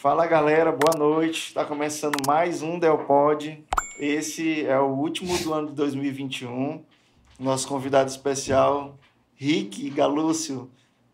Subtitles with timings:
[0.00, 1.48] Fala galera, boa noite.
[1.48, 3.62] Está começando mais um Delpod.
[3.98, 6.82] Esse é o último do ano de 2021.
[7.38, 8.98] Nosso convidado especial,
[9.34, 10.70] Rick Galúcio.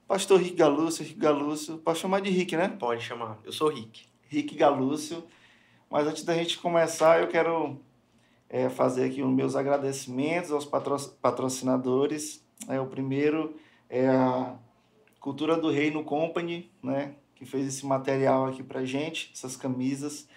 [0.07, 1.79] Pastor Rick Galúcio, Rick Galúcio.
[1.79, 2.68] Pode chamar de Rick, né?
[2.68, 3.41] Pode chamar.
[3.45, 4.07] Eu sou Rick.
[4.29, 5.25] Rick Galúcio.
[5.91, 7.80] Mas antes da gente começar, eu quero
[8.48, 12.40] é, fazer aqui os meus agradecimentos aos patro patrocinadores.
[12.68, 13.57] É, o primeiro
[13.90, 14.54] é a
[15.18, 20.29] Cultura do Reino Company, né, que fez esse material aqui pra gente, essas camisas.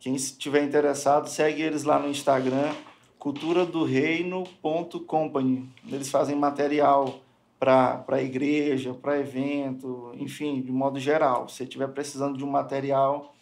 [0.00, 2.74] Quem estiver interessado, segue eles lá no Instagram,
[3.18, 5.68] culturadoreino.company.
[5.88, 7.20] Eles fazem material
[7.58, 11.48] para igreja, para evento, enfim, de modo geral.
[11.48, 13.34] Se estiver precisando de um material,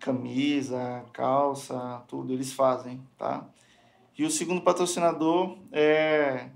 [0.00, 3.46] camisa, calça, tudo eles fazem, tá?
[4.16, 6.48] E o segundo patrocinador é,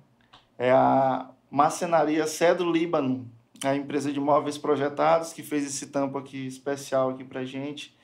[0.59, 3.27] é a Macenaria Cedro Líbano,
[3.65, 7.97] a empresa de móveis projetados que fez esse tampo aqui especial aqui pra gente.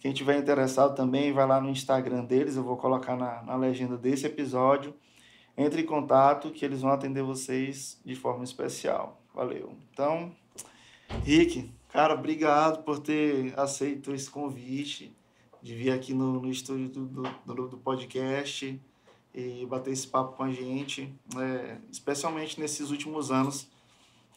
[0.00, 3.96] Quem tiver interessado também, vai lá no Instagram deles, eu vou colocar na, na legenda
[3.96, 4.94] desse episódio.
[5.56, 9.20] Entre em contato que eles vão atender vocês de forma especial.
[9.34, 9.72] Valeu.
[9.92, 10.32] Então,
[11.22, 15.16] Rick, cara, obrigado por ter aceito esse convite
[15.62, 18.78] de vir aqui no, no estúdio do, do, do podcast
[19.34, 23.68] e bater esse papo com a gente, é, especialmente nesses últimos anos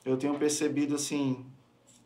[0.07, 1.45] eu tenho percebido assim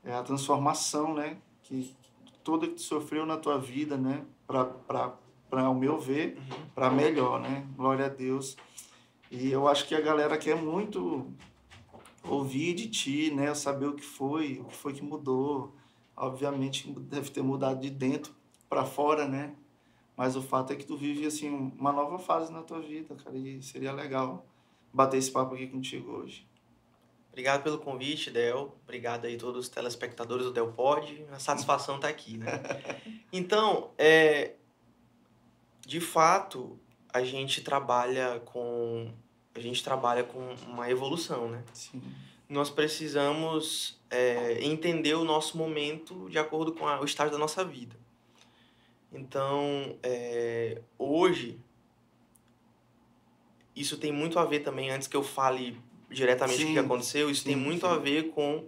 [0.04, 1.96] é a transformação, né, que
[2.44, 5.14] toda que tu sofreu na tua vida, né, para para
[5.50, 6.70] para o meu ver, uhum.
[6.74, 7.68] para melhor, né?
[7.76, 8.56] Glória a Deus.
[9.30, 11.28] E eu acho que a galera quer muito
[12.24, 15.76] ouvir de ti, né, saber o que foi, o que foi que mudou.
[16.16, 18.34] Obviamente deve ter mudado de dentro
[18.70, 19.54] para fora, né?
[20.16, 23.38] Mas o fato é que tu vive assim uma nova fase na tua vida, cara,
[23.38, 24.46] e seria legal
[24.94, 26.48] bater esse papo aqui contigo hoje.
[27.32, 28.76] Obrigado pelo convite, Del.
[28.84, 31.26] Obrigado aí a todos os telespectadores do Del Pod.
[31.32, 32.62] A satisfação está aqui, né?
[33.34, 34.56] Então, é,
[35.88, 36.78] de fato,
[37.14, 39.10] a gente trabalha com
[39.56, 41.64] a gente trabalha com uma evolução, né?
[41.74, 42.02] Sim.
[42.48, 47.64] Nós precisamos é, entender o nosso momento de acordo com a, o estágio da nossa
[47.64, 47.96] vida.
[49.12, 51.60] Então, é, hoje,
[53.76, 55.82] isso tem muito a ver também, antes que eu fale
[56.12, 57.94] diretamente sim, o que aconteceu, isso sim, tem muito sim.
[57.94, 58.68] a ver com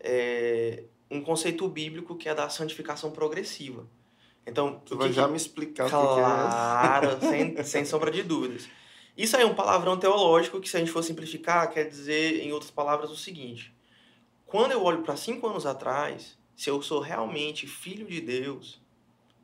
[0.00, 3.86] é, um conceito bíblico que é da santificação progressiva.
[4.46, 6.24] Então, tu vai que, já me explicar claro, o que é.
[6.24, 8.68] Claro, sem, sem sombra de dúvidas.
[9.16, 12.52] Isso aí é um palavrão teológico que, se a gente for simplificar, quer dizer, em
[12.52, 13.74] outras palavras, o seguinte:
[14.46, 18.80] quando eu olho para cinco anos atrás, se eu sou realmente filho de Deus,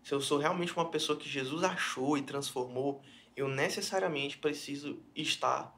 [0.03, 3.03] se eu sou realmente uma pessoa que Jesus achou e transformou,
[3.37, 5.75] eu necessariamente preciso estar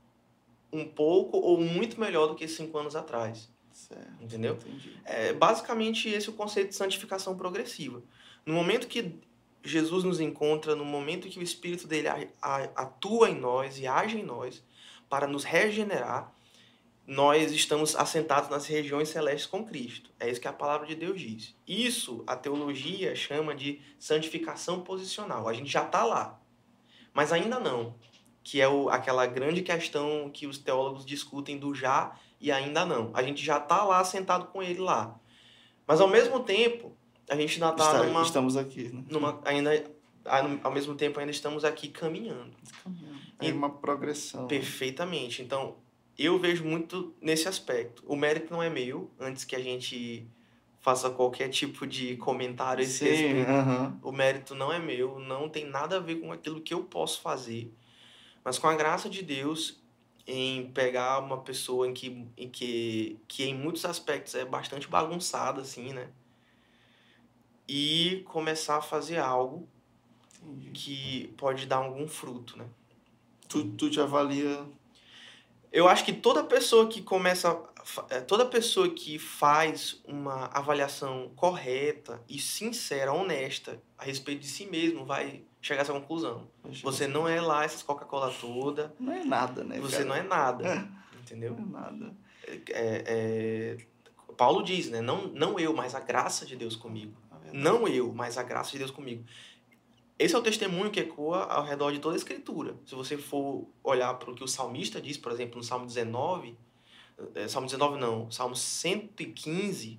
[0.72, 3.48] um pouco ou muito melhor do que cinco anos atrás.
[3.72, 4.54] Certo, entendeu?
[4.54, 4.96] Entendi.
[5.04, 8.02] É basicamente esse é o conceito de santificação progressiva.
[8.44, 9.18] No momento que
[9.62, 12.08] Jesus nos encontra, no momento que o Espírito dele
[12.40, 14.64] atua em nós e age em nós
[15.08, 16.32] para nos regenerar,
[17.06, 20.10] nós estamos assentados nas regiões celestes com Cristo.
[20.18, 21.54] É isso que a palavra de Deus diz.
[21.66, 25.48] Isso a teologia chama de santificação posicional.
[25.48, 26.40] A gente já está lá,
[27.12, 27.94] mas ainda não
[28.46, 33.10] que é o, aquela grande questão que os teólogos discutem do já e ainda não.
[33.12, 35.18] A gente já está lá sentado com ele lá.
[35.84, 36.96] Mas ao mesmo tempo,
[37.28, 38.22] a gente ainda está numa.
[38.22, 39.02] Estamos aqui, né?
[39.10, 39.84] Numa, ainda,
[40.62, 42.52] ao mesmo tempo, ainda estamos aqui caminhando.
[42.84, 43.20] caminhando.
[43.40, 44.46] É uma progressão.
[44.46, 45.42] Perfeitamente.
[45.42, 45.74] Então,
[46.16, 48.04] eu vejo muito nesse aspecto.
[48.06, 50.24] O mérito não é meu, antes que a gente
[50.78, 53.50] faça qualquer tipo de comentário a esse Sim, respeito.
[53.50, 53.92] Uh -huh.
[54.04, 57.20] O mérito não é meu, não tem nada a ver com aquilo que eu posso
[57.20, 57.74] fazer
[58.46, 59.82] mas com a graça de Deus
[60.24, 65.60] em pegar uma pessoa em que, em que, que em muitos aspectos é bastante bagunçada,
[65.62, 66.10] assim, né?
[67.66, 69.68] E começar a fazer algo
[70.40, 70.70] Entendi.
[70.70, 72.66] que pode dar algum fruto, né?
[73.48, 74.64] Tu, tu te avalia...
[75.72, 77.60] Eu acho que toda pessoa que começa...
[78.10, 84.66] É, toda pessoa que faz uma avaliação correta e sincera, honesta a respeito de si
[84.66, 86.46] mesmo vai chegar a essa conclusão.
[86.84, 88.94] Você não é lá essas Coca-Cola toda.
[89.00, 89.80] Não é nada, né?
[89.80, 90.08] Você cara?
[90.08, 90.68] não é nada.
[90.68, 91.18] É.
[91.18, 91.56] Entendeu?
[91.58, 92.14] Não é nada.
[92.70, 93.76] É, é,
[94.36, 95.00] Paulo diz, né?
[95.00, 97.16] Não, não eu, mas a graça de Deus comigo.
[97.52, 99.24] Não eu, mas a graça de Deus comigo.
[100.16, 102.76] Esse é o testemunho que ecoa ao redor de toda a Escritura.
[102.86, 106.56] Se você for olhar para o que o salmista diz, por exemplo, no Salmo 19,
[107.34, 109.98] é, Salmo 19 não, Salmo 115,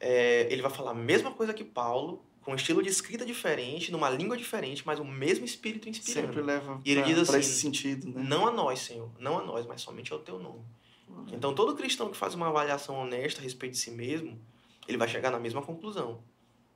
[0.00, 3.90] é, ele vai falar a mesma coisa que Paulo, com um estilo de escrita diferente,
[3.90, 6.28] numa língua diferente, mas o mesmo espírito inspirando.
[6.28, 8.24] Sempre leva e ele pra, diz assim, esse sentido, né?
[8.24, 10.60] Não a nós, Senhor, não a nós, mas somente ao teu nome.
[11.08, 11.26] Uhum.
[11.32, 14.40] Então, todo cristão que faz uma avaliação honesta a respeito de si mesmo,
[14.86, 16.20] ele vai chegar na mesma conclusão.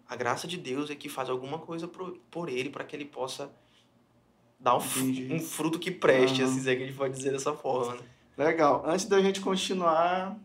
[0.08, 3.04] A graça de Deus é que faz alguma coisa por, por ele para que ele
[3.04, 3.48] possa
[4.58, 4.82] dar um,
[5.30, 6.50] um fruto que preste, Aham.
[6.50, 7.94] assim, se é que a gente pode dizer dessa forma.
[7.94, 8.02] Né?
[8.36, 8.82] Legal.
[8.84, 10.36] Antes da gente continuar,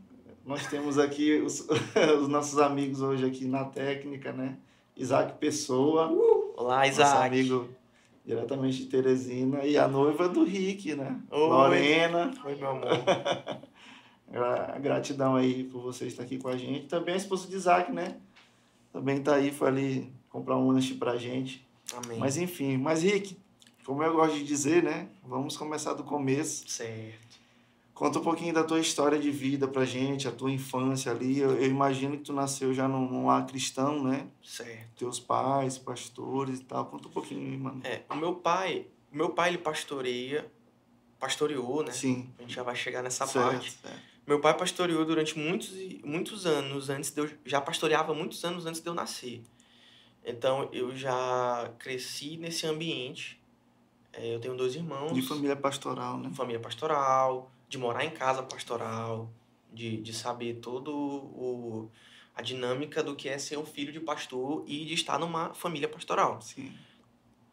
[0.45, 1.68] nós temos aqui os,
[2.21, 4.60] os nossos amigos hoje aqui na técnica, né?
[4.95, 6.07] Isaac Pessoa,
[6.57, 7.25] Olá, nosso Isaac.
[7.27, 7.69] amigo
[8.25, 11.19] diretamente de Teresina, e a noiva do Rick, né?
[11.30, 11.39] Oi.
[11.39, 12.31] Lorena.
[12.44, 12.88] Oi, meu amor.
[14.31, 16.88] Gra- Gratidão aí por você estar aqui com a gente.
[16.88, 18.18] Também a esposa de Isaac, né?
[18.92, 21.65] Também tá aí, foi ali comprar um lanche pra gente.
[21.95, 22.18] Amém.
[22.18, 23.38] Mas enfim, mas Rick,
[23.86, 25.07] como eu gosto de dizer, né?
[25.24, 26.68] Vamos começar do começo.
[26.68, 27.25] Certo.
[27.95, 31.39] Conta um pouquinho da tua história de vida pra gente, a tua infância ali.
[31.39, 34.27] Eu, eu imagino que tu nasceu já num, num lar cristão, né?
[34.44, 34.97] Certo.
[34.97, 36.86] Teus pais, pastores e tal.
[36.88, 37.80] Conta um pouquinho aí, mano.
[37.86, 40.45] É, o meu pai, o meu pai ele pastoreia,
[41.18, 41.94] pastoreou, né?
[41.94, 42.30] Sim.
[42.38, 43.71] A gente já vai chegar nessa certo, parte.
[43.71, 43.97] certo.
[44.27, 47.30] Meu pai pastoreou durante muitos, e- muitos anos antes de eu.
[47.45, 49.42] Já pastoreava muitos anos antes de eu nascer.
[50.25, 53.39] Então eu já cresci nesse ambiente.
[54.12, 55.13] É, eu tenho dois irmãos.
[55.13, 56.30] De família pastoral, né?
[56.33, 59.30] família pastoral, de morar em casa pastoral,
[59.74, 61.90] de, de saber todo o.
[62.38, 65.88] A dinâmica do que é ser um filho de pastor e de estar numa família
[65.88, 66.42] pastoral.
[66.42, 66.74] Sim.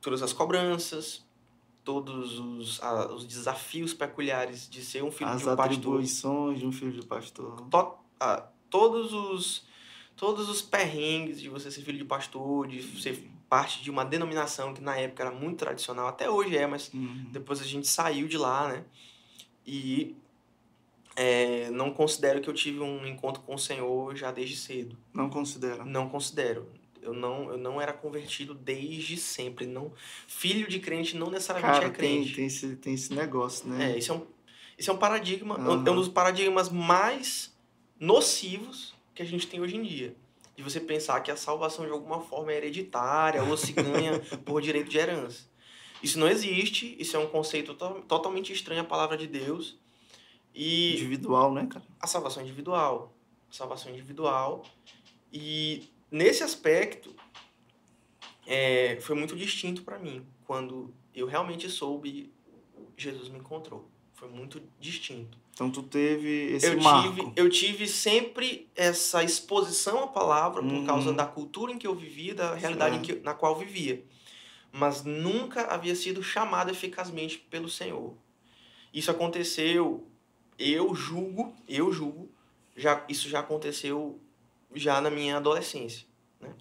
[0.01, 1.25] Todas as cobranças,
[1.85, 5.77] todos os, a- os desafios peculiares de ser um filho As de um pastor.
[5.77, 7.61] atribuições de um filho de pastor.
[7.71, 9.71] to- a- todos os
[10.17, 14.75] todos os perrengues de você ser filho de pastor, de ser parte de uma denominação
[14.75, 17.27] que na época era muito tradicional, até hoje é, mas Uhum.
[17.33, 18.85] depois a gente saiu de lá, né?
[19.67, 20.15] E
[21.15, 24.97] é, não considero que eu tive um encontro com o Senhor já desde cedo.
[25.13, 25.85] Não considera.
[25.85, 26.67] Não considero.
[27.01, 29.67] Eu não, eu não era convertido desde sempre.
[29.67, 29.93] Não,
[30.29, 32.35] filho de crente não necessariamente Cara, é tem, crente.
[32.37, 33.93] tem, esse, tem esse negócio, né?
[33.93, 34.25] É, esse é um,
[34.79, 37.53] esse é um paradigma, é um- é um dos paradigmas mais
[37.99, 40.15] nocivos que a gente tem hoje em dia.
[40.57, 44.61] De você pensar que a salvação de alguma forma é hereditária ou se ganha por
[44.63, 45.47] direito de herança.
[46.03, 49.79] Isso não existe, isso é um conceito to- totalmente estranho à palavra de Deus.
[50.55, 51.85] E Individual, né, cara?
[52.01, 53.15] a salvação individual.
[53.51, 54.65] A salvação individual.
[55.33, 57.15] E nesse aspecto,
[58.47, 60.27] é, foi muito distinto para mim.
[60.47, 62.33] Quando eu realmente soube,
[62.97, 63.89] Jesus me encontrou.
[64.15, 65.39] Foi muito distinto.
[65.55, 67.15] Então tu teve esse Eu marco.
[67.15, 70.87] tive, eu tive sempre essa exposição à palavra por Uhum.
[70.87, 74.03] causa da cultura em que eu vivia, da realidade que, na qual eu vivia.
[74.73, 78.17] Mas nunca havia sido chamado eficazmente pelo Senhor.
[78.93, 80.07] Isso aconteceu,
[80.59, 82.31] eu julgo, eu julgo,
[82.77, 84.19] já, isso já aconteceu
[84.75, 86.07] já na minha adolescência.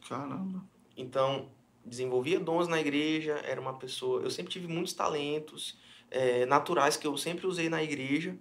[0.07, 0.63] Caramba.
[0.95, 1.49] Então,
[1.85, 4.21] desenvolvia dons na igreja, era uma pessoa.
[4.21, 5.77] Eu sempre tive muitos talentos
[6.09, 8.35] eh, naturais que eu sempre usei na igreja,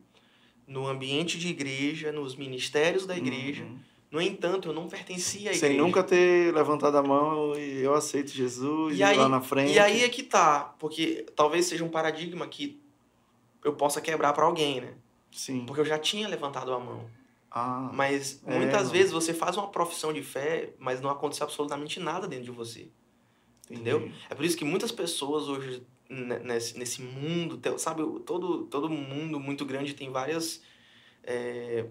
[0.66, 3.64] no ambiente de igreja, nos ministérios da igreja.
[3.64, 3.78] Uhum.
[4.10, 5.82] No entanto, eu não pertencia Sem igreja.
[5.82, 9.72] nunca ter levantado a mão e eu aceito Jesus E aí- lá na frente.
[9.72, 12.80] E aí é que tá, porque talvez seja um paradigma que
[13.64, 14.94] eu possa quebrar para alguém, né?
[15.30, 15.64] Sim.
[15.64, 17.08] Porque eu já tinha levantado a mão.
[17.52, 18.90] Ah, Mas É, muitas mano.
[18.92, 22.88] vezes você faz uma profissão de fé, mas não acontece absolutamente nada dentro de você.
[23.70, 23.88] entendi.
[23.90, 24.12] entendeu?
[24.28, 29.38] É por isso que muitas pessoas hoje, ne- nesse, nesse mundo, sabe, todo, todo mundo
[29.38, 30.60] muito grande tem várias.
[31.22, 31.86] é,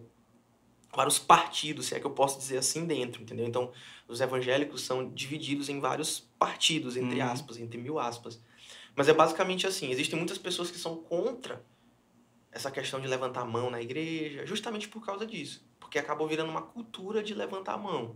[0.94, 3.46] vários partidos, se é que eu posso dizer assim, dentro, entendeu?
[3.46, 3.72] Então,
[4.08, 7.30] os evangélicos são divididos em vários partidos, entre Uhum.
[7.32, 8.42] aspas, entre mil aspas.
[8.96, 11.64] Mas é basicamente assim: existem muitas pessoas que são contra
[12.52, 15.64] essa questão de levantar a mão na igreja, justamente por causa disso.
[15.80, 18.16] Porque acabou virando uma cultura de levantar a mão.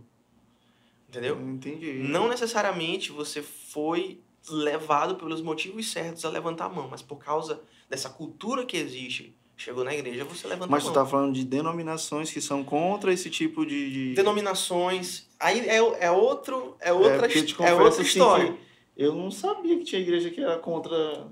[1.08, 1.36] Entendeu?
[1.38, 1.92] Eu entendi.
[1.94, 7.62] Não necessariamente você foi levado pelos motivos certos a levantar a mão, mas por causa
[7.88, 11.04] dessa cultura que existe, chegou na igreja, você levanta Mas a tu mão.
[11.04, 13.90] tá falando de denominações que são contra esse tipo de.
[13.90, 14.14] de...
[14.14, 18.52] Denominações, aí é, é outro, é outra, é confesso, outra assim, história.
[18.52, 18.58] que
[18.96, 21.26] Eu não sabia que tinha igreja que era contra.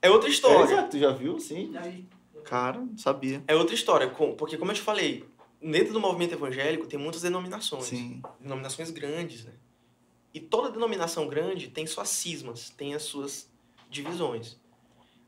[0.00, 0.72] É outra É, história.
[0.72, 1.38] exato, tu já viu?
[1.38, 1.72] Sim.
[2.44, 3.42] Cara, não sabia.
[3.46, 5.24] É outra história, porque como eu te falei,
[5.60, 7.84] dentro do movimento evangélico tem muitas denominações.
[7.84, 8.22] Sim.
[8.40, 9.52] denominações grandes, né?
[10.32, 13.50] E toda denominação grande tem suas cismas, tem as suas
[13.90, 14.56] divisões.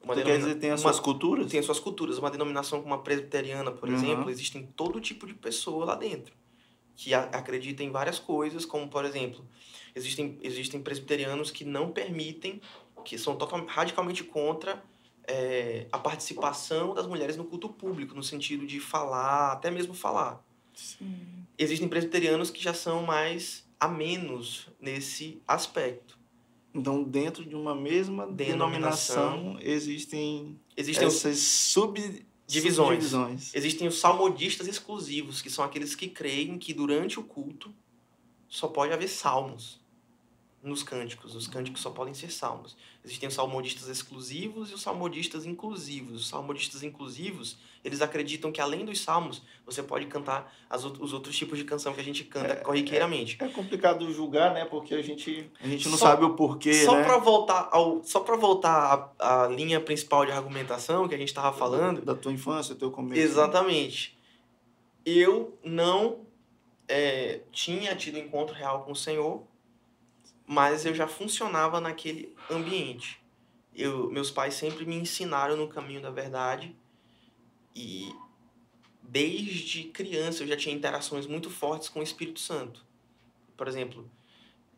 [0.03, 1.51] Uma Tu quer dizer, tem as uma- suas culturas?
[1.51, 2.19] tem as suas culturas.
[2.19, 3.95] Uma denominação como a presbiteriana, por Uhum.
[3.95, 6.35] exemplo, existem todo tipo de pessoa lá dentro
[6.97, 9.47] que a- acredita em várias coisas, como por exemplo,
[9.95, 12.61] existem existem presbiterianos que não permitem,
[13.05, 14.83] que são total, radicalmente contra
[15.33, 20.45] é, a participação das mulheres no culto público, no sentido de falar, até mesmo falar
[20.75, 21.47] Sim.
[21.57, 26.19] existem presbiterianos que já são mais a menos nesse aspecto.
[26.73, 31.99] Então, dentro de uma mesma Denominação, denominação, existem Existem, essas sub...
[32.47, 33.05] Divisões.
[33.05, 33.55] subdivisões.
[33.55, 37.73] existem os salmodistas exclusivos, que são aqueles que creem que durante o culto
[38.49, 39.80] só pode haver salmos.
[40.63, 41.35] Nos cânticos.
[41.35, 42.77] Os cânticos só podem ser salmos.
[43.05, 46.21] Existem os salmodistas exclusivos e os salmodistas inclusivos.
[46.21, 51.37] Os salmodistas inclusivos, eles acreditam que além dos salmos, você pode cantar as, os outros
[51.37, 53.39] tipos de canção que a gente canta é, corriqueiramente.
[53.41, 54.67] É, é, complicado julgar, né?
[54.67, 57.05] Porque a gente, a gente não só, sabe o porquê, só né?
[57.05, 61.29] Pra voltar ao, só para voltar à, à linha principal de argumentação que a gente
[61.29, 62.03] estava falando...
[62.03, 63.19] Da, da tua infância, teu começo.
[63.19, 63.27] Né?
[63.27, 64.19] Exatamente.
[65.07, 66.27] Eu não
[66.87, 69.49] é, tinha tido encontro real com o Senhor
[70.51, 73.23] mas eu já funcionava naquele ambiente.
[73.73, 76.75] Eu, meus pais sempre me ensinaram no caminho da verdade
[77.73, 78.13] e
[79.01, 82.85] desde criança eu já tinha interações muito fortes com o Espírito Santo.
[83.57, 84.11] Por exemplo,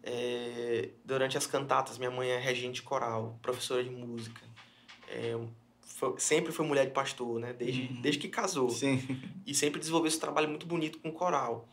[0.02, 4.42] é, durante as cantatas, minha mãe é regente coral, professora de música.
[5.08, 5.38] É,
[5.80, 7.54] foi, sempre foi mulher de pastor, né?
[7.54, 8.02] Desde, uhum.
[8.02, 8.68] desde que casou.
[8.68, 9.00] Sim.
[9.46, 11.66] E sempre desenvolveu esse trabalho muito bonito com coral.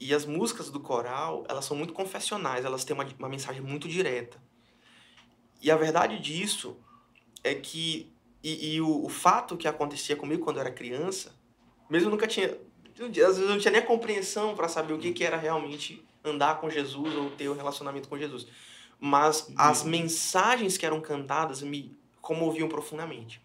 [0.00, 3.86] E as músicas do coral, elas são muito confessionais, elas têm uma, uma mensagem muito
[3.86, 4.40] direta.
[5.60, 6.76] E a verdade disso
[7.44, 8.10] é que.
[8.42, 11.34] E, e o, o, fato que acontecia comigo quando eu era criança,
[11.90, 12.56] mesmo eu nunca tinha.
[12.98, 16.02] Às vezes eu não tinha nem a compreensão para saber o que, que era realmente
[16.24, 18.46] andar com Jesus ou ter o um relacionamento com Jesus.
[18.98, 19.54] Mas uhum.
[19.58, 23.42] as mensagens que eram cantadas me comoviam profundamente.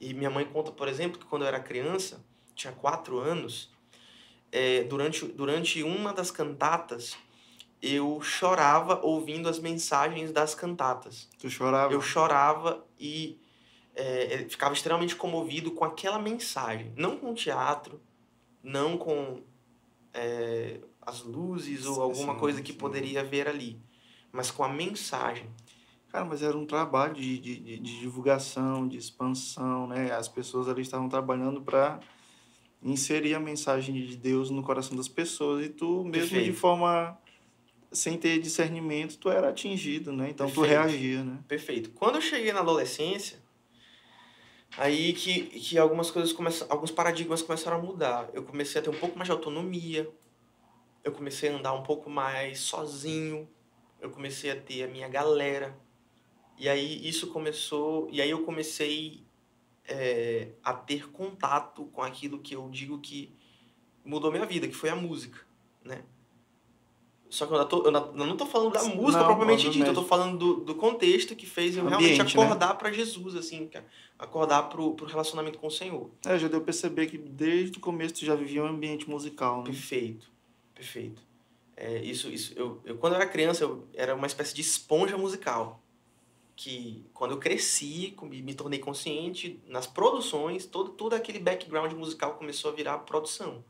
[0.00, 3.70] E minha mãe conta, por exemplo, que quando eu era criança, tinha quatro anos,
[4.52, 7.16] é, durante, durante uma das cantatas,
[7.82, 11.28] eu chorava ouvindo as mensagens das cantatas.
[11.38, 11.92] Tu chorava?
[11.92, 13.38] Eu chorava e
[13.94, 16.92] é, ficava extremamente comovido com aquela mensagem.
[16.96, 18.00] Não com o teatro,
[18.62, 19.42] não com
[20.12, 22.78] é, as luzes ou alguma sim, coisa que sim.
[22.78, 23.80] poderia ver ali,
[24.32, 25.48] mas com a mensagem.
[26.08, 30.12] Cara, mas era um trabalho de, de, de divulgação, de expansão, né?
[30.12, 32.00] As pessoas ali estavam trabalhando para
[32.90, 36.44] inserir a mensagem de Deus no coração das pessoas e tu mesmo Perfeito.
[36.44, 37.18] de forma
[37.90, 40.68] sem ter discernimento tu era atingido né então Perfeito.
[40.68, 41.90] tu reagia né Perfeito.
[41.90, 43.38] Quando eu cheguei na adolescência
[44.78, 48.90] aí que, que algumas coisas começam alguns paradigmas começaram a mudar eu comecei a ter
[48.90, 50.08] um pouco mais de autonomia
[51.02, 53.48] eu comecei a andar um pouco mais sozinho
[54.00, 55.76] eu comecei a ter a minha galera
[56.58, 59.25] e aí isso começou e aí eu comecei
[59.88, 63.32] é, a ter contato com aquilo que eu digo que
[64.04, 65.40] mudou minha vida, que foi a música,
[65.84, 66.02] né?
[67.28, 70.04] Só que eu, tô, eu não estou falando da música não, propriamente dita, eu estou
[70.04, 72.42] falando do, do contexto que fez eu Ambiente, realmente né?
[72.42, 72.74] acordar né?
[72.74, 73.68] para Jesus, assim,
[74.16, 76.08] acordar para o relacionamento com o Senhor.
[76.24, 79.64] É, já deu perceber que desde o começo tu já vivia um ambiente musical, né?
[79.64, 80.30] Perfeito,
[80.72, 81.20] perfeito.
[81.76, 85.18] É, isso, isso, eu, eu, quando eu era criança, eu era uma espécie de esponja
[85.18, 85.82] musical
[86.56, 92.72] que quando eu cresci, me tornei consciente nas produções, todo, todo aquele background musical começou
[92.72, 93.62] a virar produção.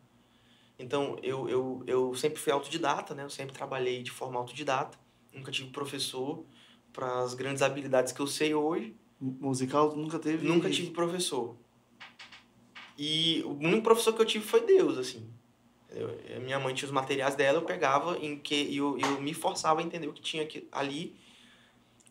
[0.79, 3.25] Então, eu, eu, eu sempre fui autodidata, né?
[3.25, 4.97] Eu sempre trabalhei de forma autodidata.
[5.33, 6.45] Nunca tive professor
[6.93, 8.95] para as grandes habilidades que eu sei hoje.
[9.21, 10.47] Musical nunca teve?
[10.47, 11.57] Nunca tive professor.
[12.97, 15.29] E o único professor que eu tive foi Deus, assim.
[15.91, 19.81] Eu, minha mãe tinha os materiais dela, eu pegava em que eu, eu me forçava
[19.81, 21.17] a entender o que tinha ali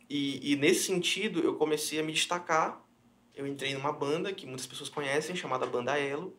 [0.10, 2.82] e, e nesse sentido, eu comecei a me destacar.
[3.36, 6.36] Eu entrei numa banda que muitas pessoas conhecem, chamada Banda Elo.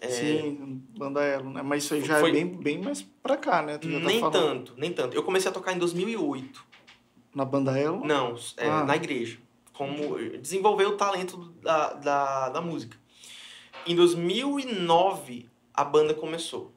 [0.00, 0.08] É...
[0.08, 1.62] Sim, Banda Elo, né?
[1.62, 2.30] Mas isso aí já é Foi...
[2.30, 3.78] é bem, bem mais pra cá, né?
[3.78, 5.16] Tá nem tanto, nem tanto.
[5.16, 6.64] Eu comecei a tocar em 2008.
[7.34, 8.04] Na Banda Elo?
[8.04, 8.84] Não, é, ah.
[8.84, 9.38] na igreja.
[9.72, 12.96] Como desenvolver o talento da, da, da música.
[13.86, 16.72] Em 2009, a banda começou.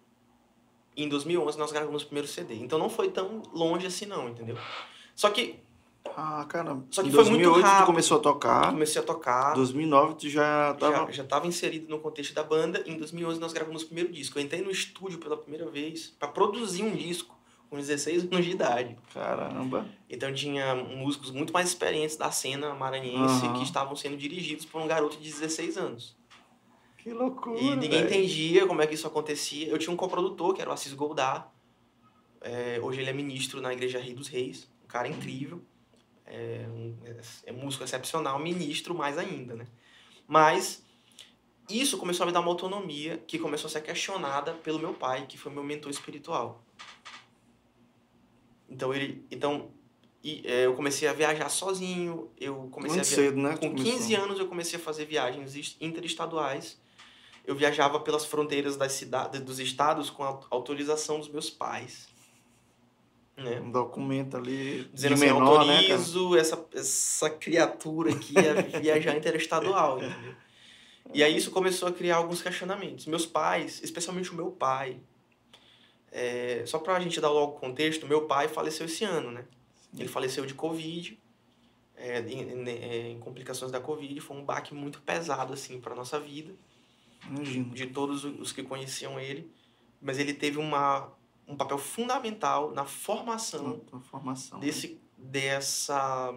[0.96, 2.56] Em 2011, nós gravamos o primeiro CD.
[2.56, 4.58] Então não foi tão longe assim não, entendeu?
[5.14, 5.60] Só que
[6.16, 6.86] ah, caramba.
[6.92, 7.84] Só que em foi 2008 muito rápido.
[7.84, 8.72] tu começou a tocar.
[8.72, 9.52] Comecei a tocar.
[9.52, 11.06] Em 2009 tu já estava...
[11.08, 12.84] Já, já tava inserido no contexto da banda.
[12.86, 14.38] Em 2011 nós gravamos o primeiro disco.
[14.38, 17.36] Eu entrei no estúdio pela primeira vez para produzir um disco
[17.70, 18.96] com 16 anos de idade.
[19.14, 19.86] Caramba.
[20.10, 23.54] Então tinha músicos muito mais experientes da cena maranhense uhum.
[23.54, 26.16] que estavam sendo dirigidos por um garoto de 16 anos.
[26.98, 28.06] Que loucura, E ninguém véio.
[28.06, 29.68] entendia como é que isso acontecia.
[29.68, 31.52] Eu tinha um coprodutor, que era o Assis Goldar.
[32.42, 34.68] É, hoje ele é ministro na Igreja Rio dos Reis.
[34.84, 35.62] Um cara incrível
[36.26, 36.96] é, um,
[37.46, 39.68] é músico excepcional, ministro mais ainda, né?
[40.28, 40.84] Mas
[41.70, 45.26] isso começou a me dar uma autonomia que começou a ser questionada pelo meu pai,
[45.28, 46.64] que foi meu mentor espiritual.
[48.70, 49.72] Então ele, então
[50.24, 53.58] e, é, eu comecei a viajar sozinho, eu comecei Muito a cedo, né?
[53.58, 56.80] Com 15 anos eu comecei a fazer viagens interestaduais.
[57.46, 62.08] Eu viajava pelas fronteiras das cidades, dos estados com a autorização dos meus pais.
[63.38, 63.60] Né?
[63.60, 69.16] Um documento ali Dizendo assim, menor, né, autorizo né, essa, essa criatura aqui a viajar
[69.16, 70.36] interestadual, entendeu?
[71.14, 73.06] E aí isso começou a criar alguns questionamentos.
[73.06, 75.00] Meus pais, especialmente o meu pai,
[76.12, 79.46] É, só pra gente dar logo contexto, meu pai faleceu esse ano, né?
[79.98, 81.20] Ele faleceu de Covid,
[81.98, 84.20] é, em, em, é, em, complicações da Covid.
[84.22, 86.54] Foi um baque muito pesado, assim, pra nossa vida.
[87.30, 87.74] Imagino.
[87.74, 89.52] De todos os que conheciam ele.
[90.02, 91.12] Mas ele teve uma,
[91.48, 94.98] um papel fundamental na formação, na formação desse, né?
[95.18, 96.34] dessa,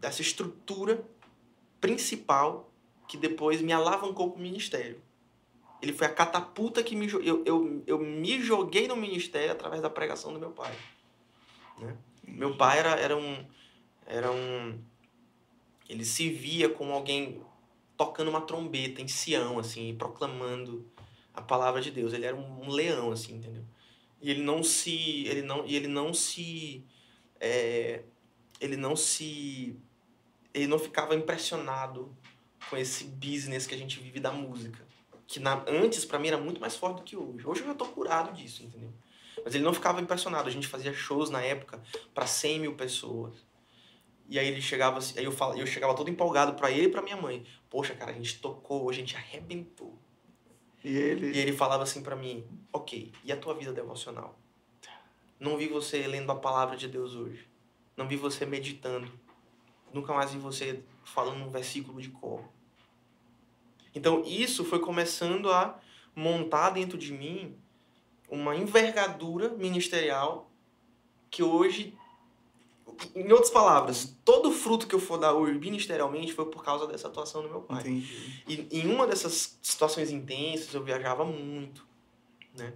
[0.00, 1.04] dessa estrutura
[1.80, 2.70] principal
[3.08, 5.02] que depois me alavancou para o ministério.
[5.82, 9.88] Ele foi a catapulta que me eu, eu, eu me joguei no ministério através da
[9.88, 10.72] pregação do meu pai.
[11.78, 11.96] Né?
[12.22, 13.44] Meu pai era, era um
[14.06, 14.78] era um
[15.88, 17.42] ele se via como alguém
[17.96, 20.86] tocando uma trombeta em Sião assim, proclamando
[21.40, 22.12] a palavra de Deus.
[22.12, 23.64] Ele era um, leão assim, entendeu?
[24.20, 26.84] E ele não se ele não e ele não se
[27.40, 28.02] é,
[28.60, 29.76] ele não se
[30.52, 32.14] ele não ficava impressionado
[32.68, 34.90] com esse business que a gente vive da música
[35.30, 37.46] que na, antes para mim era muito mais forte do que hoje.
[37.46, 38.92] Hoje eu já tô curado disso, entendeu?
[39.44, 40.48] Mas ele não ficava impressionado.
[40.48, 41.80] A gente fazia shows na época
[42.12, 43.46] para 100 mil pessoas.
[44.28, 47.00] E aí ele chegava, aí eu, fal, eu chegava todo empolgado para ele e para
[47.00, 47.46] minha mãe.
[47.70, 49.96] Poxa, cara, a gente tocou, a gente arrebentou.
[50.82, 54.38] E ele, e ele falava assim para mim: Ok, e a tua vida devocional?
[55.38, 57.48] Não vi você lendo a palavra de Deus hoje.
[57.96, 59.10] Não vi você meditando.
[59.92, 62.44] Nunca mais vi você falando um versículo de cor.
[63.94, 65.78] Então isso foi começando a
[66.14, 67.56] montar dentro de mim
[68.28, 70.50] uma envergadura ministerial
[71.30, 71.96] que hoje,
[73.14, 77.08] em outras palavras, todo fruto que eu for dar hoje ministerialmente foi por causa dessa
[77.08, 77.80] atuação do meu pai.
[77.80, 78.42] Entendi.
[78.46, 81.86] E em uma dessas situações intensas eu viajava muito,
[82.54, 82.74] né?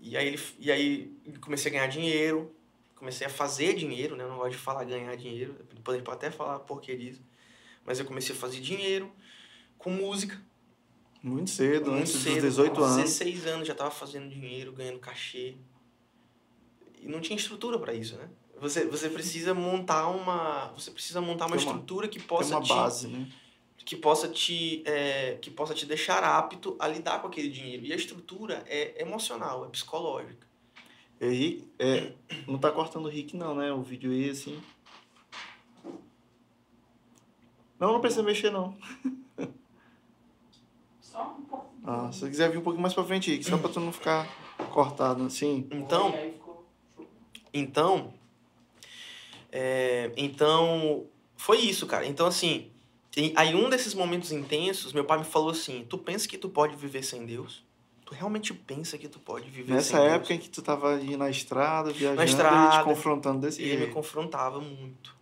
[0.00, 2.54] E aí, ele, e aí comecei a ganhar dinheiro,
[2.94, 4.24] comecei a fazer dinheiro, né?
[4.24, 7.22] Eu não gosto de falar ganhar dinheiro, depois pode até falar porquê disso.
[7.84, 9.12] Mas eu comecei a fazer dinheiro,
[9.78, 10.40] com música.
[11.22, 12.96] Muito cedo, Muito antes cedo, dos 18 anos.
[12.96, 15.56] 16 anos já estava fazendo dinheiro, ganhando cachê.
[17.00, 18.28] E não tinha estrutura para isso, né?
[18.60, 22.68] Você, você precisa montar uma, você precisa montar uma, uma estrutura que possa uma te,
[22.68, 23.28] base, né?
[23.84, 27.84] que possa te é, que possa te deixar apto a lidar com aquele dinheiro.
[27.84, 30.46] E a estrutura é emocional, é psicológica.
[31.20, 32.12] Henrique, é,
[32.46, 33.72] não tá cortando o Rick não, né?
[33.72, 34.60] O vídeo aí assim.
[37.78, 38.76] Não, não precisa mexer não.
[41.00, 41.66] Só um pouco.
[41.84, 43.92] Ah, se você quiser vir um pouquinho mais pra frente, Rick, só pra tu não
[43.92, 44.26] ficar
[44.72, 45.68] cortado assim.
[45.70, 46.66] Então, Aí ficou-
[47.54, 48.12] Então,
[49.58, 52.06] é, então foi isso, cara.
[52.06, 52.70] Então assim,
[53.34, 56.76] aí um desses momentos intensos, meu pai me falou assim: "Tu pensa que tu pode
[56.76, 57.64] viver sem Deus?
[58.04, 60.94] Tu realmente pensa que tu pode viver Nessa sem época Deus?" em que tu tava
[60.96, 62.74] aí na estrada, viajando, estrada.
[62.74, 63.94] ele te confrontando desse ele me jeito.
[63.94, 65.16] confrontava muito.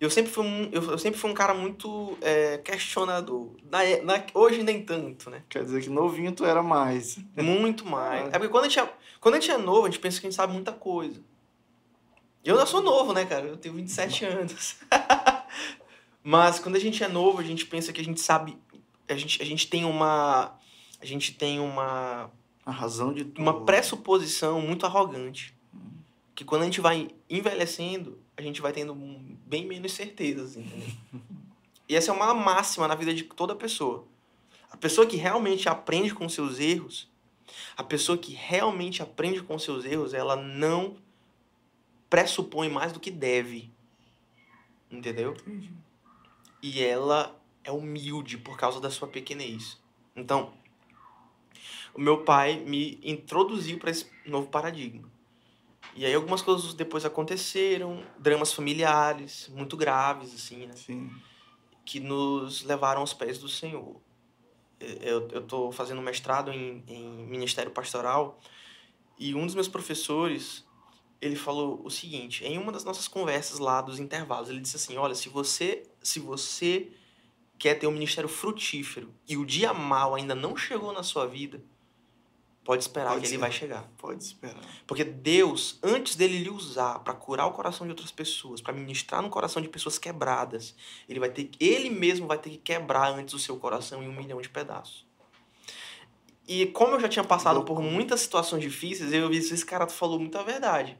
[0.00, 3.50] Eu sempre fui um, eu, eu sempre fui um cara muito é, questionador.
[3.68, 5.42] Na, é- na, hoje nem tanto, né?
[5.48, 7.18] Quer dizer que novinho tu era mais.
[7.36, 8.28] Muito mais.
[8.32, 8.88] É porque quando a, gente é,
[9.20, 11.20] quando a gente é novo, a gente pensa que a gente sabe muita coisa.
[12.44, 13.46] Eu não sou novo, né, cara?
[13.46, 14.76] Eu tenho 27 anos.
[16.22, 18.56] Mas quando a gente é novo, a gente pensa que a gente sabe.
[19.08, 20.58] A gente, a gente tem uma.
[21.00, 22.30] A gente tem uma.
[22.64, 23.40] A razão de tudo.
[23.40, 25.54] Uma pressuposição muito arrogante.
[26.34, 28.94] Que quando a gente vai envelhecendo, a gente vai tendo
[29.46, 30.88] bem menos certezas, entendeu?
[31.88, 34.06] E essa é uma máxima na vida de toda pessoa.
[34.70, 37.10] A pessoa que realmente aprende com seus erros,
[37.76, 40.96] a pessoa que realmente aprende com seus erros, ela não
[42.08, 43.70] pressupõe mais do que deve.
[44.90, 45.32] Entendeu?
[45.32, 45.72] Entendi.
[46.62, 49.78] E ela é humilde por causa da sua pequenez.
[50.16, 50.52] Então,
[51.94, 55.08] o meu pai me introduziu para esse novo paradigma.
[55.94, 60.74] E aí algumas coisas depois aconteceram, dramas familiares muito graves assim, né?
[60.76, 61.10] Sim.
[61.84, 63.96] que nos levaram aos pés do Senhor.
[64.78, 68.38] Eu estou fazendo mestrado em, em Ministério Pastoral
[69.18, 70.64] e um dos meus professores,
[71.20, 74.96] ele falou o seguinte, em uma das nossas conversas lá dos intervalos, ele disse assim,
[74.96, 76.88] olha, se você, se você
[77.58, 81.60] quer ter um ministério frutífero e o dia mal ainda não chegou na sua vida,
[82.64, 83.38] pode esperar Pode que ele ser.
[83.38, 83.90] vai chegar.
[83.98, 84.62] Pode esperar.
[84.86, 89.20] Porque Deus, antes dele lhe usar para curar o coração de outras pessoas, para ministrar
[89.20, 90.74] no coração de pessoas quebradas,
[91.08, 94.14] ele vai ter, ele mesmo vai ter que quebrar antes o seu coração em um
[94.14, 95.04] milhão de pedaços.
[96.46, 100.18] E como eu já tinha passado por muitas situações difíceis, eu vi esse cara falou
[100.18, 100.98] muita verdade.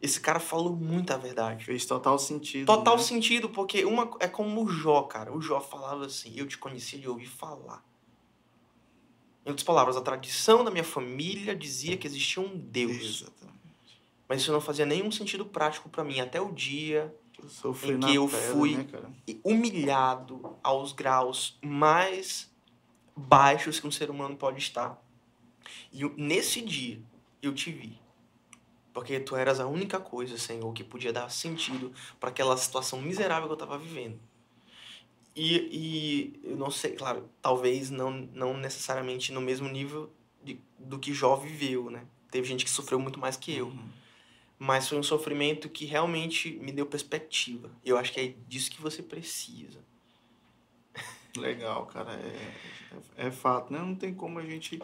[0.00, 1.64] Esse cara falou muita verdade.
[1.64, 2.66] Fez total sentido.
[2.66, 3.02] Total né?
[3.02, 5.34] sentido, porque uma é como o Jó, cara.
[5.34, 7.84] O Jó falava assim: Eu te conhecia de ouvir falar.
[9.44, 12.96] Em outras palavras, a tradição da minha família dizia que existia um Deus.
[12.96, 14.00] Exatamente.
[14.28, 17.14] Mas isso não fazia nenhum sentido prático para mim até o dia
[17.82, 18.86] Em que eu pedra, fui- né,
[19.42, 22.50] humilhado aos graus mais
[23.16, 25.02] baixos que um ser humano pode estar.
[25.92, 27.02] E nesse dia
[27.42, 27.98] eu te vi.
[29.00, 33.46] Porque tu eras a única coisa, Senhor, que podia dar sentido para aquela situação miserável
[33.46, 34.20] que eu estava vivendo.
[35.34, 40.12] E, e eu não sei, claro, talvez não, não necessariamente no mesmo nível
[40.44, 42.04] de, do que Jó viveu, né?
[42.30, 43.68] Teve gente que sofreu muito mais que eu.
[43.68, 43.88] Uhum.
[44.58, 47.70] Mas foi um sofrimento que realmente me deu perspectiva.
[47.82, 49.80] E eu acho que é disso que você precisa.
[51.38, 52.12] Legal, cara.
[52.12, 52.52] É,
[53.16, 53.78] é, é fato, né?
[53.78, 54.78] Não tem como a gente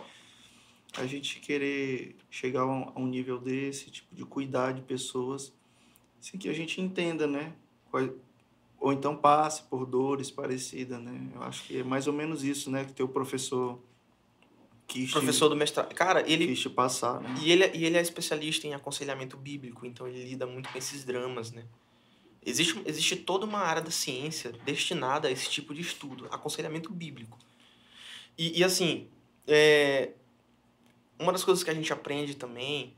[0.98, 2.66] a gente querer chegar a
[3.00, 5.52] um, nível desse, tipo, de cuidar de pessoas,
[6.20, 7.52] sem que a gente entenda, né?
[8.78, 11.30] Ou então passe por dores parecidas, né?
[11.34, 12.84] Eu acho que é mais ou menos isso, né?
[12.84, 13.80] Que teu professor
[14.86, 15.94] quis, Professor do mestrado.
[15.94, 16.46] Cara, te, ele.
[16.46, 17.34] quis te passar, né?
[17.42, 20.78] E ele, é- e ele é especialista em aconselhamento bíblico, então ele lida muito com
[20.78, 21.64] esses dramas, né?
[22.44, 27.38] Existe, existe toda uma área da ciência destinada a esse tipo de estudo, aconselhamento bíblico.
[28.38, 29.08] E, e assim,
[29.48, 30.12] é,
[31.18, 32.94] uma das coisas que a gente aprende também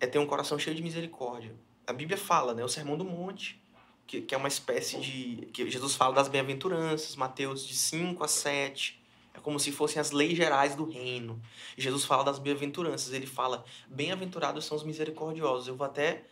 [0.00, 1.54] é ter um coração cheio de misericórdia.
[1.86, 2.64] A Bíblia fala, né?
[2.64, 3.60] O Sermão do Monte,
[4.06, 5.48] que, que é uma espécie de.
[5.52, 9.02] que Jesus fala das bem-aventuranças, Mateus de 5 a 7.
[9.34, 11.40] É como se fossem as leis gerais do reino.
[11.76, 13.12] Jesus fala das bem-aventuranças.
[13.12, 15.68] Ele fala: bem-aventurados são os misericordiosos.
[15.68, 16.24] Eu vou até.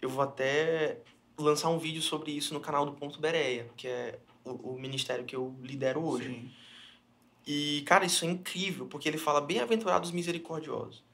[0.00, 0.98] Eu vou até
[1.36, 5.24] lançar um vídeo sobre isso no canal do Ponto Bereia, que é o, o ministério
[5.24, 6.28] que eu lidero hoje.
[6.28, 6.50] Sim.
[7.46, 11.04] E, cara, isso é incrível, porque ele fala bem-aventurados misericordiosos.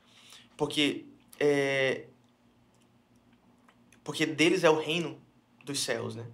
[0.56, 1.06] Porque
[1.38, 2.04] é,
[4.04, 5.20] porque deles é o reino
[5.64, 6.26] dos céus, né?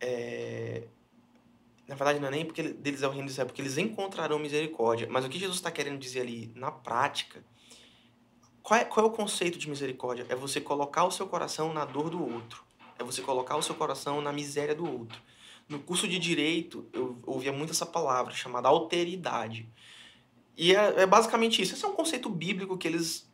[0.00, 0.82] É,
[1.86, 3.78] na verdade, não é nem porque deles é o reino dos céus, é porque eles
[3.78, 5.08] encontrarão misericórdia.
[5.10, 7.42] Mas o que Jesus está querendo dizer ali, na prática,
[8.62, 10.26] qual é, qual é o conceito de misericórdia?
[10.28, 12.62] É você colocar o seu coração na dor do outro.
[12.98, 15.20] É você colocar o seu coração na miséria do outro.
[15.68, 19.68] No curso de direito, eu ouvia muito essa palavra, chamada alteridade.
[20.56, 21.74] E é, é basicamente isso.
[21.74, 23.30] Esse é um conceito bíblico que eles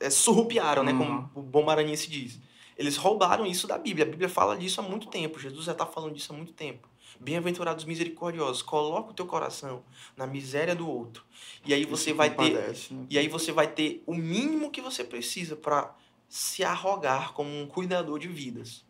[0.00, 0.92] é, surrupiaram, né?
[0.92, 0.98] Uhum.
[0.98, 2.38] Como o bom maranhense diz.
[2.76, 4.04] Eles roubaram isso da Bíblia.
[4.04, 5.38] A Bíblia fala disso há muito tempo.
[5.38, 6.88] Jesus já está falando disso há muito tempo.
[7.20, 8.62] Bem-aventurados misericordiosos.
[8.62, 9.84] Coloca o teu coração
[10.16, 11.24] na miséria do outro.
[11.64, 13.06] E aí você Isso vai ter compadece, né?
[13.08, 15.94] e aí você vai ter o mínimo que você precisa para
[16.28, 18.84] se arrogar como um cuidador de vidas.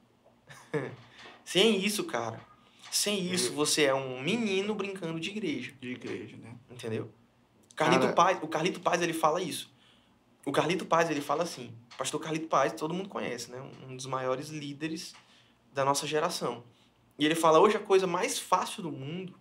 [1.45, 2.41] sem isso, cara,
[2.97, 6.55] sem isso você é um menino brincando de igreja, De igreja, né?
[6.71, 7.11] entendeu?
[7.75, 9.69] Carlito Cara- Paz, o Carlito Paz ele fala isso.
[10.47, 13.61] O Carlito Paz ele fala assim, pastor Carlito Paz, todo mundo conhece, né?
[13.89, 15.13] Um dos maiores líderes
[15.73, 16.63] da nossa geração.
[17.19, 19.35] E ele fala, hoje a coisa mais fácil do mundo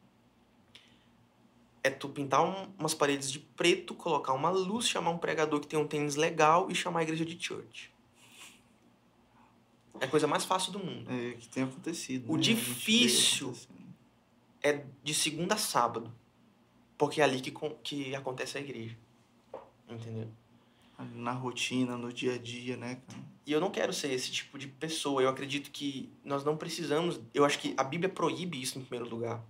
[1.84, 5.68] é tu pintar um- umas paredes de preto, colocar uma luz, chamar um pregador que
[5.68, 7.93] tem um tênis legal e chamar a igreja de church.
[10.00, 11.10] É a coisa mais fácil do mundo.
[11.12, 12.32] É que tem acontecido.
[12.32, 12.42] O né?
[12.42, 13.56] Difícil-.
[14.62, 16.12] É de segunda a sábado.
[16.98, 17.52] Porque é ali que,
[17.84, 18.98] que acontece a igreja.
[19.90, 20.30] Entendeu?
[21.16, 23.20] Na rotina, no dia a dia, né, cara?
[23.46, 25.22] E eu não quero ser esse tipo de pessoa.
[25.22, 27.20] Eu acredito que nós não precisamos.
[27.34, 29.44] Eu acho que a Bíblia proíbe isso em primeiro lugar.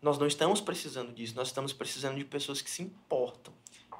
[0.00, 1.34] Nós não estamos precisando disso.
[1.34, 3.52] Nós estamos precisando de pessoas que se importam.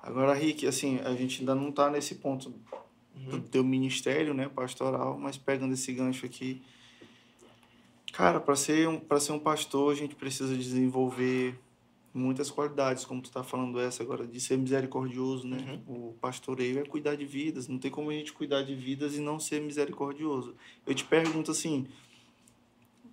[0.03, 2.55] Agora, Rick, assim, a gente ainda não tá nesse ponto
[3.14, 3.42] do Uhum.
[3.42, 6.61] teu ministério, né, pastoral, mas pegando esse gancho aqui,
[8.12, 11.59] cara, para ser um para ser um pastor, a gente precisa desenvolver
[12.12, 15.81] muitas qualidades, como tu tá falando essa agora de ser misericordioso, né?
[15.87, 19.20] O pastoreio é cuidar de vidas, não tem como a gente cuidar de vidas e
[19.20, 20.55] não ser misericordioso.
[20.87, 21.88] Eu te pergunto assim,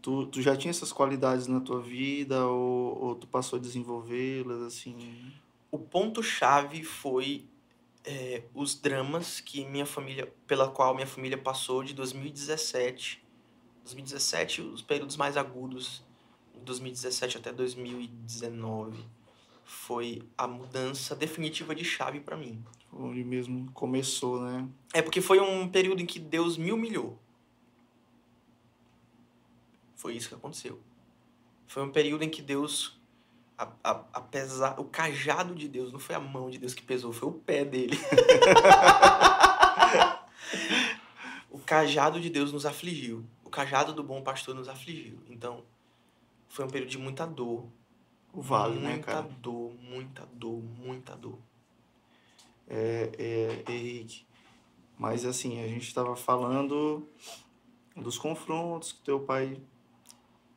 [0.04, 4.62] tu, tu já tinha essas qualidades na tua vida ou, ou tu passou a desenvolvê-las
[4.62, 5.32] assim?
[5.72, 7.46] O ponto-chave foi
[8.06, 13.24] é, os dramas que minha família, pela qual minha família passou de 2017.
[13.84, 16.04] 2017, os períodos mais agudos,
[16.54, 19.04] de 2017 até 2019,
[19.64, 22.64] foi a mudança definitiva de chave para mim.
[22.94, 24.68] Onde mesmo começou, né?
[24.94, 27.18] É porque foi um período em que Deus me humilhou.
[29.96, 30.80] Foi isso que aconteceu.
[31.68, 33.00] Foi um período em que Deus,
[33.62, 37.14] a, a, apesar, o cajado de Deus, não foi a mão de Deus que pesou,
[37.14, 37.96] foi o pé dele.
[41.52, 43.24] o cajado de Deus nos afligiu.
[43.44, 45.20] O cajado do bom pastor nos afligiu.
[45.30, 45.64] Então,
[46.50, 47.68] foi um período de muita dor.
[48.34, 49.28] O vale, muita né, cara?
[49.40, 51.38] dor, muita dor, muita dor.
[52.68, 54.26] É, é, Henrique.
[54.98, 57.08] Mas assim, a gente estava falando
[57.96, 59.60] dos confrontos que teu pai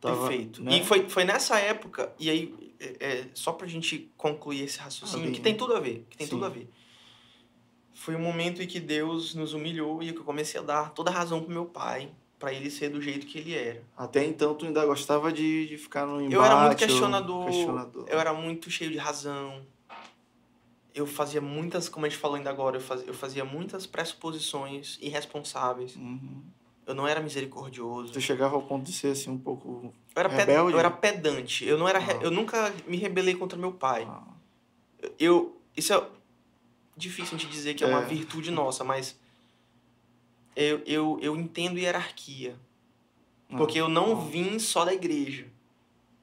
[0.00, 0.62] tava, Perfeito.
[0.62, 0.78] né?
[0.78, 5.31] E foi, foi nessa época, e aí, é, é, só pra gente concluir esse raciocínio,
[5.31, 6.33] Ah, que tem tudo a ver, que tem Sim.
[6.33, 6.68] tudo a ver.
[7.92, 11.11] Foi um momento em que Deus nos humilhou e que eu comecei a dar toda
[11.11, 13.83] a razão pro meu pai, pra ele ser do jeito que ele era.
[13.97, 16.35] Até então tu ainda gostava de, de ficar no embate.
[16.35, 18.07] eu era muito questionador, questionador.
[18.09, 19.64] eu era muito cheio de razão.
[20.94, 24.99] eu fazia muitas, como a gente falou ainda agora, eu fazia, eu fazia muitas pressuposições
[25.01, 25.97] irresponsáveis.
[25.97, 26.42] Uhum.
[26.87, 28.12] Eu não era misericordioso.
[28.12, 29.92] Você chegava ao ponto de ser assim um pouco.
[30.14, 30.73] Eu era, ped- rebelde?
[30.75, 31.64] eu era pedante.
[31.64, 32.23] Eu não era, re- Ah.
[32.23, 34.07] eu nunca me rebelei contra meu pai.
[34.09, 34.23] Ah,
[35.18, 36.07] Eu, isso é
[36.97, 38.07] difícil de dizer que é uma É.
[38.07, 39.18] virtude nossa, mas
[40.57, 42.57] eu, eu, eu entendo hierarquia.
[43.57, 45.47] Porque eu não ah, vim só da igreja.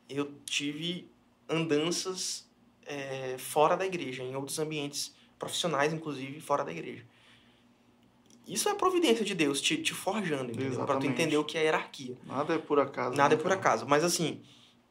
[0.10, 1.10] Eu tive
[1.48, 2.48] andanças
[2.86, 7.06] é, fora da igreja, em outros ambientes profissionais, inclusive, fora da igreja.
[8.52, 10.86] Isso é a providência de Deus te, te forjando, entendeu?
[10.86, 12.18] Pra tu entender o que é hierarquia.
[12.26, 13.16] Nada é por acaso.
[13.16, 13.62] Nada é né, por cara?
[13.62, 13.86] acaso.
[13.88, 14.42] Mas assim,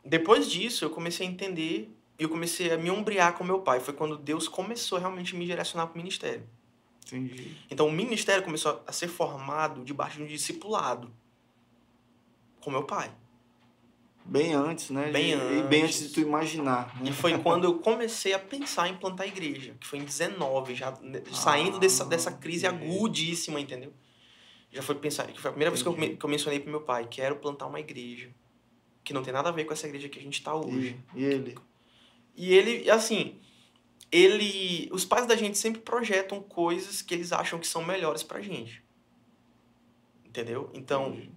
[0.03, 3.79] depois disso, eu comecei a entender e eu comecei a me ombrear com meu pai.
[3.79, 6.43] Foi quando Deus começou a realmente me direcionar para o ministério.
[7.07, 7.55] Entendi.
[7.71, 11.13] Então, o ministério começou a ser formado debaixo de um discipulado
[12.63, 13.13] com meu pai.
[14.25, 15.11] Bem antes, né?
[15.11, 16.09] Bem de- E bem antes antes.
[16.09, 16.95] de tu imaginar.
[17.03, 17.11] Né?
[17.11, 20.75] E foi quando eu comecei a pensar em plantar a igreja, que foi em 19,
[20.75, 22.95] já né, saindo dessa, dessa crise Ah, entendi.
[22.95, 23.93] agudíssima, entendeu?
[24.71, 26.17] Já foi pensar, que foi a primeira vez que eu, Entendi.
[26.17, 28.31] que eu mencionei pro meu pai, quero plantar uma igreja,
[29.03, 30.97] que não tem nada a ver com essa igreja que a gente tá hoje.
[31.17, 31.59] E, e ele?
[32.37, 33.41] E ele, assim,
[34.13, 34.89] ele.
[34.93, 38.81] Os pais da gente sempre projetam coisas que eles acham que são melhores pra gente.
[40.25, 40.71] Entendeu?
[40.73, 41.33] Então, Entendi.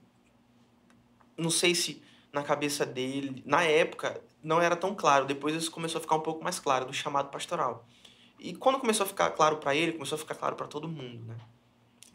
[1.36, 2.03] não sei se
[2.34, 5.26] na cabeça dele, na época, não era tão claro.
[5.26, 7.86] Depois isso começou a ficar um pouco mais claro do chamado pastoral.
[8.40, 11.24] E quando começou a ficar claro pra ele, começou a ficar claro pra todo mundo,
[11.26, 11.36] né?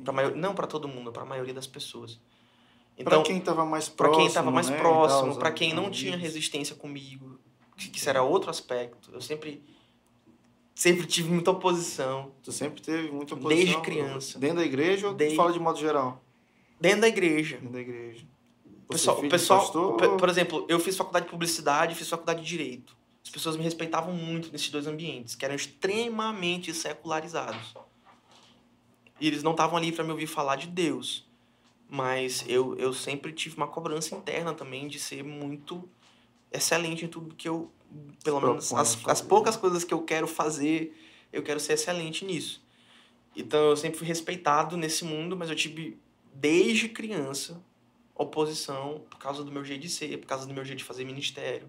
[0.02, 0.34] Pra maior...
[0.34, 2.20] Não pra todo mundo, pra maioria das pessoas.
[2.98, 4.18] Então, pra quem tava mais próximo.
[4.18, 7.38] quem estava mais né, próximo, pra quem não tinha resistência comigo,
[7.76, 9.10] que, que isso era outro aspecto.
[9.12, 9.62] Eu sempre
[10.74, 13.64] sempre tive muita oposição Tu sempre teve muita oposição.
[13.64, 14.38] Desde criança.
[14.38, 16.20] Dentro da igreja ou Desde- fala de modo geral?
[16.80, 17.56] dentro da igreja.
[17.56, 18.26] Dentro da igreja.
[18.88, 20.16] Pessoal, pessoal pastor?
[20.16, 22.96] por exemplo, eu fiz faculdade de publicidade, fiz faculdade de direito.
[23.22, 27.74] As pessoas me respeitavam muito nesses dois ambientes, que eram extremamente secularizados.
[29.20, 31.26] E eles não estavam ali para me ouvir falar de Deus.
[31.90, 35.86] Mas eu, eu sempre tive uma cobrança interna também de ser muito
[36.50, 37.70] excelente em tudo que eu.
[38.22, 39.10] Pelo menos as, fazer.
[39.10, 40.94] as poucas coisas que eu quero fazer,
[41.32, 42.62] eu quero ser excelente nisso.
[43.34, 45.98] Então eu sempre fui respeitado nesse mundo, mas eu tive,
[46.34, 47.62] desde criança,
[48.18, 51.04] oposição por causa do meu jeito de ser, por causa do meu jeito de fazer
[51.04, 51.68] ministério.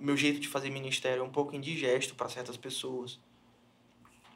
[0.00, 3.18] O meu jeito de fazer ministério é um pouco indigesto para certas pessoas.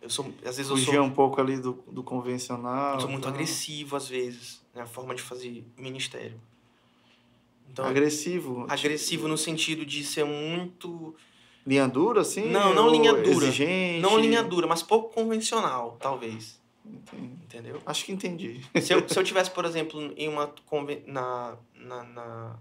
[0.03, 2.95] Eu sou, às vezes eu Fugia sou, um pouco ali do, do convencional.
[2.95, 3.33] eu sou muito tal.
[3.33, 6.41] agressivo às vezes, na forma de fazer ministério.
[7.71, 8.65] Então, Agressivo.
[8.69, 11.15] agressivo no sentido de ser muito
[11.67, 12.49] Linha dura, assim?
[12.49, 13.47] Não, não linha dura.
[13.47, 14.01] Exigente?
[14.01, 16.61] não linha dura, mas pouco convencional, talvez,
[16.93, 17.33] Entendi.
[17.45, 17.83] entendeu?
[17.87, 18.61] Acho que entendi.
[18.81, 20.53] Se eu, se eu tivesse, por exemplo, em uma
[21.07, 22.59] na, na, na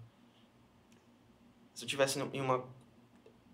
[1.73, 2.63] se eu tivesse em uma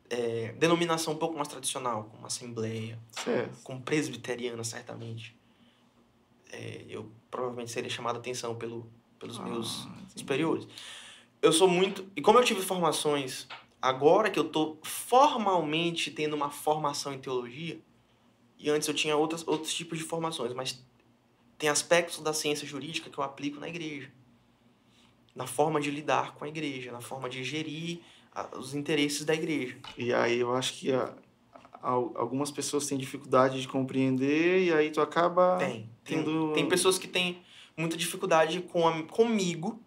[0.10, 3.60] é, denominação um pouco mais tradicional, como assembleia, Certo.
[3.64, 5.36] como presbiteriana, certamente,
[6.52, 10.20] é, eu provavelmente seria chamado a atenção pelo, pelos meus Ah, entendi.
[10.20, 10.68] superiores.
[11.42, 12.06] Eu sou muito.
[12.16, 13.48] E como eu tive formações,
[13.82, 17.80] agora que eu tô formalmente tendo uma formação em teologia,
[18.62, 20.84] e antes eu tinha outras, outros tipos de formações, mas
[21.58, 24.12] tem aspectos da ciência jurídica que eu aplico na igreja.
[25.36, 28.00] Na forma de lidar com a igreja, na forma de gerir
[28.34, 29.78] a- os interesses da igreja.
[29.98, 31.14] E aí eu acho que a-
[31.82, 35.90] al- algumas pessoas têm dificuldade de compreender e aí tu acaba Tem.
[36.04, 37.42] Tem, tendo- tem pessoas que têm
[37.78, 39.82] muita dificuldade com a- comigo.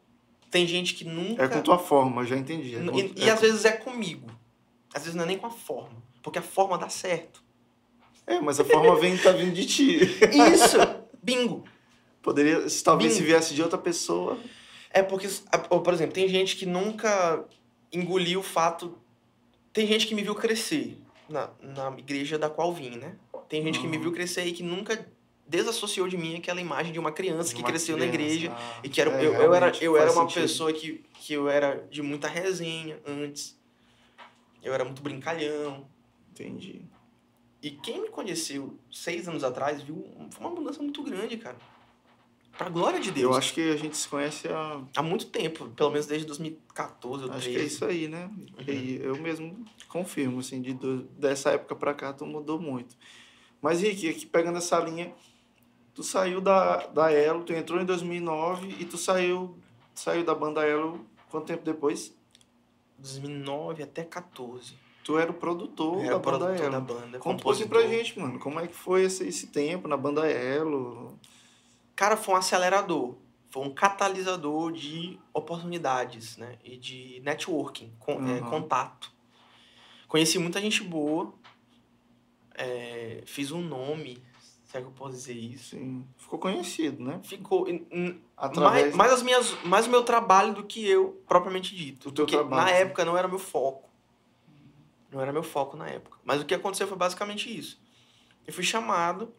[0.51, 1.43] Tem gente que nunca.
[1.45, 2.77] É com tua forma, já entendi.
[2.77, 4.31] É com- E, e é às vezes é comigo.
[4.95, 6.03] Às vezes não é nem com a forma.
[6.23, 7.44] Porque a forma dá certo.
[8.27, 9.99] É, mas a forma vem tá vindo de ti.
[10.55, 10.79] Isso!
[11.23, 11.65] Bingo!
[12.23, 13.31] Poderia, se talvez se Bingo.
[13.33, 14.39] viesse de outra pessoa.
[14.91, 15.29] É porque,
[15.83, 17.45] por exemplo, tem gente que nunca
[17.93, 18.97] engoliu o fato.
[19.73, 20.97] Tem gente que me viu crescer
[21.29, 23.17] na, na igreja da qual vim, né?
[23.49, 24.05] Tem gente que me Uhum.
[24.05, 25.07] viu crescer e que nunca
[25.47, 28.35] desassociou de mim aquela imagem de uma criança de que uma cresceu na criança.
[28.35, 30.43] igreja Ah, E que era, é, eu, eu era, eu era uma sentido.
[30.43, 33.59] pessoa que, que eu era de muita resenha antes.
[34.63, 35.87] Eu era muito brincalhão.
[36.31, 36.83] Entendi.
[37.65, 41.57] E quem me conheceu seis anos atrás viu foi uma mudança muito grande, cara.
[42.59, 43.33] Pra glória de Deus.
[43.33, 44.83] Eu acho que a gente se conhece há.
[44.95, 47.57] Há muito tempo, pelo menos desde 2014 ou Acho 13.
[47.57, 48.27] que é isso aí, né?
[48.27, 48.65] Uhum.
[48.69, 50.75] E eu mesmo confirmo, assim, de,
[51.19, 52.95] dessa época pra cá tu mudou muito.
[53.63, 55.15] Mas, Rick, aqui pegando essa linha,
[55.95, 59.57] tu saiu da, da Elo, tu entrou em 2009 e tu saiu,
[59.95, 62.15] saiu da banda Elo quanto tempo depois?
[62.99, 64.84] 2009 até 14.
[65.05, 67.19] Tu era o produtor Era da o banda produtor da banda.
[67.19, 70.27] Conta um pouquinho pra gente, mano, como é que foi esse, esse tempo na banda
[70.27, 71.19] Elo?
[71.95, 73.15] Cara, foi um acelerador.
[73.51, 76.59] Foi um catalisador de oportunidades, né?
[76.65, 78.51] E de networking, com, é, Uhum.
[78.51, 79.13] contato.
[80.09, 81.33] Conheci muita gente boa.
[82.57, 84.23] é, fiz um nome,
[84.65, 85.71] se é que eu posso dizer isso.
[85.77, 86.07] Sim.
[86.17, 87.21] Ficou conhecido, né?
[87.25, 87.67] Ficou.
[88.37, 92.11] Através mais, mais as minhas, mais o meu trabalho do que eu, propriamente dito.
[92.11, 92.65] do teu Porque trabalho.
[92.65, 92.83] na sim.
[92.83, 93.89] época não era meu foco.
[95.15, 96.19] Não era meu foco na época.
[96.25, 97.81] Mas o que aconteceu foi basicamente isso.
[98.47, 99.33] Eu fui chamado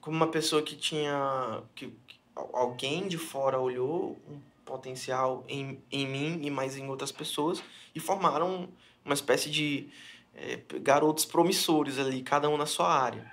[0.00, 1.62] como uma pessoa que tinha.
[1.74, 6.88] que, que al- alguém de fora olhou um potencial em, em mim e mais em
[6.88, 7.62] outras pessoas
[7.94, 8.68] e formaram
[9.04, 9.88] uma espécie de
[10.34, 13.30] eh, garotos promissores ali, cada um na sua área.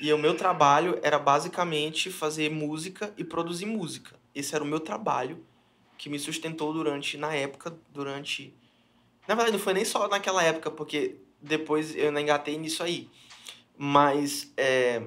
[0.00, 4.18] E o meu trabalho era basicamente fazer música e produzir música.
[4.34, 5.44] Esse era o meu trabalho
[5.98, 8.54] que me sustentou durante, na época, durante.
[9.30, 13.08] Na verdade, não foi nem só naquela época, porque depois eu ainda engatei nisso aí.
[13.78, 15.06] Mas é,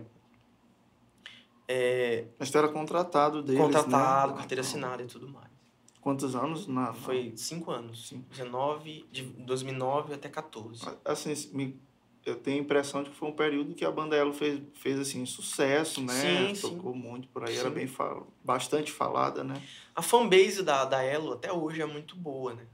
[1.68, 4.38] é, Mas tu era contratado deles, contratado, né?
[4.38, 5.52] carteira assinada e tudo mais.
[6.00, 6.68] Quantos anos?
[6.68, 8.08] Na, na- Foi cinco anos.
[8.08, 8.24] Sim.
[8.32, 10.88] 19, de 2009 até 14.
[11.04, 11.78] Assim, me-
[12.26, 14.98] eu tenho a impressão de que foi um período que a banda Elo fez, fez
[15.00, 16.14] assim, sucesso, né?
[16.48, 16.78] Sim, sim.
[16.78, 17.76] Tocou muito por aí, era Sim.
[17.76, 18.26] bem fal...
[18.42, 19.62] bastante falada, né?
[19.94, 22.66] A fanbase da, da Elo até hoje é muito boa, né?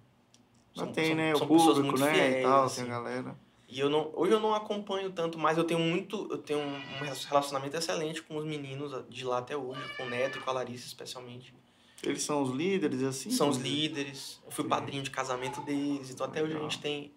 [0.75, 1.35] Mas tem, né?
[1.35, 2.13] são o pessoas público, muito né?
[2.13, 2.83] fiéis, e tal, assim.
[2.83, 3.39] tem a galera.
[3.67, 6.99] E eu não, hoje eu não acompanho tanto, mas eu tenho muito, eu tenho um
[7.27, 10.53] relacionamento excelente com os meninos de lá até hoje, com o Neto e com a
[10.53, 11.53] Larissa especialmente.
[12.01, 13.29] Eles são os líderes, assim?
[13.29, 14.69] São os líderes, eu fui Sim.
[14.69, 17.11] padrinho de casamento deles, então até hoje a gente tem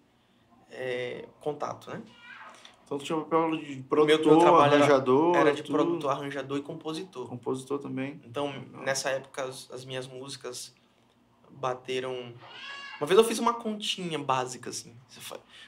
[0.71, 2.03] é, contato, né?
[2.85, 5.73] Então tu tinha o papel de meu produtor, trabalho era- arranjador, Era de tudo.
[5.75, 7.27] produtor, arranjador e compositor.
[7.29, 8.21] compositor também.
[8.27, 8.83] Então, Legal.
[8.83, 10.75] nessa época, as, as minhas músicas
[11.51, 12.35] bateram.
[13.03, 14.95] Uma vez eu fiz uma continha básica, assim.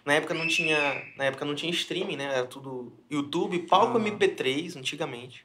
[0.05, 1.05] Na época não tinha.
[1.17, 2.27] Na época não tinha streaming, né?
[2.27, 4.01] Era tudo YouTube, palco Ah.
[4.01, 5.45] MP3, antigamente.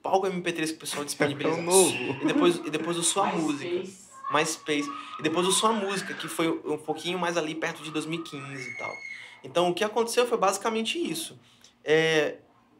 [0.00, 1.58] Palco MP3 que o pessoal disponibiliza.
[1.58, 1.92] É novo.
[2.22, 3.68] E depois, e depois o Sua Música.
[3.68, 4.08] space.
[4.32, 4.88] MySpace.
[5.18, 8.78] E depois o Sua Música, que foi um pouquinho mais ali perto de 2015 e
[8.78, 8.94] tal.
[9.42, 11.40] Então o que aconteceu foi basicamente isso.
[11.82, 12.36] É,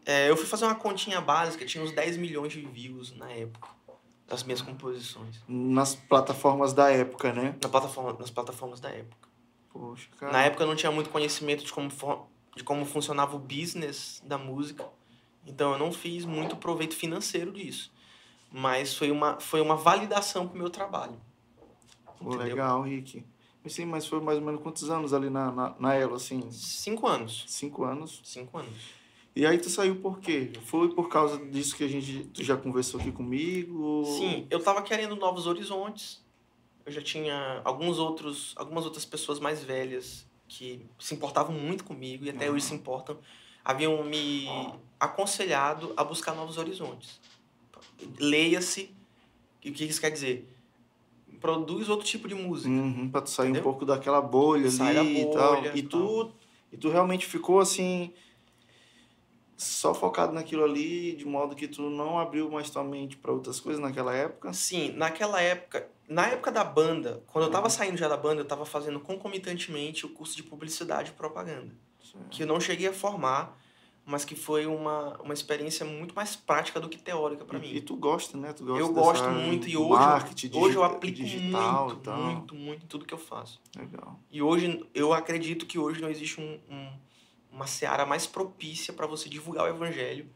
[0.06, 3.66] é, eu fui fazer uma continha básica, tinha uns 10 milhões de views na época.
[4.32, 5.42] Das minhas composições.
[5.46, 7.54] Nas plataformas da época, né?
[7.62, 9.28] Na plataforma, nas plataformas da época.
[9.70, 10.32] Poxa, cara.
[10.32, 11.90] Na época eu não tinha muito conhecimento de como,
[12.56, 14.88] de como funcionava o business da música.
[15.46, 17.92] Então eu não fiz muito proveito financeiro disso.
[18.50, 21.20] Mas foi uma, foi uma validação pro meu trabalho.
[22.18, 23.22] Pô, legal, Rick.
[23.66, 26.50] Sim, mas foi mais ou menos quantos anos ali na, na, na Elo, assim?
[26.50, 27.44] Cinco anos.
[27.46, 28.22] Cinco anos.
[28.24, 29.01] Cinco anos.
[29.34, 30.52] E aí tu saiu por quê?
[30.66, 32.24] Foi por causa disso que a gente...
[32.34, 34.04] Tu já conversou aqui comigo?
[34.18, 36.22] Sim, eu tava querendo novos horizontes.
[36.84, 42.24] Eu já tinha alguns outros, algumas outras pessoas mais velhas que se importavam muito comigo
[42.26, 42.56] e até Uhum.
[42.56, 43.16] hoje se importam,
[43.64, 44.46] haviam me
[45.00, 47.18] aconselhado a buscar novos horizontes.
[48.18, 48.90] Leia-se,
[49.64, 50.46] e o que isso quer dizer?
[51.40, 52.68] Produz outro tipo de música.
[52.68, 53.62] Uhum, pra tu sair Entendeu?
[53.62, 55.54] um pouco daquela bolha Sai ali da e tal.
[55.56, 56.30] bolha E e tu,
[56.72, 58.12] e tu realmente ficou assim...
[59.62, 63.60] Só focado naquilo ali, de modo que tu não abriu mais tua mente pra outras
[63.60, 64.52] coisas naquela época?
[64.52, 67.70] Sim, naquela época, na época da banda, quando eu tava Uhum.
[67.70, 71.72] saindo já da banda, eu tava fazendo concomitantemente o curso de publicidade e propaganda.
[72.30, 73.58] que eu não cheguei a formar,
[74.04, 77.70] mas que foi uma, uma experiência muito mais prática do que teórica para mim.
[77.72, 78.52] e tu gosta, né?
[78.52, 82.18] Tu gosta eu gosto muito e hoje, marketing, hoje eu aplico digital muito, e tal.
[82.18, 83.60] muito, muito em tudo que eu faço.
[83.76, 84.18] Legal.
[84.30, 86.92] E hoje eu acredito que hoje não existe um, um-
[87.52, 90.28] uma seara mais propícia para você divulgar o evangelho,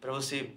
[0.00, 0.52] para você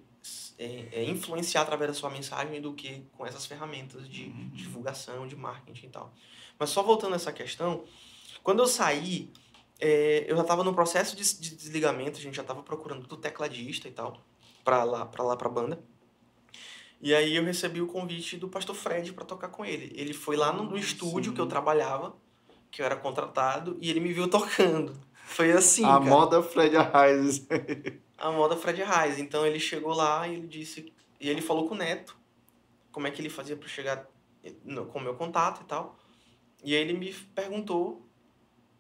[0.58, 4.50] é, é, influenciar através da sua mensagem do que com essas ferramentas de Uhum.
[4.54, 6.13] divulgação, de marketing e tal.
[6.58, 7.84] Mas só voltando a essa questão,
[8.41, 9.30] quando eu saí,
[9.80, 13.17] é, eu já estava no processo de, de desligamento, a gente já estava procurando do
[13.17, 14.24] tecladista e tal,
[14.63, 15.84] para lá, para lá, para banda.
[17.02, 19.91] E aí eu recebi o convite do pastor Fred para tocar com ele.
[19.93, 21.36] Ele foi lá no, no estúdio sim.
[21.36, 22.15] que eu trabalhava,
[22.72, 24.98] que eu era contratado, e ele me viu tocando.
[25.25, 25.99] Foi assim, a cara.
[26.01, 27.45] moda Fred Arraes.
[28.17, 29.19] A moda Fred Reis.
[29.19, 30.93] Então ele chegou lá e ele disse.
[31.19, 32.15] E ele falou com o Neto
[32.91, 34.08] como é que ele fazia para chegar
[34.91, 35.98] com o meu contato e tal.
[36.63, 38.02] E aí ele me perguntou.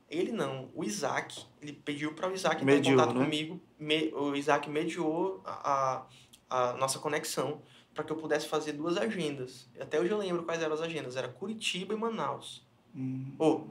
[0.09, 1.43] Ele não, o Isaac.
[1.61, 3.23] Ele pediu para o Isaac entrar em Mediou, contato né?
[3.25, 3.59] comigo.
[3.79, 6.05] Me- o Isaac mediou a,
[6.49, 7.61] a, a nossa conexão
[7.93, 9.67] para que eu pudesse fazer duas agendas.
[9.79, 11.15] Até hoje eu lembro quais eram as agendas.
[11.17, 12.65] Era Curitiba e Manaus.
[12.95, 13.33] Hum.
[13.39, 13.67] Ou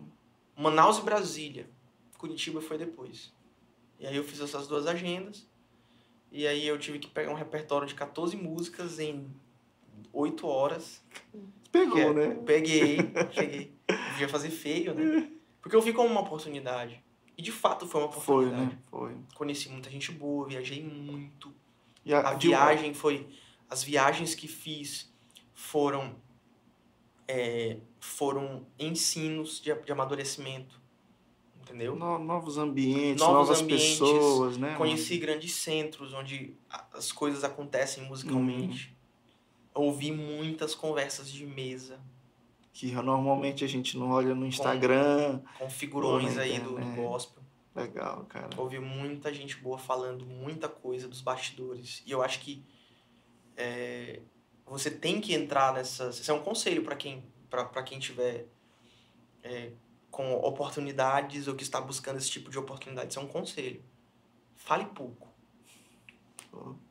[0.56, 1.70] Manaus e Brasília.
[2.22, 3.32] Curitiba foi depois.
[3.98, 5.44] E aí eu fiz essas duas agendas.
[6.30, 9.28] E aí eu tive que pegar um repertório de 14 músicas em
[10.12, 11.02] 8 horas.
[11.72, 12.34] Pegou, é- né?
[12.46, 12.96] Peguei,
[13.34, 13.72] cheguei.
[14.12, 15.28] Podia fazer feio, né?
[15.60, 17.02] Porque eu vi como uma oportunidade.
[17.36, 18.76] E de fato foi uma Foi, oportunidade.
[18.76, 18.82] né?
[18.88, 19.16] Foi.
[19.34, 21.52] Conheci muita gente boa, viajei muito.
[22.04, 23.28] E A de- viagem foi.
[23.68, 25.12] As viagens que fiz
[25.54, 26.14] foram.
[27.26, 30.80] é, foram ensinos de, de amadurecimento.
[31.62, 31.96] Entendeu?
[31.96, 34.74] No- novos ambientes, Novos novas ambientes, pessoas, né?
[34.76, 36.56] Conheci grandes centros onde
[36.92, 38.94] as coisas acontecem musicalmente.
[39.74, 39.84] Uhum.
[39.86, 41.98] Ouvi muitas conversas de mesa
[42.74, 45.40] Que normalmente a gente não olha no Instagram.
[45.58, 46.94] com figurões Pô, aí do, do é.
[46.96, 47.42] gospel.
[47.74, 48.50] Legal, cara.
[48.58, 52.02] Ouvi muita gente boa falando muita coisa dos bastidores.
[52.04, 52.62] E eu acho que
[53.56, 54.20] é,
[54.66, 56.08] você tem que entrar nessa.
[56.10, 58.46] Isso é um conselho para quem para quem tiver
[59.42, 59.72] é,
[60.12, 63.08] com oportunidades ou que está buscando esse tipo de oportunidade.
[63.10, 63.82] Isso é um conselho.
[64.54, 65.26] Fale pouco.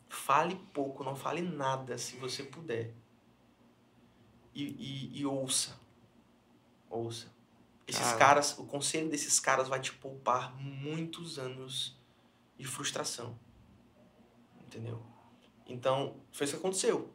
[0.09, 2.93] Fale pouco, não fale nada se você puder.
[4.53, 5.79] E, e, e ouça.
[6.89, 7.31] Ouça.
[7.87, 8.17] Esses Cara.
[8.17, 11.95] caras, o conselho desses caras vai te poupar muitos anos
[12.57, 13.37] de frustração.
[14.61, 15.01] Entendeu?
[15.67, 17.13] Então, foi isso que aconteceu.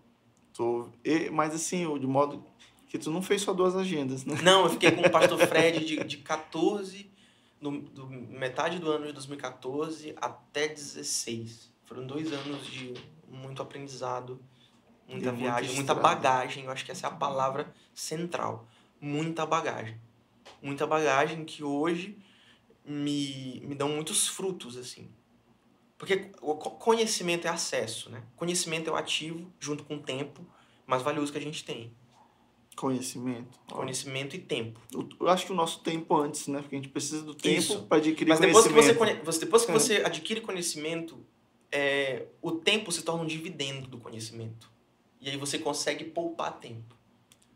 [0.52, 0.88] tô...
[1.04, 2.44] e- Mas assim, de modo
[2.89, 4.39] que tu não fez só duas agendas, né?
[4.43, 7.11] Não, eu fiquei com o pastor Fred de, de 14,
[7.61, 11.72] no, do, metade do ano de 2014 até 16.
[11.84, 12.95] Foram dois anos de
[13.28, 14.41] muito aprendizado,
[15.09, 16.64] muita viagem, muita bagagem.
[16.64, 18.66] Eu acho que essa é a palavra central.
[19.01, 20.01] Muita bagagem.
[20.62, 22.16] Muita bagagem que hoje
[22.84, 25.09] me, me dão muitos frutos, assim.
[25.99, 28.22] Porque o co- conhecimento é acesso, né?
[28.37, 30.47] Conhecimento é o ativo, junto com o tempo,
[30.87, 31.93] mais valioso que a gente tem.
[32.77, 33.59] Conhecimento.
[33.70, 34.79] Conhecimento e tempo.
[35.18, 36.61] Eu acho que o nosso tempo antes, né?
[36.61, 38.99] Porque a gente precisa do tempo para adquirir Mas depois que você, conhecimento.
[38.99, 39.74] conhe- você- depois que É.
[39.74, 41.18] você adquire conhecimento,
[41.72, 44.70] é, o tempo se torna um dividendo do conhecimento.
[45.20, 46.95] E aí você consegue poupar tempo.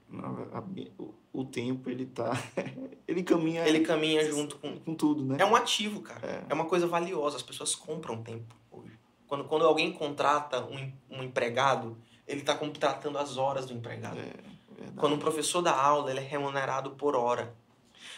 [0.09, 0.64] Não, a-
[0.99, 2.33] o, o tempo, ele tá...
[3.07, 4.77] ele caminha Ele caminha junto com.
[4.81, 5.37] com tudo, né?
[5.39, 6.27] É um ativo, cara.
[6.27, 6.45] É.
[6.49, 7.37] É, uma coisa valiosa.
[7.37, 8.99] As pessoas compram tempo hoje.
[9.27, 11.97] Quando, quando alguém contrata um, um empregado,
[12.27, 14.18] ele está contratando as horas do empregado.
[14.18, 14.33] É,
[14.85, 14.99] verdade.
[14.99, 17.55] Quando um professor dá aula, ele é remunerado por hora.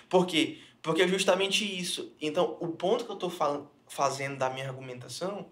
[0.09, 0.59] Por quê?
[0.81, 2.13] Porque é justamente isso.
[2.21, 3.31] Então, o ponto que eu estou
[3.87, 5.49] fazendo da minha argumentação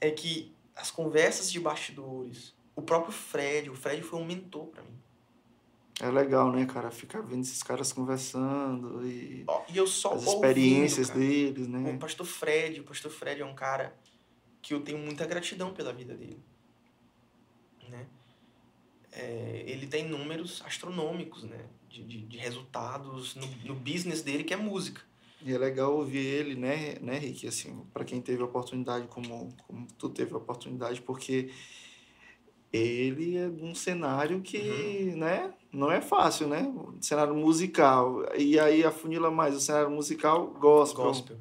[0.00, 4.82] é que as conversas de bastidores, o próprio Fred, o Fred foi um mentor para
[4.82, 4.96] mim.
[5.98, 6.90] É legal, né, cara?
[6.90, 11.20] Ficar vendo esses caras conversando e E eu só as ouvindo, experiências cara.
[11.20, 11.96] deles, O né?
[11.98, 13.96] pastor Fred, o pastor Fred é um cara
[14.60, 16.38] que eu tenho muita gratidão pela vida dele.
[19.16, 21.58] É, ele tem números astronômicos, né?
[21.88, 25.00] De, de, de resultados no, no business dele, que é música.
[25.42, 27.46] E é legal ouvir ele, né, né, Rick?
[27.46, 31.50] Assim, para quem teve a oportunidade, como, como tu teve a oportunidade, porque
[32.72, 35.16] ele é um cenário que, Uhum.
[35.18, 36.62] né, não é fácil, né?
[36.62, 38.22] Um cenário musical.
[38.36, 41.04] E aí afunila mais o cenário musical gospel.
[41.04, 41.36] Gospel.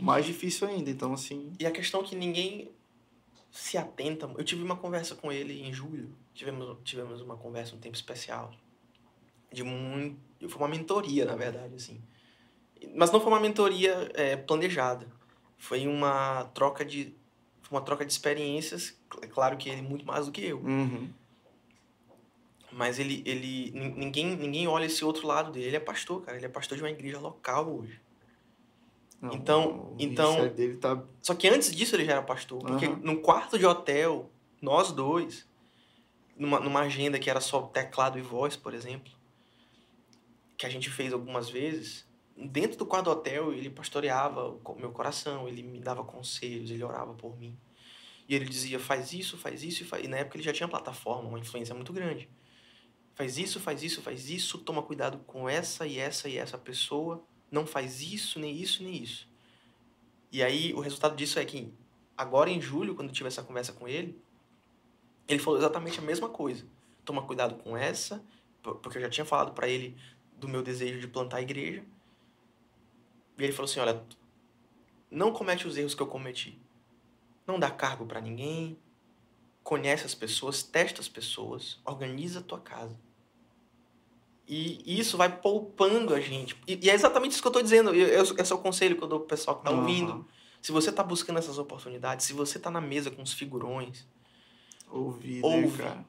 [0.00, 0.90] Mais difícil ainda.
[0.90, 2.70] Então, assim, E a questão que ninguém
[3.50, 4.30] se atenta.
[4.38, 6.14] Eu tive uma conversa com ele em julho.
[6.34, 8.52] Tivemos, tivemos uma conversa, um tempo especial.
[9.52, 10.16] De muito.
[10.48, 12.00] Foi uma mentoria, na verdade, assim.
[12.94, 15.06] Mas não foi uma mentoria é, planejada.
[15.58, 17.14] Foi uma troca de.
[17.70, 18.96] Uma troca de experiências.
[19.22, 20.58] É claro que ele muito mais do que eu.
[20.60, 21.08] uhum.
[22.72, 23.22] Mas ele.
[23.26, 25.66] ele nin- ninguém, ninguém olha esse outro lado dele.
[25.66, 26.36] Ele é pastor, cara.
[26.36, 28.00] Ele é pastor de uma igreja local hoje.
[29.20, 32.60] Não, Então- o então- dele tá Só que antes disso ele já era pastor.
[32.60, 33.00] Porque Aham.
[33.02, 34.30] no quarto de hotel,
[34.62, 35.46] nós dois,
[36.36, 39.12] numa, numa agenda que era só teclado e voz, por exemplo,
[40.56, 42.06] que a gente fez algumas vezes,
[42.36, 46.82] dentro do quarto do hotel ele pastoreava o meu coração, ele me dava conselhos, ele
[46.82, 47.58] orava por mim.
[48.26, 50.04] E ele dizia, faz isso, faz isso, e, faz...
[50.04, 52.28] e na época ele já tinha plataforma, uma influência muito grande.
[53.14, 57.22] Faz isso, faz isso, faz isso, toma cuidado com essa e essa e essa pessoa,
[57.50, 59.28] não faz isso, nem isso, nem isso.
[60.32, 61.72] E aí, o resultado disso é que,
[62.16, 64.20] agora em julho, quando eu tive essa conversa com ele,
[65.26, 66.64] ele falou exatamente a mesma coisa.
[67.04, 68.24] Toma cuidado com essa,
[68.62, 69.96] por- porque eu já tinha falado para ele
[70.36, 71.84] do meu desejo de plantar a igreja.
[73.38, 74.04] E ele falou assim: olha,
[75.10, 76.58] não comete os erros que eu cometi.
[77.46, 78.78] Não dá cargo para ninguém,
[79.64, 82.96] conhece as pessoas, testa as pessoas, organiza a tua casa.
[84.52, 86.56] E isso vai poupando a gente.
[86.66, 87.94] E, e é exatamente isso que eu estou dizendo.
[87.94, 90.10] Eu- eu- Esse é o conselho que eu dou pro pessoal que está ouvindo.
[90.12, 90.24] Aham.
[90.60, 94.06] Se você está buscando essas oportunidades, se você está na mesa com os figurões,
[94.90, 95.82] Ouvir, Ouve.
[95.82, 96.04] né, cara?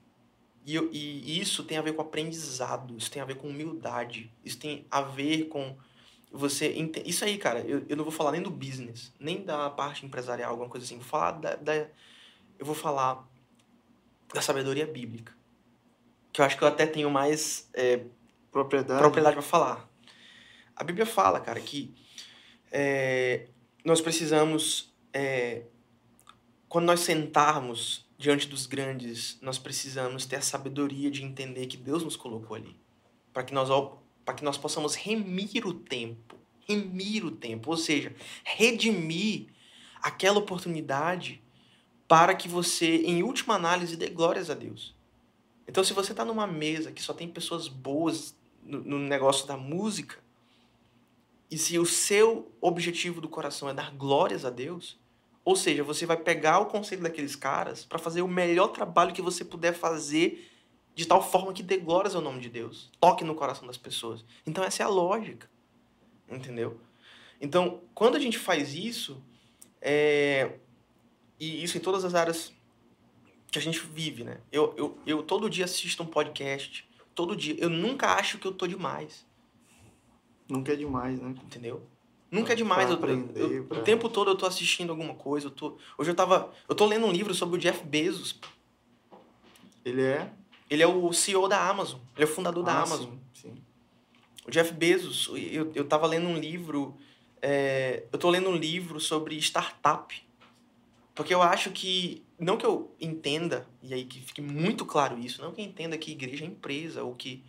[0.66, 4.58] e, e isso tem a ver com aprendizado, isso tem a ver com humildade, isso
[4.58, 5.78] tem a ver com
[6.32, 6.74] você.
[6.74, 10.06] ente- Isso aí, cara, eu, eu não vou falar nem do business, nem da parte
[10.06, 10.96] empresarial, alguma coisa assim.
[10.98, 11.88] Vou falar da, da-
[12.58, 13.28] eu vou falar
[14.34, 15.34] da sabedoria bíblica.
[16.34, 18.02] Que eu acho que eu até tenho mais é,
[18.52, 19.00] Propriedade.
[19.00, 19.90] propriedade para falar.
[20.76, 21.94] A Bíblia fala, cara, que
[22.72, 23.48] é,
[23.84, 25.64] nós precisamos, é,
[26.68, 32.04] quando nós sentarmos diante dos grandes, nós precisamos ter a sabedoria de entender que Deus
[32.04, 32.76] nos colocou ali,
[33.34, 33.70] para que nós
[34.24, 36.42] para que nós possamos remir o tempo
[36.72, 39.48] remir o tempo, ou seja, redimir
[40.02, 41.42] aquela oportunidade
[42.08, 44.96] para que você, em última análise, dê glórias a Deus.
[45.68, 49.58] Então, se você está numa mesa que só tem pessoas boas no, no negócio da
[49.58, 50.18] música,
[51.50, 54.98] e se o seu objetivo do coração é dar glórias a Deus,
[55.44, 59.22] ou seja, você vai pegar o conselho daqueles caras para fazer o melhor trabalho que
[59.22, 60.50] você puder fazer
[60.94, 64.24] de tal forma que dê glórias ao nome de Deus, toque no coração das pessoas.
[64.46, 65.50] Então essa é a lógica,
[66.30, 66.80] entendeu?
[67.40, 69.22] Então, quando a gente faz isso,
[69.82, 70.54] é...
[71.40, 72.54] e isso em todas as áreas
[73.50, 74.40] que a gente vive, né?
[74.52, 76.88] Eu, eu, eu todo dia assisto um podcast,
[77.22, 77.56] todo dia.
[77.60, 79.26] Eu nunca acho que eu tô demais.
[80.50, 81.36] Nunca é demais, né?
[81.44, 81.84] Entendeu?
[82.32, 82.90] Nunca é demais.
[82.90, 83.80] Eu, aprender, eu, pra...
[83.80, 85.48] O tempo todo eu tô assistindo alguma coisa.
[85.48, 86.52] Eu tô, hoje eu tava.
[86.68, 88.40] Eu tô lendo um livro sobre o Jeff Bezos.
[89.86, 90.32] Ele é?
[90.70, 92.00] Ele é o CEO da Amazon.
[92.16, 93.10] Ele é o fundador da Ah, Amazon.
[93.12, 93.56] Sim, sim.
[94.48, 96.96] O Jeff Bezos, eu, eu tava lendo um livro.
[97.42, 100.22] é, eu tô lendo um livro sobre startup.
[101.14, 102.24] Porque eu acho que.
[102.42, 105.96] Não que eu entenda, e aí que fique muito claro isso, não que eu entenda
[105.96, 107.44] que igreja é empresa, ou que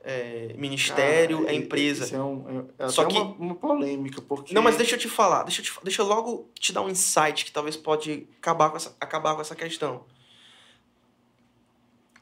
[0.00, 2.16] é, ministério Cara, é empresa.
[2.16, 4.52] É, um, é, é Só que- uma, uma polêmica, porque...
[4.52, 6.88] Não, mas deixa eu te falar, deixa eu, te, deixa eu logo te dar um
[6.88, 10.04] insight que talvez pode acabar com essa, acabar com essa questão.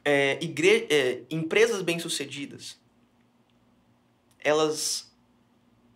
[0.03, 2.79] É, igre, é, empresas bem-sucedidas,
[4.39, 5.11] elas,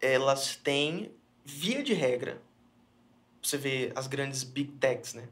[0.01, 1.11] elas têm,
[1.45, 2.41] via de regra,
[3.43, 5.29] você vê as grandes big techs, né?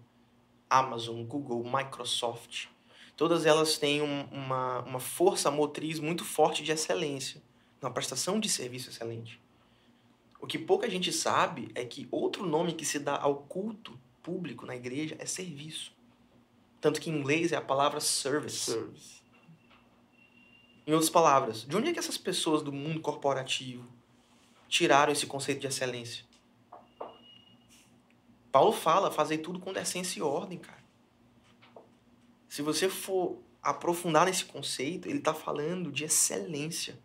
[0.69, 2.67] Amazon, Google, Microsoft,
[3.15, 7.41] todas elas têm um- uma, uma força motriz muito forte de excelência,
[7.81, 9.39] na prestação de serviço excelente.
[10.39, 14.65] O que pouca gente sabe é que outro nome que se dá ao culto público
[14.65, 15.91] na igreja é serviço.
[16.79, 18.71] Tanto que em inglês é a palavra service.
[18.71, 19.17] Service.
[20.85, 23.85] Em outras palavras, de onde é que essas pessoas do mundo corporativo
[24.69, 26.23] tiraram esse conceito de excelência?
[28.57, 30.83] Paulo fala, fazer tudo com decência e ordem, cara.
[32.49, 36.97] Se você for aprofundar nesse conceito, ele está falando de excelência.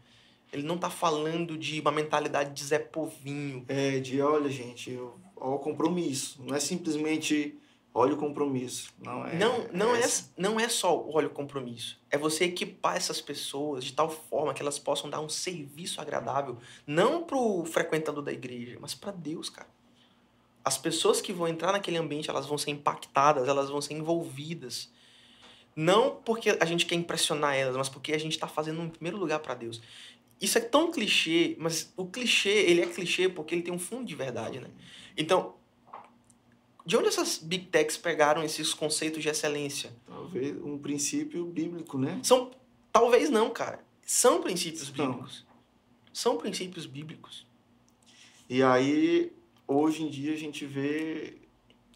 [0.51, 5.21] Ele não está falando de uma mentalidade de Zé Povinho, É, de olha, gente, eu,
[5.37, 6.43] ó, o compromisso.
[6.43, 7.55] Não é simplesmente
[7.93, 8.95] olha o compromisso.
[8.99, 9.37] Não é.
[9.37, 10.33] não, não, é, essa.
[10.39, 12.01] não é só olha o compromisso.
[12.11, 16.57] É você equipar essas pessoas de tal forma que elas possam dar um serviço agradável,
[16.87, 19.69] não pro frequentador da igreja, mas para Deus, cara.
[20.65, 24.91] As pessoas que vão entrar naquele ambiente, elas vão ser impactadas, elas vão ser envolvidas.
[25.75, 29.17] Não porque a gente quer impressionar elas, mas porque a gente está fazendo em primeiro
[29.17, 29.81] lugar para Deus.
[30.41, 34.05] Isso é tão clichê, mas o clichê, ele é clichê porque ele tem um fundo
[34.05, 34.69] de verdade, né?
[35.17, 35.55] Então,
[36.85, 39.93] de onde essas big techs pegaram esses conceitos de excelência?
[40.07, 42.21] Talvez um princípio bíblico, né?
[42.23, 42.51] São
[42.93, 43.85] talvez não, cara.
[44.05, 45.47] São princípios bíblicos.
[46.13, 47.47] São princípios bíblicos.
[48.49, 49.33] E aí,
[49.67, 51.39] hoje em dia, a gente vê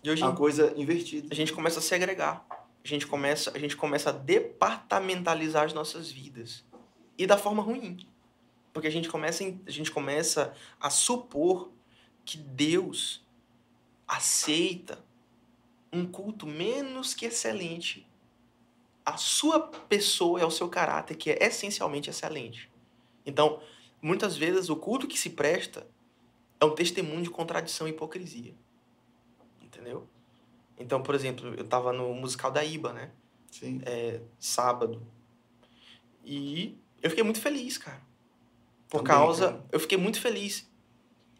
[0.04, 1.28] hoje a coisa invertida.
[1.30, 2.46] a gente começa a segregar.
[2.84, 6.64] A gente começa, a gente começa a departamentalizar as nossas vidas.
[7.18, 8.06] E da forma ruim.
[8.72, 11.72] Porque a gente começa, em- a gente começa a supor
[12.24, 13.24] que Deus
[14.06, 15.04] aceita
[15.92, 18.06] um culto menos que excelente
[19.04, 22.70] à sua pessoa e ao seu caráter, que é essencialmente excelente.
[23.24, 23.60] Então,
[24.02, 25.86] muitas vezes o culto que se presta
[26.60, 28.54] é um testemunho de contradição e hipocrisia.
[29.62, 30.06] Entendeu?
[30.78, 33.10] Então, por exemplo, eu tava no musical da Iba, né?
[33.50, 33.80] Sim.
[33.84, 35.02] É, sábado.
[36.24, 38.00] E eu fiquei muito feliz, cara.
[38.88, 39.48] Por Também, causa.
[39.52, 39.64] cara.
[39.72, 40.68] Eu fiquei muito feliz.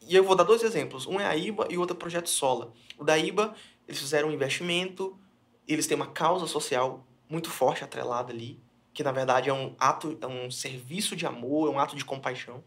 [0.09, 1.07] E eu vou dar dois exemplos.
[1.07, 2.73] Um é a IBA e o outro é o Projeto Sola.
[2.97, 3.55] O da IBA,
[3.87, 5.19] eles fizeram um investimento,
[5.67, 8.61] eles têm uma causa social muito forte atrelada ali,
[8.95, 12.05] que na verdade é um ato, é um serviço de amor, é um ato de
[12.05, 12.63] compaixão,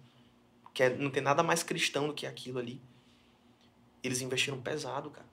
[0.80, 2.82] que é, não tem nada mais cristão do que aquilo ali.
[4.02, 5.28] Eles investiram pesado, cara.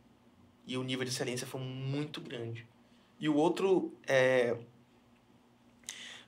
[0.67, 2.67] E o nível de excelência foi muito grande.
[3.21, 4.57] E o outro é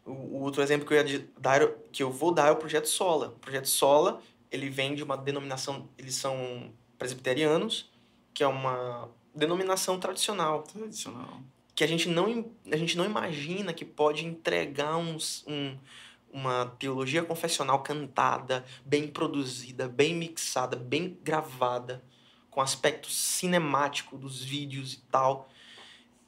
[0.07, 3.31] o outro exemplo que eu, dar, que eu vou dar é o Projeto Sola.
[3.31, 7.91] O Projeto Sola, ele vem de uma denominação, eles são presbiterianos,
[8.33, 11.41] que é uma denominação tradicional, Tradicional.
[11.75, 15.77] que a gente não, a gente não imagina que pode entregar uns, um,
[16.33, 22.05] uma teologia confessional cantada, bem produzida, bem mixada, bem gravada,
[22.51, 25.49] com aspecto cinemático dos vídeos e tal.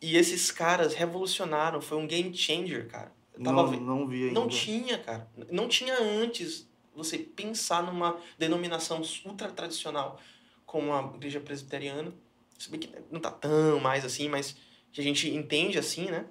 [0.00, 3.12] E esses caras revolucionaram, foi um game changer, cara.
[3.34, 4.40] Eu tava Não, não vi ainda.
[4.40, 5.28] não tinha, cara.
[5.50, 10.18] Não tinha antes você pensar numa denominação ultra tradicional
[10.66, 12.12] como a igreja presbiteriana.
[12.58, 14.56] Se bem que não tá tão mais assim, mas
[14.92, 16.26] que a gente entende assim, né?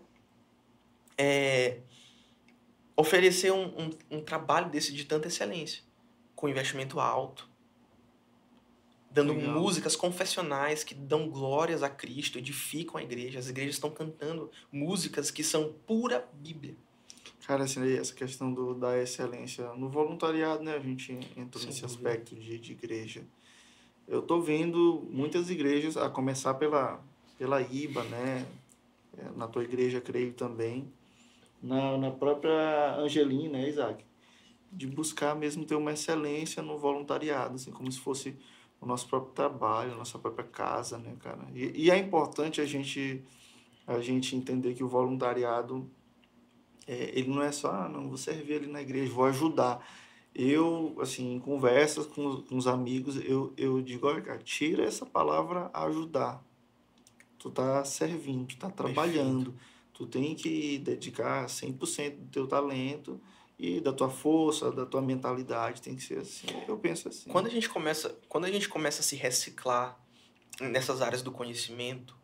[1.18, 1.80] É
[3.00, 5.82] oferecer um, um, um trabalho desse de tanta excelência,
[6.36, 7.50] com investimento alto,
[9.10, 9.54] dando Legal.
[9.54, 13.39] músicas confessionais que dão glórias a Cristo, edificam a igreja.
[13.39, 16.76] As igrejas estão cantando músicas que são pura Bíblia.
[17.47, 20.76] Cara, assim, essa questão do, da excelência no voluntariado, né?
[20.76, 23.24] A gente entrou nesse aspecto de, de igreja.
[24.08, 27.02] Eu tô vendo muitas igrejas, a começar pela,
[27.38, 28.45] pela IBA, né?
[29.18, 30.91] É, Na tua igreja, creio também.
[31.62, 34.03] Na, na própria Angelina, né, Isaac?
[34.72, 38.38] De buscar mesmo ter uma excelência no voluntariado, assim, como se fosse
[38.80, 41.47] o nosso próprio trabalho, a nossa própria casa, né, cara?
[41.53, 43.24] E, e é importante a gente,
[43.86, 45.89] a gente entender que o voluntariado
[46.89, 49.88] é, ele não é só, ah, não, vou servir ali na igreja, vou ajudar.
[50.34, 55.05] Eu, assim, em conversas com, com os amigos, eu, eu digo, olha, cara, tira essa
[55.05, 56.43] palavra ajudar.
[57.38, 59.53] Tu tá servindo, tu tá trabalhando.
[60.00, 63.20] Tu tem que dedicar 100% do teu talento
[63.58, 66.47] e da tua força, da tua mentalidade, tem que ser assim.
[66.66, 67.30] Eu penso assim.
[67.30, 70.00] Quando a gente começa, quando a gente começa a se reciclar
[70.62, 72.16] nessas áreas do conhecimento,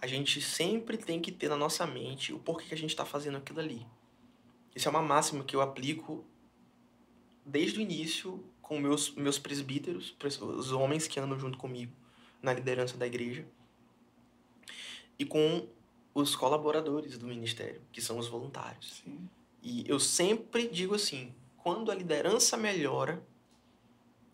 [0.00, 3.04] a gente sempre tem que ter na nossa mente o porquê que a gente está
[3.04, 3.86] fazendo aquilo ali.
[4.74, 6.24] Isso é uma máxima que eu aplico
[7.44, 11.92] desde o início com meus meus presbíteros, os homens que andam junto comigo
[12.40, 13.46] na liderança da igreja,
[15.18, 15.68] e com
[16.14, 19.02] os colaboradores do ministério, que são os voluntários.
[19.04, 19.28] Sim.
[19.62, 23.22] E eu sempre digo assim: quando a liderança melhora,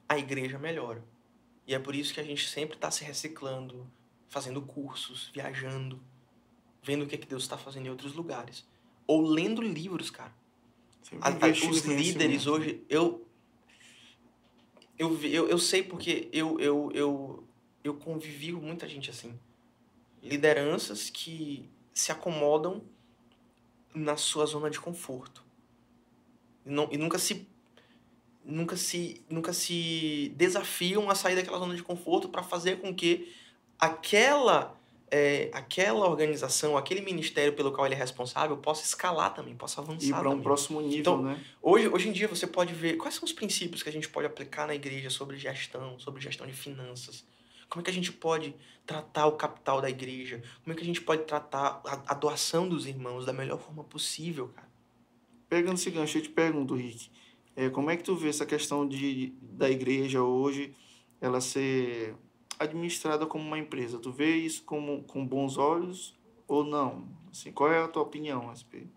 [0.08, 1.04] a igreja melhora.
[1.66, 3.86] E é por isso que a gente sempre está se reciclando,
[4.28, 6.00] fazendo cursos, viajando,
[6.82, 8.66] vendo o que, é que Deus está fazendo em outros lugares.
[9.06, 10.32] Ou lendo livros, cara.
[11.20, 12.50] A- os líderes conhecimento.
[12.50, 13.26] hoje, eu,
[14.98, 17.44] eu, eu, eu sei porque eu, eu, eu,
[17.84, 19.38] eu convivi com muita gente assim.
[20.22, 22.82] Lideranças que se acomodam
[23.94, 25.42] na sua zona de conforto.
[26.64, 27.46] E, não, e nunca se
[28.44, 33.32] nunca se nunca se desafiam a sair daquela zona de conforto para fazer com que
[33.78, 34.74] aquela
[35.10, 40.06] é, aquela organização, aquele ministério pelo qual ele é responsável possa escalar também, possa avançar
[40.06, 41.42] Ir para um próximo nível, Então, né?
[41.62, 44.26] Hoje, hoje em dia você pode ver quais são os princípios que a gente pode
[44.26, 47.24] aplicar na igreja sobre gestão, sobre gestão de finanças.
[47.68, 48.54] Como é que a gente pode
[48.86, 50.42] tratar o capital da igreja?
[50.62, 53.84] Como é que a gente pode tratar a, a doação dos irmãos da melhor forma
[53.84, 54.68] possível, cara?
[55.48, 57.10] Pegando esse gancho, eu te pergunto, Rick,
[57.56, 60.74] é, como é que tu vê essa questão de, da igreja hoje,
[61.20, 62.14] ela ser
[62.58, 63.98] administrada como uma empresa?
[63.98, 66.14] Tu vê isso como, com bons olhos
[66.46, 67.08] ou não?
[67.30, 68.96] Assim, qual é a tua opinião a respeito?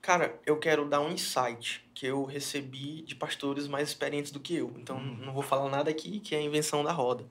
[0.00, 4.54] Cara, eu quero dar um insight que eu recebi de pastores mais experientes do que
[4.54, 4.72] eu.
[4.76, 5.16] Então, Uhum.
[5.16, 7.28] não vou falar nada aqui que é a invenção da roda.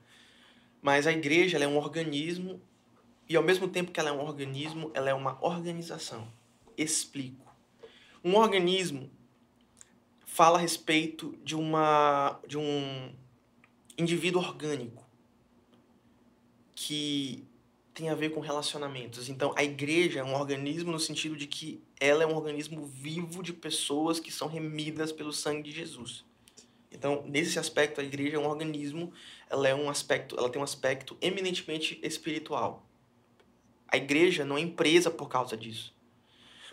[0.82, 2.61] Mas a igreja é um organismo
[3.30, 6.32] e ao mesmo tempo que ela é um organismo, ela é uma organização.
[6.78, 7.53] Explico.
[8.23, 9.09] Um organismo
[10.25, 13.11] fala a respeito de uma de um
[13.97, 15.03] indivíduo orgânico
[16.75, 17.43] que
[17.93, 19.28] tem a ver com relacionamentos.
[19.28, 23.41] Então, a igreja é um organismo no sentido de que ela é um organismo vivo
[23.41, 26.23] de pessoas que são remidas pelo sangue de Jesus.
[26.97, 29.13] Então, nesse aspecto, a igreja é um organismo,
[29.47, 32.83] ela é um aspecto, ela tem um aspecto eminentemente espiritual.
[33.87, 35.95] A igreja não é empresa por causa disso.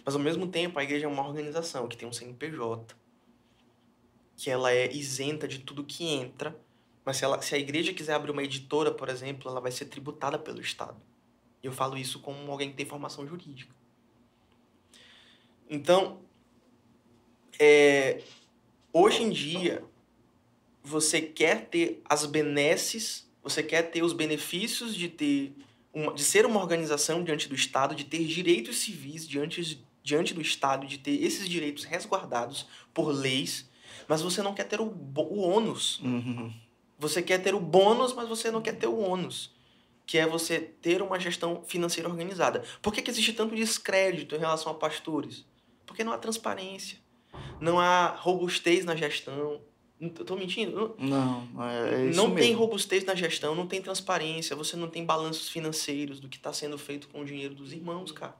[0.02, 2.96] Mas ao mesmo tempo, a igreja é uma organização que tem um CNPJ,
[4.34, 6.58] que ela é isenta de tudo que entra,
[7.04, 9.84] mas se, ela, se a igreja quiser abrir uma editora, por exemplo, ela vai ser
[9.84, 10.96] tributada pelo Estado.
[11.62, 13.74] E eu falo isso como alguém que tem formação jurídica.
[15.68, 16.20] Então,
[17.60, 18.22] é,
[18.90, 19.84] hoje em dia,
[20.84, 25.56] você quer ter as benesses, você quer ter os benefícios de ter
[25.92, 30.42] uma, de ser uma organização diante do Estado, de ter direitos civis diante, diante do
[30.42, 33.70] Estado, de ter esses direitos resguardados por leis,
[34.06, 36.00] mas você não quer ter o, o ônus.
[36.00, 36.52] Uhum.
[36.98, 39.54] Você quer ter o bônus, mas você não quer ter o ônus.
[40.06, 42.62] Que é você ter uma gestão financeira organizada.
[42.82, 45.46] Por que, que existe tanto descrédito em relação a pastores?
[45.86, 46.98] Porque não há transparência.
[47.58, 49.62] Não há robustez na gestão.
[50.00, 50.94] Eu tô mentindo?
[50.98, 52.58] Não, Não, é, é isso não tem mesmo.
[52.58, 56.76] robustez na gestão, não tem transparência, você não tem balanços financeiros do que está sendo
[56.76, 58.36] feito com o dinheiro dos irmãos, cara.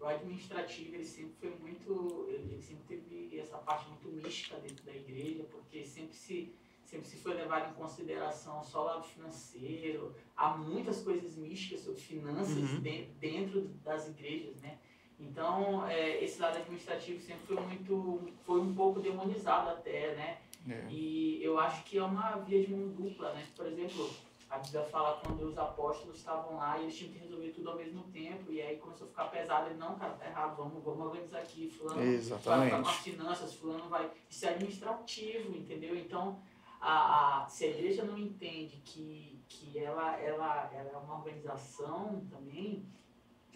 [0.00, 2.26] O administrativo, ele sempre foi muito.
[2.28, 6.52] Ele sempre teve essa parte muito mística dentro da igreja, porque sempre se,
[6.84, 10.14] sempre se foi levado em consideração só o lado financeiro.
[10.36, 12.80] Há muitas coisas místicas sobre finanças Uhum.
[12.80, 14.78] de- dentro das igrejas, né?
[15.18, 18.20] Então, é, esse lado administrativo sempre foi muito.
[18.44, 20.38] foi um pouco demonizado até, né?
[20.68, 20.86] É.
[20.90, 23.46] E eu acho que é uma via de mão dupla, né?
[23.54, 24.10] Por exemplo,
[24.48, 27.76] a Bíblia fala quando os apóstolos estavam lá e eles tinham que resolver tudo ao
[27.76, 29.70] mesmo tempo, e aí começou a ficar pesado.
[29.70, 31.68] Ele, não, cara, tá errado, vamos, vamos organizar aqui.
[31.70, 33.02] Fulano vai ficar com as Exatamente.
[33.02, 34.10] finanças, fulano vai.
[34.30, 35.96] Isso é administrativo, entendeu?
[35.96, 36.40] Então,
[36.80, 42.24] a, a, se a igreja não entende que, que ela, ela, ela é uma organização
[42.30, 42.86] também,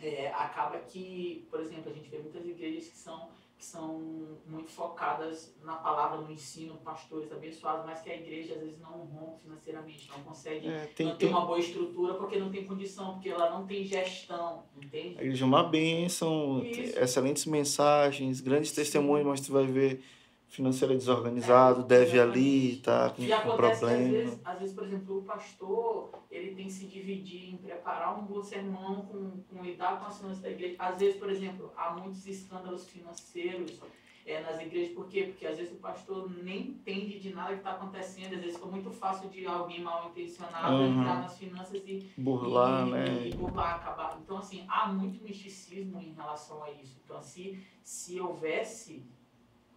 [0.03, 3.31] é, acaba que, por exemplo, a gente vê muitas igrejas que são,
[3.61, 4.01] que são
[4.47, 8.91] muito focadas na palavra, no ensino, pastores abençoados, mas que a igreja às vezes não
[8.91, 13.13] rompe financeiramente, não consegue, É, tem, não tem uma boa estrutura porque não tem condição,
[13.13, 15.19] porque ela não tem gestão, entende?
[15.19, 20.03] a igreja é uma bênção, excelentes mensagens, grandes testemunhos, mas tu vai ver
[20.51, 23.99] financeiro desorganizado, É, deve ali, tá com, E com que às problema.
[24.09, 28.25] vezes, às vezes, por exemplo, o pastor, ele tem que se dividir em preparar um
[28.27, 30.77] bom sermão, com, com lidar com as finanças da igreja.
[30.79, 33.81] Às vezes, por exemplo, há muitos escândalos financeiros
[34.27, 34.93] é, nas igrejas.
[34.95, 35.23] Por quê?
[35.29, 38.35] Porque às vezes o pastor nem entende de nada que está acontecendo.
[38.35, 41.01] Às vezes fica muito fácil de alguém mal intencionado Uhum.
[41.01, 43.29] entrar nas finanças e Burlar, e, né?
[43.29, 44.19] E burlar, acabar.
[44.23, 47.01] Então, assim, há muito misticismo em relação a isso.
[47.05, 49.05] Então, se, se houvesse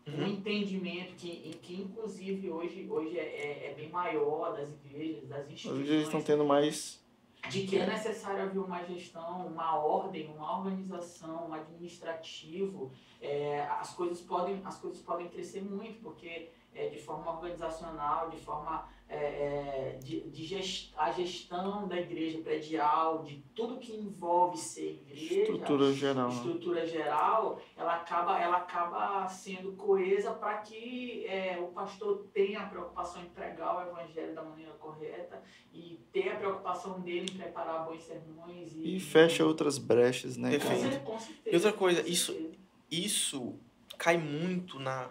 [0.06, 0.28] um Uhum.
[0.28, 5.48] entendimento que, que inclusive hoje, hoje é, é, é bem maior das igrejas, das As
[5.48, 7.04] igrejas estão instituições, tendo mais.
[7.50, 12.92] de que é necessário haver uma gestão, uma ordem, uma organização, um administrativo,
[13.22, 18.38] é, as, coisas podem, as coisas podem crescer muito, porque é, de forma organizacional, de
[18.38, 24.58] forma é, é, de, de gest, a gestão da igreja predial, de tudo que envolve
[24.58, 26.30] ser igreja, Estrutura geral.
[26.30, 26.36] né?
[26.36, 32.66] estrutura geral, ela acaba, ela acaba sendo coesa para que é, o pastor tenha a
[32.66, 37.86] preocupação em pregar o evangelho da maneira correta e ter a preocupação dele em preparar
[37.86, 38.74] bons sermões.
[38.76, 40.58] E, E fecha outras brechas, né?
[40.58, 40.70] Com cara?
[40.76, 40.92] Perfeito.
[40.94, 41.50] cer- com certeza.
[41.52, 42.54] E outra coisa, isso- certeza.
[42.90, 43.54] Isso
[43.98, 45.10] cai muito na,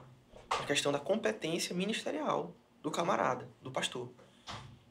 [0.61, 4.11] na questão da competência ministerial do camarada, do pastor.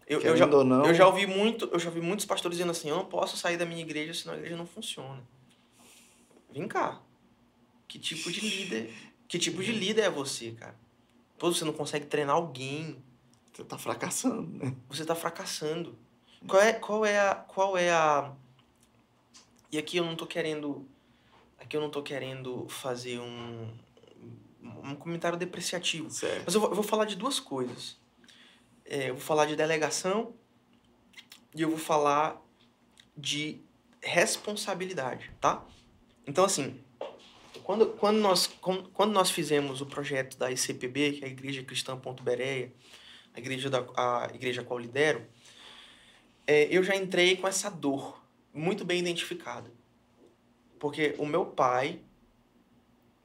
[0.07, 2.89] Eu, eu, já, não, eu já ouvi muito, eu já ouvi muitos pastores dizendo assim,
[2.89, 5.23] eu não posso sair da minha igreja senão a igreja não funciona.
[6.51, 7.01] Vem cá.
[7.87, 8.93] Que tipo de líder,
[9.27, 10.75] que tipo de líder é você, cara?
[11.37, 13.01] Pô, você não consegue treinar alguém,
[13.53, 14.75] você tá fracassando, né?
[14.89, 15.97] você está fracassando.
[16.47, 18.33] Qual é, qual é a qual é a
[19.71, 20.85] E aqui eu não tô querendo
[21.59, 23.71] aqui eu não tô querendo fazer um
[24.63, 26.09] um comentário depreciativo.
[26.09, 26.43] Certo.
[26.45, 27.97] Mas eu vou, eu vou falar de duas coisas.
[28.85, 30.33] É, eu vou falar de delegação
[31.55, 32.41] e eu vou falar
[33.15, 33.61] de
[34.01, 35.65] responsabilidade, tá?
[36.25, 36.79] Então, assim,
[37.63, 41.97] quando, quando, nós, quando, nós fizemos o projeto da ICPB, que é a Igreja Cristã
[41.97, 42.73] Ponto Bereia,
[43.33, 45.25] a igreja, da, a igreja a qual lidero,
[46.45, 48.21] é, eu já entrei com essa dor
[48.53, 49.71] muito bem identificada.
[50.79, 52.01] Porque o meu pai,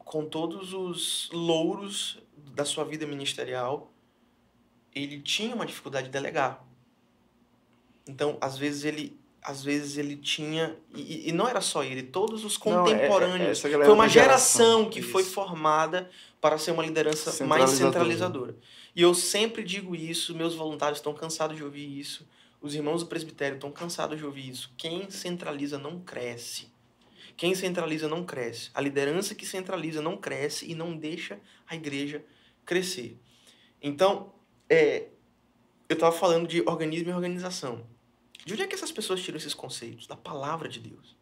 [0.07, 2.19] com todos os louros
[2.55, 3.93] da sua vida ministerial,
[4.95, 6.65] ele tinha uma dificuldade de delegar.
[8.09, 12.45] Então, às vezes ele, às vezes ele tinha e, e não era só ele, todos
[12.45, 13.61] os Não, é- é- contemporâneos.
[13.63, 15.11] galera foi uma da geração, que isso.
[15.11, 16.09] foi formada
[16.41, 17.93] para ser uma liderança mais Centralizadora.
[17.93, 18.57] centralizadora.
[18.95, 22.27] E eu sempre digo isso, meus voluntários estão cansados de ouvir isso,
[22.63, 24.73] os irmãos do presbitério estão cansados de ouvir isso.
[24.79, 26.69] Quem centraliza não cresce.
[27.37, 28.71] Quem centraliza não cresce.
[28.73, 32.25] A liderança que centraliza não cresce e não deixa a igreja
[32.65, 33.21] crescer.
[33.83, 34.33] Então,
[34.69, 35.09] é,
[35.89, 37.87] eu estava falando de organismo e organização.
[38.45, 40.07] De onde é que essas pessoas tiram esses conceitos?
[40.07, 41.17] Da palavra de Deus.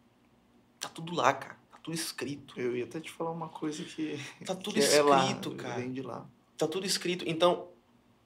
[0.78, 1.58] Tá tudo lá, cara.
[1.72, 2.60] Tá tudo escrito.
[2.60, 5.80] Eu ia até te falar uma coisa que, Tá tudo que é lá, escrito, cara.
[5.80, 6.26] vem de lá.
[6.56, 7.24] Tá tudo escrito.
[7.26, 7.68] Então,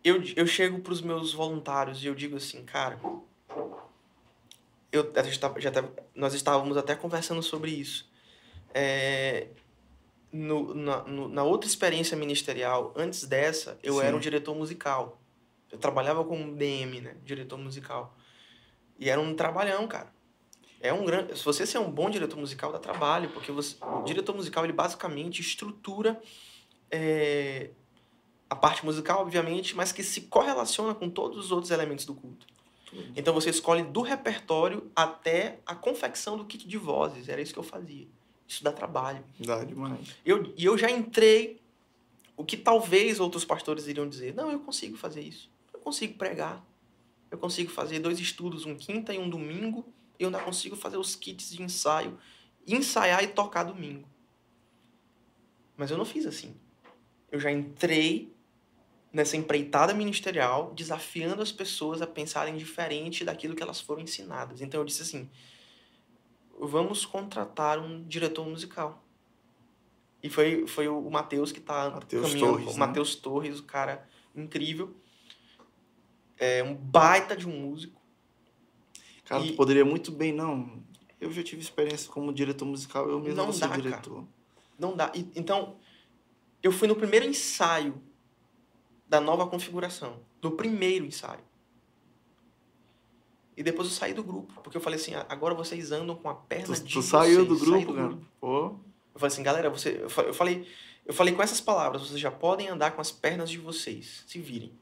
[0.04, 3.00] eu, eu chego pros meus voluntários e eu digo assim, cara.
[4.90, 5.12] Eu,
[5.58, 8.10] já tava- nós estávamos até conversando sobre isso.
[8.72, 9.48] É,
[10.32, 14.02] no, na, no- na outra experiência ministerial, antes dessa, eu Sim.
[14.02, 15.20] era um diretor musical.
[15.70, 17.16] Eu trabalhava como DM, né?
[17.24, 18.16] Diretor musical.
[18.98, 20.12] E era um trabalhão, cara.
[20.80, 21.36] É um grande.
[21.36, 24.72] Se você ser um bom diretor musical, dá trabalho, porque você, o diretor musical ele
[24.72, 26.20] basicamente estrutura
[26.90, 27.70] é,
[28.48, 32.46] a parte musical, obviamente, mas que se correlaciona com todos os outros elementos do culto.
[33.16, 37.28] Então você escolhe do repertório até a confecção do kit de vozes.
[37.28, 38.06] Era isso que eu fazia.
[38.46, 39.22] Isso dá trabalho.
[39.38, 40.16] Dá demais.
[40.24, 41.60] Eu, e eu já entrei
[42.36, 44.34] o que talvez outros pastores iriam dizer.
[44.34, 45.50] Não, eu consigo fazer isso.
[45.72, 46.64] Eu consigo pregar.
[47.30, 49.84] Eu consigo fazer dois estudos, um quinta e um domingo.
[50.18, 52.18] E eu ainda consigo fazer os kits de ensaio.
[52.66, 54.08] Ensaiar e tocar domingo.
[55.76, 56.54] Mas eu não fiz assim.
[57.30, 58.32] Eu já entrei
[59.12, 64.60] nessa empreitada ministerial, desafiando as pessoas a pensarem diferente daquilo que elas foram ensinadas.
[64.60, 65.28] Então eu disse assim:
[66.60, 69.04] vamos contratar um diretor musical.
[70.22, 72.52] E foi, foi o Matheus que tá Matheus caminhando.
[72.52, 72.78] Torres, o né?
[72.78, 74.94] Matheus Torres, o cara incrível.
[76.36, 78.00] É um baita de um músico.
[79.24, 80.82] Cara, E- tu poderia muito bem, não.
[81.20, 83.82] Eu já tive experiência como diretor musical, eu mesmo Não vou ser dá, cara.
[83.82, 84.24] diretor.
[84.78, 85.10] Não dá.
[85.14, 85.76] E- então,
[86.62, 88.00] eu fui no primeiro ensaio
[89.08, 90.20] da nova configuração.
[90.42, 91.40] No primeiro ensaio.
[93.56, 96.28] E depois eu saí do grupo, porque eu falei assim, "Ah, agora vocês andam com
[96.28, 97.06] a perna Tu, de tu vocês.
[97.06, 98.18] saiu do grupo, cara?
[98.40, 98.76] Pô,
[99.14, 100.64] Eu falei assim, galera, você, eu fa- eu falei,
[101.04, 104.38] eu falei com essas palavras, vocês já podem andar com as pernas de vocês, se
[104.38, 104.72] virem.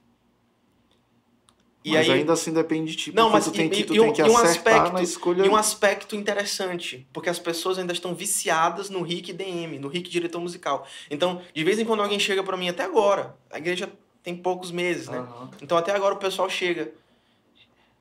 [1.83, 3.12] E mas aí, ainda assim depende de ti.
[3.14, 5.47] Não, mas tu tem que, tu e tem que um acertar aspecto- na escolha.
[5.47, 10.11] E um aspecto interessante, porque as pessoas ainda estão viciadas no RIC DM, no RIC
[10.11, 10.87] diretor musical.
[11.11, 13.91] Então, de vez em quando alguém chega pra mim, até agora, a igreja
[14.27, 15.18] tem poucos meses, né?
[15.18, 15.49] Aham.
[15.62, 16.93] Então até agora o pessoal chega.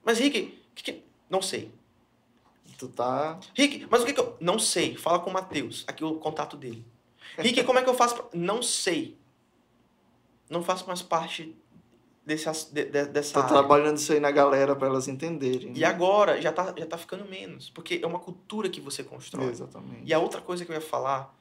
[0.04, 1.72] Mas Rick, que que- não sei.
[2.80, 3.40] Tu tá.
[3.54, 4.36] Rick, mas o que, que eu.
[4.40, 4.98] Não sei.
[4.98, 5.86] Fala com o Matheus.
[5.88, 6.84] Aqui o contato dele.
[7.38, 8.16] Rick, como é que eu faço?
[8.16, 8.26] Pra...
[8.34, 9.16] Não sei.
[10.50, 11.56] Não faço mais parte
[12.26, 13.54] desse, de- de- dessa Tá área.
[13.54, 15.74] trabalhando isso aí na galera pra elas entenderem.
[15.76, 15.86] E né?
[15.86, 17.70] agora já tá, já tá ficando menos.
[17.70, 19.46] Porque é uma cultura que você constrói.
[19.52, 20.02] Exatamente.
[20.04, 21.32] E a outra coisa que eu ia falar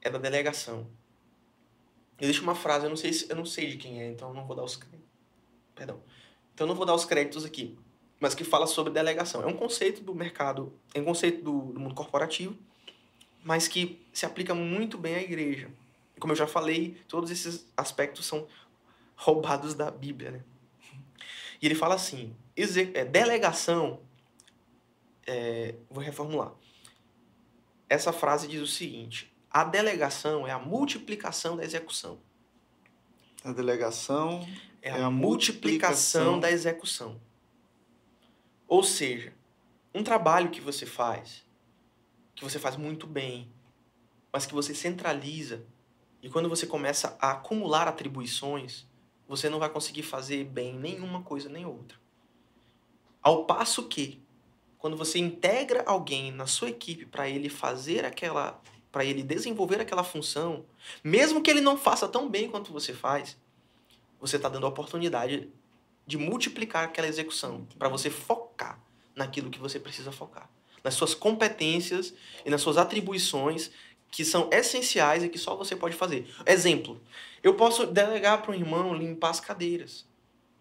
[0.00, 0.86] é da delegação.
[2.20, 4.46] Existe uma frase, eu não sei, se- eu não sei de quem é, então não
[4.46, 5.04] vou dar os créditos.
[5.74, 6.00] Perdão.
[6.54, 7.76] Então não vou dar os créditos aqui,
[8.20, 9.42] mas que fala sobre delegação.
[9.42, 12.56] É um conceito do mercado, é um conceito do, do mundo corporativo,
[13.42, 15.68] mas que se aplica muito bem à igreja.
[16.20, 18.46] Como eu já falei, todos esses aspectos são
[19.16, 20.44] roubados da Bíblia, né?
[21.60, 22.34] E ele fala assim:
[22.94, 24.00] é, delegação.
[25.26, 26.52] é, vou reformular.
[27.88, 32.18] Essa frase diz o seguinte: a delegação é a multiplicação da execução.
[33.44, 34.44] A delegação.
[34.82, 36.40] É a, É a multiplicação multiplicação.
[36.40, 37.20] da execução.
[38.66, 39.32] Ou seja,
[39.94, 41.44] um trabalho que você faz,
[42.34, 43.48] que você faz muito bem,
[44.32, 45.64] mas que você centraliza,
[46.20, 48.88] e quando você começa a acumular atribuições,
[49.28, 51.96] você não vai conseguir fazer bem nenhuma coisa nem outra.
[53.22, 54.20] Ao passo que,
[54.78, 58.60] quando você integra alguém na sua equipe para ele fazer aquela,
[58.94, 60.64] para ele desenvolver aquela função,
[61.02, 63.36] mesmo que ele não faça tão bem quanto você faz,
[64.20, 65.48] você está dando a oportunidade
[66.06, 68.80] de multiplicar aquela execução para você focar
[69.16, 70.48] naquilo que você precisa focar,
[70.84, 72.14] nas suas competências
[72.46, 73.72] e nas suas atribuições
[74.12, 76.32] que são essenciais e que só você pode fazer.
[76.46, 77.00] Exemplo,
[77.42, 80.06] eu posso delegar para um irmão limpar as cadeiras.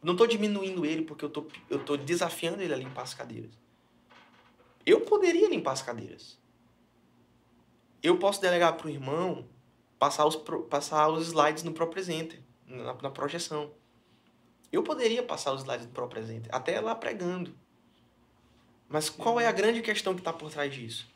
[0.02, 1.46] Não estou diminuindo ele porque eu tô,
[1.86, 3.52] tô desafiando ele a limpar as cadeiras.
[4.84, 6.42] Eu poderia limpar as cadeiras.
[8.04, 9.48] Eu posso delegar para o irmão
[9.98, 10.36] passar os,
[10.70, 13.72] passar os slides no ProPresenter, na, na projeção.
[14.70, 17.56] Eu poderia passar os slides do ProPresenter, até lá pregando.
[18.90, 21.08] Mas qual é a grande questão que está por trás disso?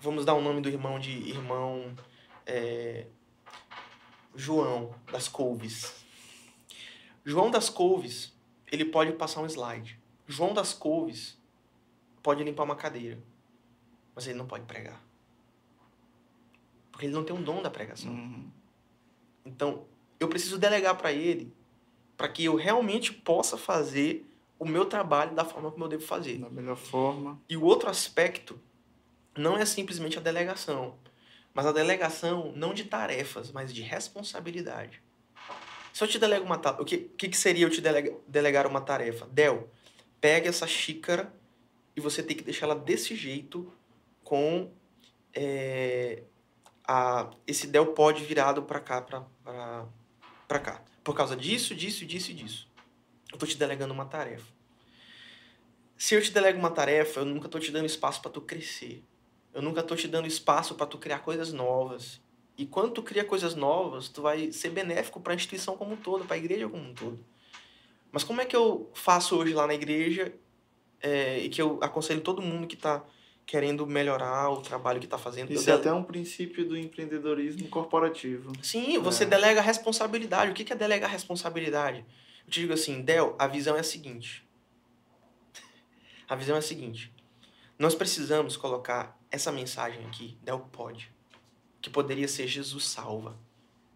[0.00, 1.94] Vamos dar o nome do irmão de irmão
[2.44, 3.06] é,
[4.34, 6.04] João das Couves.
[7.24, 8.36] João das Couves,
[8.70, 9.98] ele pode passar um slide.
[10.26, 11.38] João das Couves
[12.22, 13.22] pode limpar uma cadeira,
[14.14, 15.00] mas ele não pode pregar.
[16.94, 18.12] Porque ele não tem um dom da pregação.
[18.12, 18.48] Uhum.
[19.44, 19.84] Então,
[20.20, 21.52] eu preciso delegar para ele
[22.16, 24.24] para que eu realmente possa fazer
[24.60, 26.38] o meu trabalho da forma como eu devo fazer.
[26.38, 27.42] Da melhor forma.
[27.48, 28.60] E o outro aspecto
[29.36, 30.94] não é simplesmente a delegação,
[31.52, 35.02] mas a delegação não de tarefas, mas de responsabilidade.
[35.92, 38.68] Se eu te delego uma tarefa, o que, que, que seria eu te delega- delegar
[38.68, 39.26] uma tarefa?
[39.32, 39.68] Del,
[40.20, 41.34] pega essa xícara
[41.96, 43.72] e você tem que deixar ela desse jeito
[44.22, 44.70] com
[45.32, 46.22] é,
[46.86, 50.82] a, esse del pod virado para cá, para cá.
[51.02, 52.68] Por causa disso, disso, disso e disso.
[53.32, 54.52] Eu tô te delegando uma tarefa.
[55.96, 59.02] Se eu te delego uma tarefa, eu nunca tô te dando espaço para tu crescer.
[59.52, 62.20] Eu nunca tô te dando espaço para tu criar coisas novas.
[62.56, 65.96] E quando tu cria coisas novas, tu vai ser benéfico para a instituição como um
[65.96, 67.24] todo, para a igreja como um todo.
[68.12, 70.32] Mas como é que eu faço hoje lá na igreja
[71.00, 73.04] é, e que eu aconselho todo mundo que está
[73.46, 75.52] querendo melhorar o trabalho que está fazendo?
[75.52, 78.52] Isso Eu é até um princípio do empreendedorismo corporativo.
[78.62, 79.26] Sim, você É.
[79.26, 80.50] delega responsabilidade.
[80.50, 82.04] O que é delegar responsabilidade?
[82.46, 84.44] Eu te digo assim, Del, a visão é a seguinte.
[86.28, 87.12] A visão é a seguinte.
[87.78, 91.10] Nós precisamos colocar essa mensagem aqui, Del pode,
[91.82, 93.36] que poderia ser Jesus salva,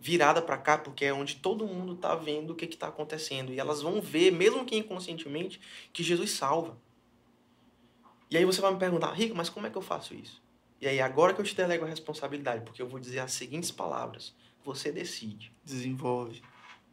[0.00, 3.52] virada para cá porque é onde todo mundo tá vendo o que que tá acontecendo
[3.52, 5.60] e elas vão ver, mesmo que inconscientemente,
[5.92, 6.76] que Jesus salva.
[8.30, 10.42] E aí você vai me perguntar, Rico, mas como é que eu faço isso?
[10.80, 13.70] E aí agora que eu te delego a responsabilidade, porque eu vou dizer as seguintes
[13.70, 15.52] palavras: você decide.
[15.64, 16.42] Desenvolve.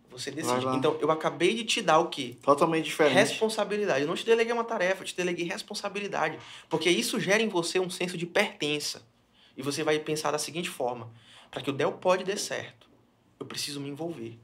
[0.09, 0.65] Você decide.
[0.77, 2.37] Então, eu acabei de te dar o quê?
[2.41, 3.15] Totalmente diferente.
[3.15, 4.01] Responsabilidade.
[4.01, 6.39] Eu não te deleguei uma tarefa, eu te deleguei responsabilidade.
[6.69, 9.05] Porque isso gera em você um senso de pertença.
[9.57, 11.11] E você vai pensar da seguinte forma:
[11.51, 12.89] para que o Del pode dar certo,
[13.39, 14.39] eu preciso me envolver.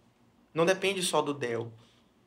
[0.54, 1.72] Não depende só do Del,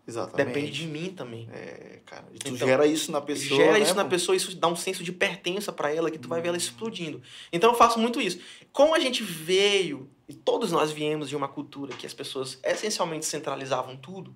[0.06, 0.46] Exatamente.
[0.46, 1.48] depende de mim também.
[1.50, 2.24] É, cara.
[2.38, 3.58] Tu Então, gera isso na pessoa.
[3.58, 6.28] Gera né, isso na pessoa, isso dá um senso de pertença para ela que tu
[6.28, 7.22] vai ver ela explodindo.
[7.50, 8.38] Então eu faço muito isso.
[8.70, 13.24] Como a gente veio, e todos nós viemos de uma cultura que as pessoas essencialmente
[13.24, 14.34] centralizavam tudo,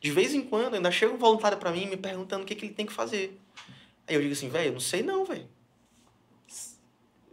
[0.00, 2.66] De vez em quando, ainda chega um voluntário para mim me perguntando o que, que
[2.66, 3.38] ele tem que fazer.
[4.06, 5.48] Aí eu digo assim, velho, eu não sei não, velho.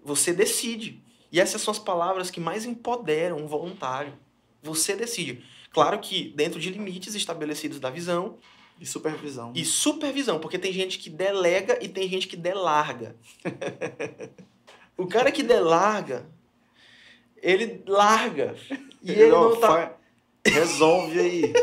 [0.04, 1.02] Você decide.
[1.32, 4.14] E essas são as palavras que mais empoderam um voluntário.
[4.62, 5.44] Você decide.
[5.72, 8.38] Claro que dentro de limites estabelecidos da visão.
[8.80, 9.52] E supervisão.
[9.56, 13.16] E supervisão, porque tem gente que delega e tem gente que delarga.
[14.98, 16.26] o cara que delarga,
[17.42, 18.56] ele larga.
[19.02, 19.96] E ele, ele não tá...
[20.46, 21.54] Resolve aí.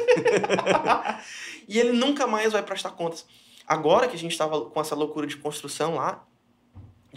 [1.67, 3.27] e ele nunca mais vai prestar contas.
[3.67, 6.25] Agora que a gente estava com essa loucura de construção lá,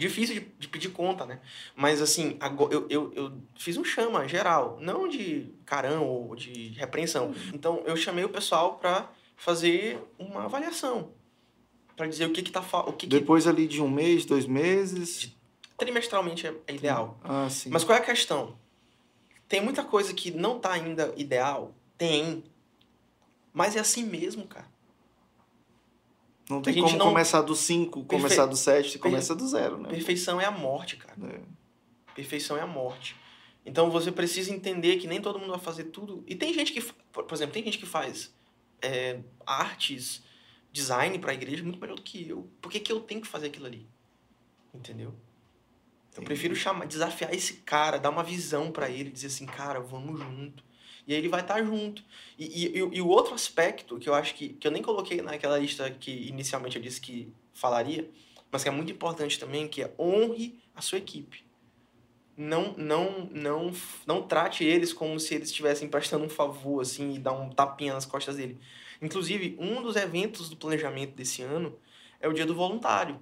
[0.00, 1.40] difícil de, de, pedir conta, né?
[1.76, 6.68] Mas assim, agora, eu, eu, eu fiz um chama geral, não de carão ou de
[6.70, 7.34] repreensão.
[7.52, 11.12] Então eu chamei o pessoal para fazer uma avaliação.
[11.96, 13.50] para dizer o que que tá o que Depois que...
[13.50, 15.36] ali de um mês, dois meses.
[15.76, 17.18] Trimestralmente é, é ideal.
[17.22, 17.68] Ah, sim.
[17.70, 18.58] Mas qual é a questão?
[19.48, 21.74] Tem muita coisa que não tá ainda ideal?
[21.98, 22.42] Tem.
[23.52, 24.66] Mas é assim mesmo, cara.
[26.50, 27.06] Não tem como não...
[27.06, 28.08] começar do 5, Perfe...
[28.08, 29.02] começar do 7, você per...
[29.02, 29.88] começa do zero, né?
[29.88, 31.16] Perfeição é a morte, cara.
[31.32, 31.40] É.
[32.14, 33.16] Perfeição é a morte.
[33.64, 36.24] Então você precisa entender que nem todo mundo vai fazer tudo.
[36.26, 38.34] E tem gente que, por exemplo, tem gente que faz
[38.82, 40.22] é, artes,
[40.72, 42.50] design para a igreja muito melhor do que eu.
[42.60, 43.86] Por que, que eu tenho que fazer aquilo ali?
[44.74, 45.14] Entendeu?
[46.16, 50.18] Eu prefiro chamar, desafiar esse cara, dar uma visão para ele, dizer assim, cara, vamos
[50.18, 50.64] junto.
[51.06, 52.04] E aí ele vai estar tá junto.
[52.38, 55.58] E, e, e, o outro aspecto que eu acho que, que eu nem coloquei naquela
[55.58, 58.08] lista que inicialmente eu disse que falaria,
[58.50, 61.44] mas que é muito importante também, que é honre a sua equipe.
[62.36, 63.72] Não, não, não,
[64.06, 67.92] não trate eles como se eles estivessem prestando um favor, assim, e dar um tapinha
[67.92, 68.58] nas costas dele.
[69.02, 71.78] Inclusive, um dos eventos do planejamento desse ano
[72.18, 73.20] é o Dia do Voluntário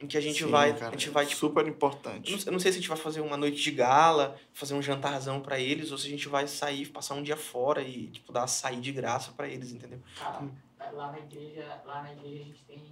[0.00, 2.46] em que a gente Sim, vai, cara, a gente vai tipo, super importante.
[2.46, 5.40] Eu não sei se a gente vai fazer uma noite de gala, fazer um jantarzão
[5.40, 8.46] para eles, ou se a gente vai sair, passar um dia fora e tipo dar
[8.46, 10.00] sair de graça para eles, entendeu?
[10.16, 10.44] Cara,
[10.92, 12.82] lá na igreja, lá na igreja a gente tem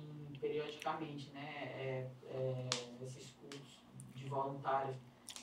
[0.41, 2.69] periodicamente, né, é, é,
[3.03, 3.79] esses cursos
[4.15, 4.97] de voluntários.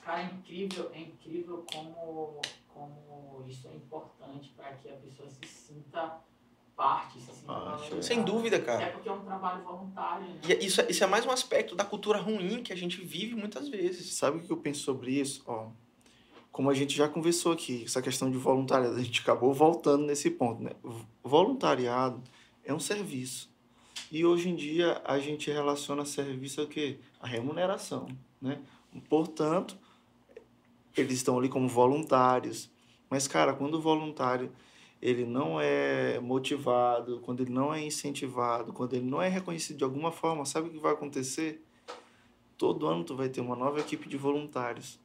[0.03, 2.41] Cara, é incrível, é incrível como
[2.73, 6.19] como isso é importante para que a pessoa se sinta
[6.75, 8.83] parte, se assim, ah, Sem dúvida, cara.
[8.83, 10.25] É porque é um trabalho voluntário.
[10.25, 10.39] Né?
[10.47, 13.03] E é, isso, é, isso é mais um aspecto da cultura ruim que a gente
[13.03, 14.13] vive muitas vezes.
[14.13, 15.43] Sabe o que eu penso sobre isso?
[15.45, 15.67] Ó,
[16.51, 20.29] como a gente já conversou aqui, essa questão de voluntariado, a gente acabou voltando nesse
[20.29, 20.71] ponto, né?
[21.23, 22.21] Voluntariado
[22.63, 23.51] é um serviço.
[24.11, 26.99] E hoje em dia a gente relaciona serviço a quê?
[27.19, 28.07] A remuneração,
[28.41, 28.59] né?
[29.09, 29.77] Portanto,
[30.95, 32.69] eles estão ali como voluntários.
[33.09, 34.51] Mas, cara, quando o voluntário
[35.03, 39.83] ele não é motivado, quando ele não é incentivado, quando ele não é reconhecido de
[39.83, 41.61] alguma forma, sabe o que vai acontecer?
[42.57, 44.97] Todo ano tu vai ter uma nova equipe de voluntários.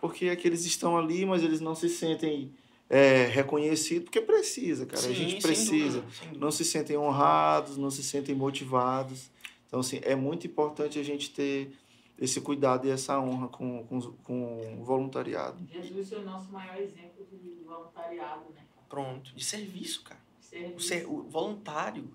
[0.00, 2.54] Porque aqueles estão ali, mas eles não se sentem
[2.88, 5.02] é, reconhecidos, porque precisa, cara.
[5.02, 6.02] Sim, a gente precisa.
[6.02, 9.28] Dúvida, não se sentem honrados, não se sentem motivados.
[9.66, 11.72] Então, assim, é muito importante a gente ter
[12.16, 15.66] esse cuidado e essa honra com, com, com o voluntariado.
[15.66, 18.66] Jesus é o nosso maior exemplo de voluntariado, né?
[18.88, 19.32] Pronto.
[19.34, 20.20] De serviço, cara.
[20.40, 20.76] Serviço.
[20.76, 22.12] O, ser, o voluntário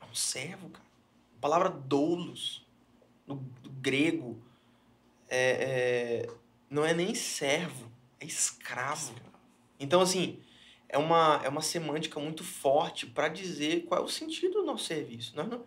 [0.00, 0.84] é um servo, cara.
[1.36, 2.66] A palavra doulos,
[3.26, 4.40] no, do grego,
[5.28, 6.30] é, é,
[6.70, 7.90] não é nem servo,
[8.20, 9.14] é escravo.
[9.80, 10.38] Então, assim,
[10.88, 14.84] é uma, é uma semântica muito forte para dizer qual é o sentido do nosso
[14.84, 15.34] serviço.
[15.34, 15.64] Nós não,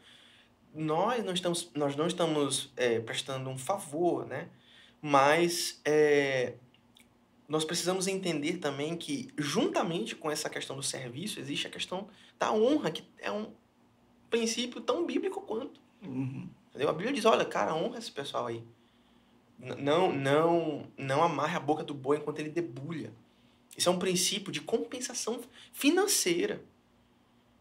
[0.74, 4.50] nós não estamos, nós não estamos é, prestando um favor, né?
[5.02, 6.54] Mas é,
[7.48, 12.08] nós precisamos entender também que, juntamente com essa questão do serviço, existe a questão
[12.39, 13.52] da honra, que é um
[14.30, 15.80] princípio tão bíblico quanto.
[16.04, 16.50] Uhum.
[16.76, 18.64] A Bíblia diz, olha, cara, honra esse pessoal aí.
[19.58, 23.14] Não, não, não amarre a boca do boi enquanto ele debulha.
[23.78, 25.39] Isso é um princípio de compensação
[25.72, 26.62] financeira.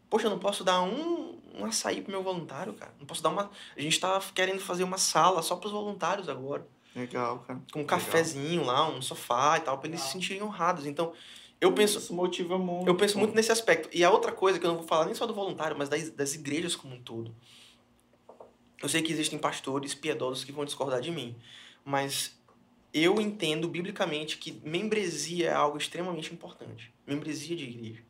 [0.09, 2.93] Poxa, eu não posso dar um, um açaí pro meu voluntário, cara.
[2.99, 3.49] Não posso dar uma.
[3.75, 6.67] A gente tá querendo fazer uma sala só para os voluntários agora.
[6.95, 7.61] Legal, cara.
[7.73, 10.85] Com um cafezinho lá, um sofá e tal, para eles se sentirem honrados.
[10.85, 11.11] Então,
[11.59, 11.97] eu penso.
[11.99, 12.87] Isso motiva muito.
[12.87, 13.89] Eu penso muito nesse aspecto.
[13.91, 16.09] E a outra coisa que eu não vou falar nem só do voluntário, mas das,
[16.11, 17.35] das igrejas como um todo.
[18.81, 21.35] Eu sei que existem pastores piedosos que vão discordar de mim,
[21.83, 22.37] mas
[22.93, 26.93] eu entendo biblicamente que membresia é algo extremamente importante.
[27.05, 28.03] Membresia de igreja.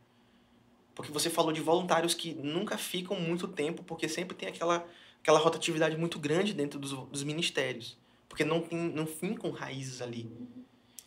[0.93, 4.87] Porque você falou de voluntários que nunca ficam muito tempo, porque sempre tem aquela,
[5.21, 7.97] aquela rotatividade muito grande dentro dos, dos ministérios.
[8.29, 10.29] Porque não, tem, não fincam raízes ali.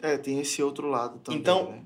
[0.01, 1.41] É, tem esse outro lado também.
[1.41, 1.85] Então, né?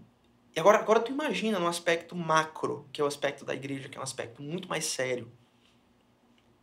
[0.54, 3.96] e agora, agora tu imagina no aspecto macro, que é o aspecto da igreja, que
[3.96, 5.30] é um aspecto muito mais sério.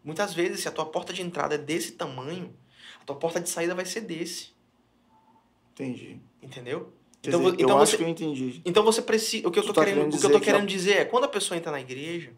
[0.03, 2.55] Muitas vezes, se a tua porta de entrada é desse tamanho,
[3.01, 4.51] a tua porta de saída vai ser desse.
[5.73, 6.19] Entendi.
[6.41, 6.93] Entendeu?
[7.21, 8.61] Quer Então dizer, então eu acho você- que eu entendi.
[8.63, 9.47] Então você precisa.
[9.47, 10.67] O que eu tô tá querendo, querendo o que eu tô dizer que querendo a-
[10.67, 12.31] dizer é quando a pessoa entra na igreja,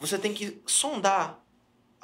[0.00, 1.40] você tem que sondar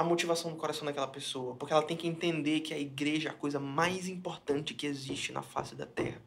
[0.02, 3.32] a motivação do coração daquela pessoa, porque ela tem que entender que a igreja é
[3.32, 6.20] a coisa mais importante que existe na face da terra.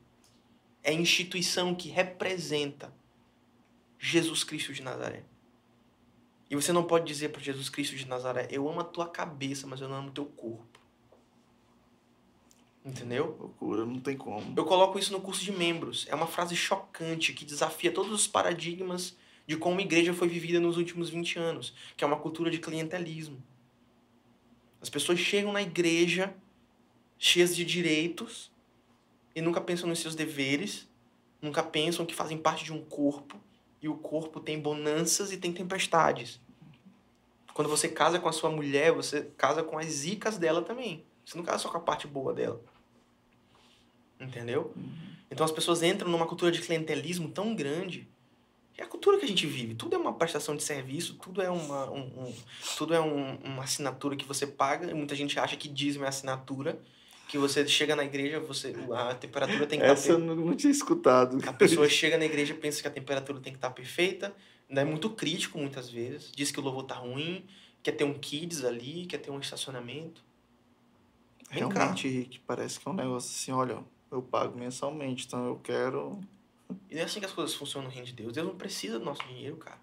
[0.84, 2.94] É a instituição que representa
[4.00, 5.24] Jesus Cristo de Nazaré.
[6.50, 9.66] E você não pode dizer para Jesus Cristo de Nazaré: "Eu amo a tua cabeça,
[9.66, 10.80] mas eu não amo o teu corpo".
[12.86, 13.36] Entendeu?
[13.40, 14.54] Loucura, não tem como.
[14.56, 16.06] Eu coloco isso no curso de membros.
[16.08, 19.18] É uma frase chocante que desafia todos os paradigmas
[19.48, 22.60] de como a igreja foi vivida nos últimos 20 anos, que é uma cultura de
[22.60, 23.42] clientelismo.
[24.86, 26.32] As pessoas chegam na igreja
[27.18, 28.52] cheias de direitos
[29.34, 30.88] e nunca pensam nos seus deveres,
[31.42, 33.42] nunca pensam que fazem parte de um corpo
[33.82, 36.40] e o corpo tem bonanças e tem tempestades.
[37.52, 41.04] Quando você casa com a sua mulher, você casa com as zicas dela também.
[41.26, 42.62] Você não casa só com a parte boa dela.
[44.20, 44.72] Entendeu?
[45.32, 48.08] Então as pessoas entram numa cultura de clientelismo tão grande.
[48.78, 49.74] É a cultura que a gente vive.
[49.74, 52.34] Tudo é uma prestação de serviço, tudo é uma, um, um-
[52.78, 54.90] tudo é um- uma assinatura que você paga.
[54.92, 56.78] E muita gente acha que dízimo é assinatura.
[57.30, 60.70] Que você chega na igreja, você a temperatura tem que Essa estar eu não, tinha
[60.72, 61.40] escutado.
[61.48, 64.32] a pessoa chega na igreja e pensa que a temperatura tem que estar perfeita,
[64.70, 67.44] ainda é muito crítico muitas vezes, diz que o louvor tá ruim,
[67.82, 70.22] quer ter um kids ali, quer ter um estacionamento.
[71.50, 71.80] Vem cá.
[71.80, 73.80] Realmente, Rick, parece que é um negócio assim, olha,
[74.12, 76.20] eu pago mensalmente, então eu quero.
[76.90, 78.34] E não é assim que as coisas funcionam no reino de Deus.
[78.34, 79.80] Deus não precisa do nosso dinheiro, cara.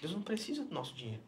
[0.00, 1.22] Deus não precisa do nosso dinheiro.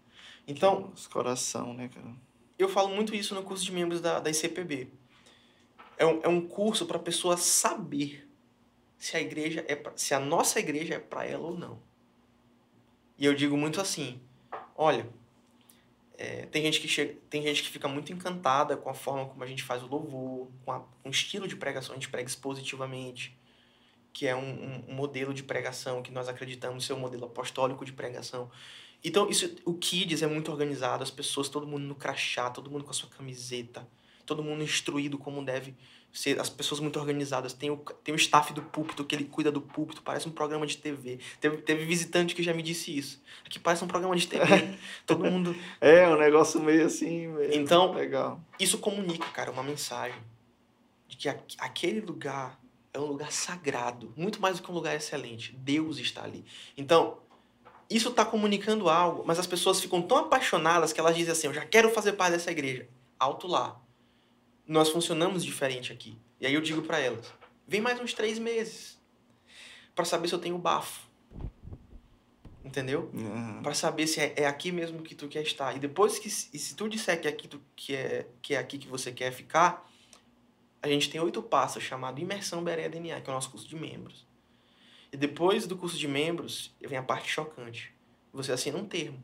[0.46, 2.14] Então, coração, né, cara?
[2.58, 4.88] eu falo muito isso no curso de membros da, da ICPB.
[5.96, 8.28] É um, é um curso para a pessoa saber
[8.98, 11.80] se a igreja é pra, se a nossa igreja é para ela ou não.
[13.18, 14.20] E eu digo muito assim,
[14.76, 15.08] olha,
[16.16, 19.42] é, tem gente que chega, tem gente que fica muito encantada com a forma como
[19.42, 22.28] a gente faz o louvor, com, a- com o estilo de pregação, a gente prega
[22.28, 23.36] expositivamente,
[24.12, 27.92] que é um, um- modelo de pregação que nós acreditamos ser um modelo apostólico de
[27.92, 28.50] pregação.
[29.04, 32.84] Então, isso, o Kids é muito organizado, as pessoas, todo mundo no crachá, todo mundo
[32.84, 33.86] com a sua camiseta,
[34.24, 35.74] todo mundo instruído como deve
[36.12, 37.52] ser, as pessoas muito organizadas.
[37.54, 40.66] Tem o, tem o staff do púlpito, que ele cuida do púlpito, parece um programa
[40.66, 41.18] de TV.
[41.40, 43.20] Teve, teve visitante que já me disse isso.
[43.44, 44.44] Aqui parece um programa de TV.
[45.06, 45.56] todo mundo.
[45.80, 48.38] É, um negócio meio assim, meio Então- legal.
[48.60, 50.20] Isso comunica, cara, uma mensagem
[51.08, 52.60] de que aqu- aquele lugar
[52.94, 55.52] é um lugar sagrado, muito mais do que um lugar excelente.
[55.56, 56.44] Deus está ali.
[56.76, 57.18] Então,
[57.88, 61.54] isso está comunicando algo, mas as pessoas ficam tão apaixonadas que elas dizem assim: Eu
[61.54, 62.88] já quero fazer parte dessa igreja.
[63.18, 63.80] Alto lá.
[64.66, 66.16] Nós funcionamos diferente aqui.
[66.40, 67.32] E aí eu digo para elas:
[67.66, 68.98] Vem mais uns três meses
[69.94, 71.10] para saber se eu tenho bafo.
[72.64, 73.10] Entendeu?
[73.14, 73.60] Aham.
[73.62, 75.74] Pra saber se é, é aqui mesmo que tu quer estar.
[75.76, 78.54] E depois que se- e se tu disser que é aqui tu, que é que
[78.54, 79.90] é aqui que você quer ficar,
[80.82, 83.76] a gente tem oito passos chamado imersão Berea DNA, que é o nosso curso de
[83.76, 84.26] membros.
[85.12, 87.92] E depois do curso de membros, vem a parte chocante.
[88.32, 89.22] Você assina um termo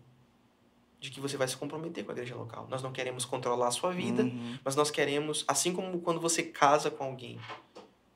[1.01, 2.67] de que você vai se comprometer com a igreja local.
[2.71, 4.59] Nós não queremos controlar a sua vida, Uhum.
[4.65, 7.39] mas nós queremos, assim como quando você casa com alguém,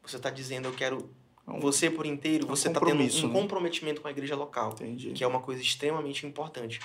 [0.03, 1.09] você está dizendo eu quero
[1.47, 3.33] Um- você por inteiro, um você está tendo um né?
[3.41, 5.13] comprometimento com a igreja local, Entendi.
[5.13, 6.81] que é uma coisa extremamente importante.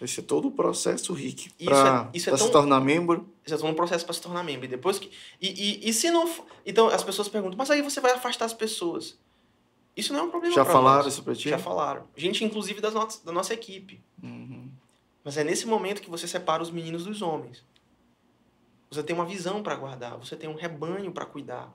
[0.00, 3.28] Esse é todo o processo, Rick, Isso pra, é- isso é se tornar membro.
[3.44, 4.64] já estão no processo para se tornar membro.
[4.64, 5.10] E depois que.
[5.40, 5.48] E,
[5.84, 6.28] e, e se não.
[6.64, 9.18] Então as pessoas perguntam, mas aí você vai afastar as pessoas.
[9.96, 11.12] Isso não é um problema Já falaram nós.
[11.12, 11.48] isso pra ti?
[11.50, 12.04] Já falaram.
[12.16, 14.00] Gente, inclusive, das nossas, da nossa equipe.
[14.22, 14.68] Uhum.
[15.22, 17.62] Mas é nesse momento que você separa os meninos dos homens.
[18.90, 21.72] Você tem uma visão para guardar, você tem um rebanho para cuidar.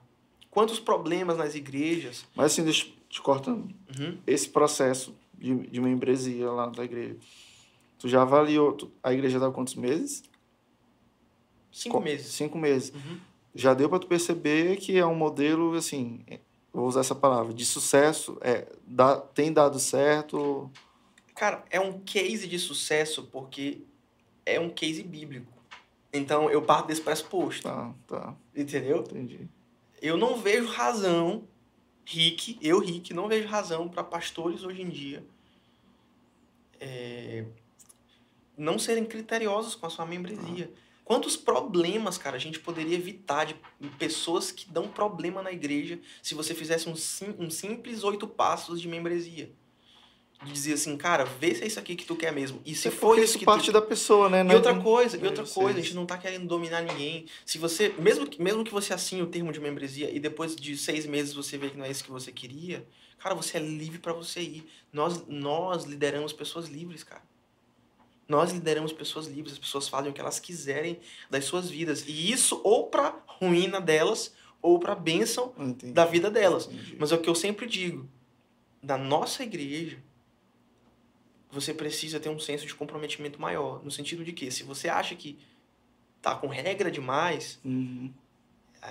[0.50, 2.24] Quantos problemas nas igrejas.
[2.34, 3.72] Mas assim, deixa eu te cortando.
[3.98, 4.18] Uhum.
[4.26, 7.16] Esse processo de, de membresia lá da igreja,
[7.98, 10.22] tu já avaliou, tu- a igreja dá quantos meses?
[11.72, 12.26] Cinco Co- meses.
[12.32, 12.92] Cinco meses.
[12.94, 13.20] Uhum.
[13.54, 16.24] Já deu para tu perceber que é um modelo, assim,
[16.72, 20.70] vou usar essa palavra, de sucesso, é, dá, tem dado certo.
[21.34, 23.82] Cara, é um case de sucesso porque
[24.44, 25.52] é um case bíblico.
[26.12, 27.62] Então eu parto desse pressuposto.
[27.62, 28.98] Tá, tá, Entendeu?
[28.98, 29.48] entendi.
[30.00, 31.44] Eu não vejo razão,
[32.04, 35.24] Rick, eu, Rick, não vejo razão para pastores hoje em dia
[36.80, 37.44] é,
[38.56, 40.70] não serem criteriosos com a sua membresia.
[41.06, 43.54] Quantos problemas, cara, a gente poderia evitar de
[43.96, 48.80] pessoas que dão problema na igreja se você fizesse um, sim, um simples oito passos
[48.80, 49.48] de membresia?
[50.42, 52.60] De dizer assim, cara, vê se é isso aqui que tu quer mesmo.
[52.66, 54.44] E se É porque isso que parte tu da pessoa, né?
[54.44, 57.26] e é outra coisa, e de outra coisa, a gente não tá querendo dominar ninguém.
[57.44, 60.76] Se você, mesmo que, mesmo que você assine o termo de membresia e depois de
[60.76, 62.84] seis meses você vê que não é isso que você queria,
[63.16, 64.68] cara, você é livre para você ir.
[64.92, 67.22] Nós, nós lideramos pessoas livres, cara.
[68.28, 70.98] Nós lideramos pessoas livres, as pessoas fazem o que elas quiserem
[71.30, 72.04] das suas vidas.
[72.08, 75.92] E isso ou pra ruína delas, ou para a bênção Entendi.
[75.92, 76.66] da vida delas.
[76.66, 76.96] Entendi.
[76.98, 78.08] Mas é o que eu sempre digo,
[78.82, 79.98] na nossa igreja,
[81.50, 85.14] você precisa ter um senso de comprometimento maior, no sentido de que se você acha
[85.14, 85.38] que
[86.20, 88.12] tá com regra demais, Uhum.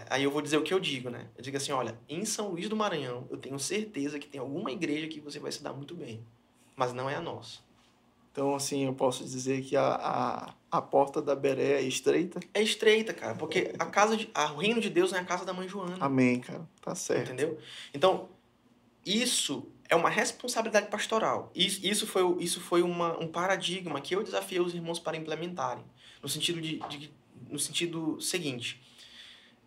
[0.10, 1.28] aí eu vou dizer o que eu digo, né?
[1.38, 4.72] Eu digo assim, olha, em São Luís do Maranhão, eu tenho certeza que tem alguma
[4.72, 6.26] igreja que você vai se dar muito bem,
[6.76, 7.60] mas não é a nossa.
[8.36, 12.38] Então, assim, eu posso dizer que a, a, a porta da Beré é estreita.
[12.54, 15.46] É estreita, cara, porque a casa de, a, o reino de Deus é a casa
[15.46, 15.96] da mãe Joana.
[16.02, 16.68] Amém, cara.
[16.82, 17.28] Tá certo.
[17.32, 17.58] Entendeu?
[17.94, 18.28] Então,
[19.06, 21.50] isso é uma responsabilidade pastoral.
[21.56, 25.86] Isso, isso foi, isso foi uma, um paradigma que eu desafiei os irmãos para implementarem.
[26.22, 27.14] No sentido, de, de-
[27.50, 28.82] no sentido seguinte.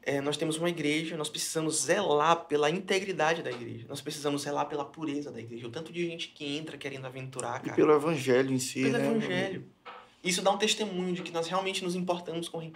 [0.03, 3.85] É, nós temos uma igreja, nós precisamos zelar pela integridade da igreja.
[3.89, 5.67] Nós precisamos zelar pela pureza da igreja.
[5.67, 7.77] O tanto de gente que entra querendo aventurar, E cara.
[7.77, 9.07] pelo evangelho em si, pelo né?
[9.07, 9.67] evangelho.
[10.23, 12.73] Isso dá um testemunho de que nós realmente nos importamos com,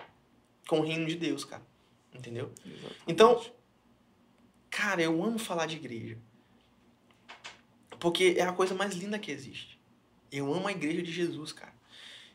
[0.68, 1.62] com o reino de Deus, cara.
[2.14, 2.52] Entendeu?
[2.64, 3.02] Exatamente.
[3.06, 3.42] Então,
[4.68, 6.18] cara, eu amo falar de igreja.
[7.98, 9.80] Porque é a coisa mais linda que existe.
[10.30, 11.72] Eu amo a igreja de Jesus, cara.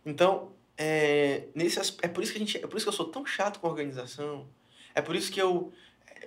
[0.05, 3.07] Então, é, nesse, é por isso que a gente, é por isso que eu sou
[3.07, 4.47] tão chato com organização.
[4.97, 5.71] É por isso que eu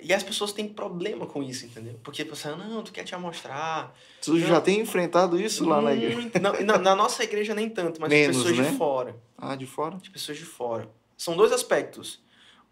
[0.01, 1.99] e as pessoas têm problema com isso, entendeu?
[2.05, 3.93] Porque pensam, não, tu quer te amostrar.
[4.23, 6.31] Tu já tem enfrentado isso lá na igreja?
[6.41, 8.71] Não, na, na nossa igreja nem tanto, mas Menos, de pessoas né?
[8.71, 9.97] de fora Ah, de fora?
[9.97, 10.89] de pessoas de fora.
[11.19, 12.23] São dois aspectos.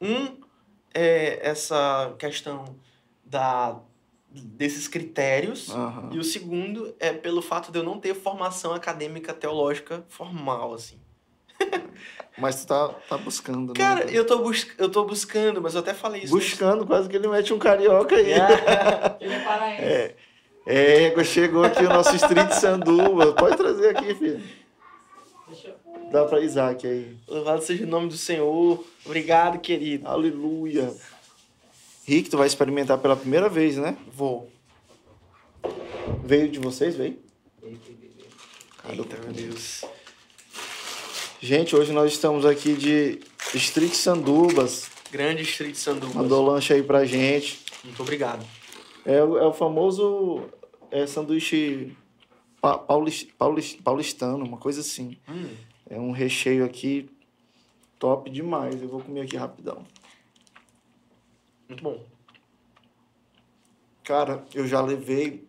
[0.01, 0.39] Um
[0.95, 2.77] é essa questão
[3.25, 3.79] da
[4.31, 6.11] desses critérios Aham.
[6.13, 11.01] e o segundo é pelo fato de eu não ter formação acadêmica teológica formal assim.
[12.39, 13.75] Mas tu tá, tá buscando, né?
[13.75, 16.33] Cara, eu tô, bus eu tô buscando, mas eu até falei isso.
[16.33, 18.33] Buscando, quase que ele mete um carioca aí.
[19.21, 19.83] Ele é paraense.
[19.83, 20.15] É,
[21.05, 23.33] égua, chegou aqui o nosso Street Sanduba.
[23.33, 24.41] Pode trazer aqui, filho.
[25.49, 26.11] Deixa eu...
[26.13, 27.17] Dá pra Isaac aí.
[27.27, 28.85] Louvado seja o nome do Senhor.
[29.05, 30.07] Obrigado, querido.
[30.07, 30.95] Aleluia.
[32.07, 33.97] Rick, tu vai experimentar pela primeira vez, né?
[34.13, 34.51] Vou.
[36.25, 37.19] Veio de vocês, veio?
[37.63, 39.85] Eita, meu Deus.
[41.41, 43.21] Gente, hoje nós estamos aqui de
[43.55, 44.91] Street Sandubas.
[45.11, 46.15] Grande Street Sanduba.
[46.15, 47.65] Mandou lanche aí pra gente.
[47.85, 48.45] Muito obrigado.
[49.05, 50.43] É, o- é o famoso
[50.91, 51.97] é, sanduíche
[52.61, 55.17] pa- paulis- paulis- paulistano, uma coisa assim.
[55.29, 55.49] Hum.
[55.89, 57.09] É um recheio aqui
[57.99, 58.83] top demais.
[58.83, 59.87] Eu vou comer aqui rapidão.
[61.69, 62.05] Muito bom.
[64.05, 65.47] Cara, eu já levei.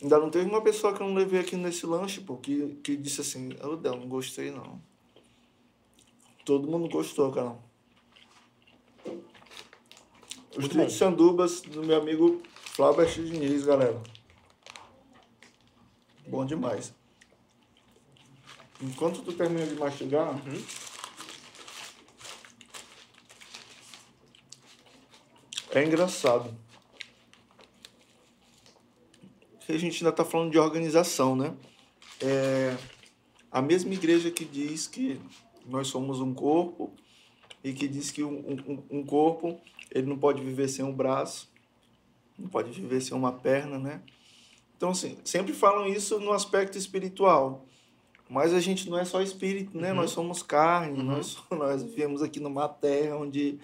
[0.00, 2.96] Ainda não teve uma pessoa que eu não levei aqui nesse lanche, pô, que, que
[2.96, 4.80] disse assim, ô Del, não gostei não.
[6.44, 7.56] Todo mundo gostou, cara.
[10.56, 14.00] Os Muito sandubas do meu amigo Flávio Diniz, galera.
[16.26, 16.94] Bom demais.
[18.80, 20.62] Enquanto tu termina de mastigar, Uhum.
[25.72, 26.67] é engraçado.
[29.68, 31.54] Que a gente ainda tá falando de organização, né?
[32.22, 32.74] É
[33.52, 35.20] a mesma igreja que diz que
[35.66, 36.90] nós somos um corpo
[37.62, 38.38] e que diz que um,
[38.90, 41.52] um, um corpo ele não pode viver sem um braço,
[42.38, 44.00] não pode viver sem uma perna, né?
[44.74, 47.66] Então, assim, sempre falam isso no aspecto espiritual.
[48.26, 49.90] Mas a gente não é só espírito, né?
[49.90, 49.96] Uhum.
[49.96, 51.04] Nós somos carne, Uhum.
[51.04, 53.58] nós, nós vivemos aqui numa terra onde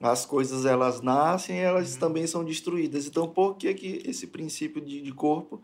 [0.00, 2.00] as coisas elas nascem e elas Uhum.
[2.00, 3.06] também são destruídas.
[3.06, 5.60] Então, por que, que esse princípio de, de corpo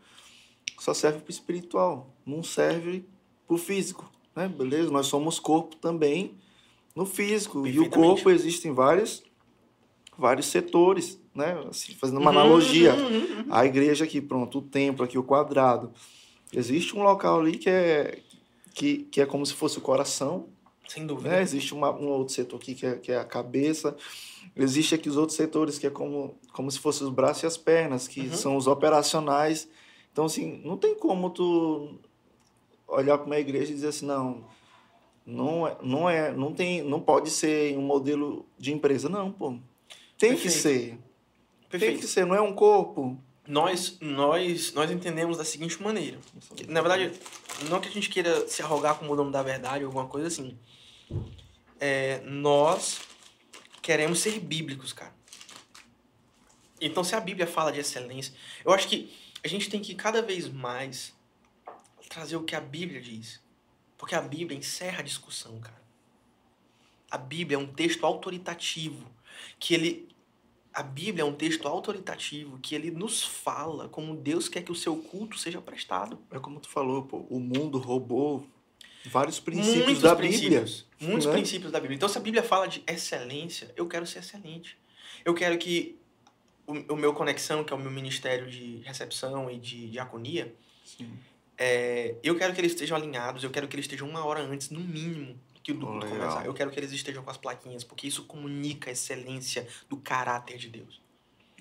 [0.79, 2.15] só serve para o espiritual?
[2.25, 3.05] Não serve
[3.47, 4.47] para o físico, né?
[4.49, 4.91] Beleza?
[4.91, 6.37] Nós somos corpo também
[6.95, 7.67] no físico.
[7.67, 9.23] E o corpo existem vários,
[10.19, 11.59] vários setores, né?
[11.69, 12.95] Assim, fazendo uma Uhum, analogia.
[12.95, 13.47] uhum.
[13.49, 15.93] A igreja aqui, pronto, o templo aqui, o quadrado.
[16.53, 18.23] Existe um local ali que é,
[18.75, 20.49] que, que é como se fosse o coração,
[20.89, 21.31] Sem dúvida.
[21.31, 21.43] né?
[21.43, 23.97] Existe uma, um outro setor aqui que é, que é a cabeça.
[24.55, 27.57] Existe aqui os outros setores que é como, como se fossem os braços e as
[27.57, 28.33] pernas, que Uhum.
[28.35, 29.69] são os operacionais.
[30.13, 31.99] Então, assim, não tem como tu
[32.89, 34.45] olhar para uma igreja e dizer assim, não,
[35.27, 39.59] não é, não é, não tem, não pode ser um modelo de empresa, não, pô.
[40.17, 40.51] Tem que Perfeito.
[40.63, 40.89] ser.
[40.89, 40.99] Tem
[41.81, 42.01] Perfeito.
[42.01, 43.19] que ser, não é um corpo.
[43.47, 46.19] Nós, nós, nós entendemos da seguinte maneira.
[46.55, 47.13] Que, Na verdade,
[47.69, 50.27] não que a gente queira se arrogar como o dono da verdade ou alguma coisa
[50.27, 50.59] assim.
[51.79, 53.01] É, nós
[53.81, 55.15] queremos ser bíblicos, cara.
[56.81, 59.15] Então, se a Bíblia fala de excelência, eu acho que
[59.45, 61.15] a gente tem que cada vez mais
[62.09, 63.41] trazer o que a Bíblia diz.
[63.97, 65.81] Porque a Bíblia encerra a discussão, cara.
[67.11, 69.11] A Bíblia é um texto autoritativo
[69.59, 70.16] que ele
[70.77, 74.75] a Bíblia é um texto autoritativo que ele nos fala como Deus quer que o
[74.75, 76.19] seu culto seja prestado.
[76.31, 78.47] É como tu falou, pô, o mundo roubou
[79.07, 80.87] vários princípios muitos da princípios.
[81.01, 81.11] Bíblia.
[81.11, 81.33] Muitos né?
[81.33, 81.97] princípios da Bíblia.
[81.97, 84.77] Então, se a Bíblia fala de excelência, eu quero ser excelente.
[85.25, 85.99] Eu quero que
[86.67, 90.55] o, o meu conexão, que é o meu ministério de recepção e de diaconia,
[91.57, 94.69] é, eu quero que eles estejam alinhados, eu quero que eles estejam uma hora antes,
[94.69, 95.41] no mínimo,
[95.75, 96.47] que o começar.
[96.47, 100.59] Eu quero que eles estejam com as plaquinhas, porque isso comunica a excelência do caráter
[100.59, 101.01] de Deus.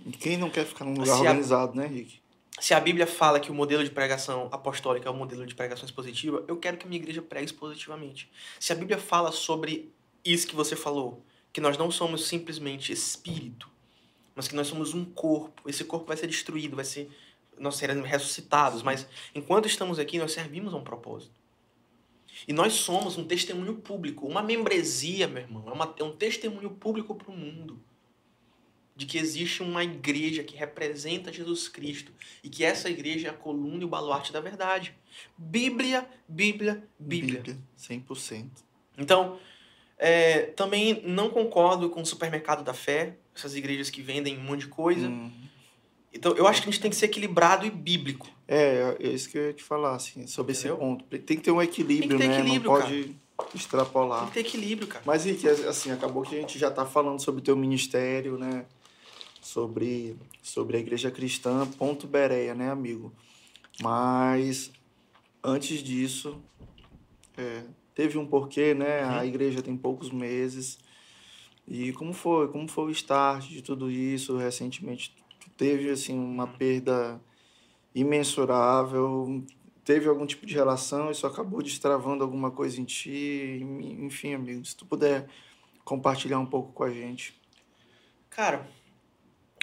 [0.06, 2.20] E quem não quer ficar num lugar a- organizado, né, Rick?
[2.60, 5.86] Se a Bíblia fala que o modelo de pregação apostólica é o modelo de pregação
[5.86, 8.30] expositiva, eu quero que a minha igreja pregue expositivamente.
[8.60, 9.92] Se a Bíblia fala sobre
[10.24, 11.22] isso que você falou,
[11.52, 13.70] que nós não somos simplesmente espírito,
[14.36, 17.10] mas que nós somos um corpo, esse corpo vai ser destruído, vai ser
[17.58, 21.34] nós seremos ressuscitados, mas enquanto estamos aqui, nós servimos a um propósito.
[22.48, 26.70] E nós somos um testemunho público, uma membresia, meu irmão, é, uma- é um testemunho
[26.72, 27.82] público para o mundo
[28.96, 33.34] de que existe uma igreja que representa Jesus Cristo e que essa igreja é a
[33.34, 34.94] coluna e o baluarte da verdade.
[35.38, 37.58] Bíblia, Bíblia, Bíblia.
[37.78, 38.64] 100%.
[38.98, 39.38] Então,
[39.98, 44.62] é, também não concordo com o supermercado da fé, essas igrejas que vendem um monte
[44.62, 45.08] de coisa.
[45.10, 45.30] Hum.
[46.16, 48.28] Então, eu acho que a gente tem que ser equilibrado e bíblico.
[48.48, 50.74] É, é isso que eu ia te falar, assim, sobre Entendeu?
[50.76, 51.04] esse ponto.
[51.06, 52.36] Tem que ter um equilíbrio, Tem que ter né?
[52.40, 53.16] equilíbrio, não pode
[53.54, 54.20] extrapolar.
[54.20, 55.04] Tem que ter equilíbrio, cara.
[55.06, 58.66] Mas, Rick, assim, acabou que a gente já está falando sobre o teu ministério, né?
[59.42, 63.14] Sobre, sobre a igreja cristã, ponto Bereia, né, amigo?
[63.82, 64.72] Mas,
[65.44, 66.42] antes disso,
[67.38, 67.64] é,
[67.94, 69.04] teve um porquê, né?
[69.04, 69.26] A Uhum.
[69.26, 70.80] igreja tem poucos meses.
[71.68, 72.48] E como foi?
[72.48, 74.38] Como foi o start de tudo isso?
[74.38, 75.14] Recentemente,
[75.58, 77.22] teve, assim, uma perda
[77.94, 79.44] imensurável.
[79.84, 81.12] Teve algum tipo de relação?
[81.12, 83.60] Isso acabou destravando alguma coisa em ti?
[84.00, 85.28] Enfim, amigo, se tu puder
[85.84, 87.40] compartilhar um pouco com a gente.
[88.30, 88.68] Cara,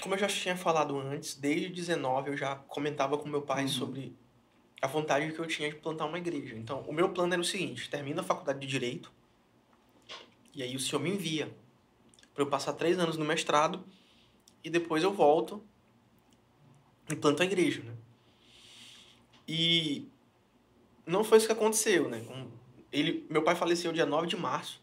[0.00, 3.68] como eu já tinha falado antes, desde 19 eu já comentava com meu pai Uhum.
[3.68, 4.16] sobre
[4.80, 6.56] a vontade que eu tinha de plantar uma igreja.
[6.56, 9.12] Então, o meu plano era o seguinte: termino a faculdade de direito
[10.54, 11.54] e aí o senhor me envia
[12.34, 13.84] para eu passar três anos no mestrado
[14.64, 15.62] e depois eu volto
[17.12, 17.92] e planto a igreja, né?
[19.46, 20.08] E
[21.06, 22.24] não foi isso que aconteceu, né?
[22.90, 24.80] Ele, meu pai faleceu dia 9 de março.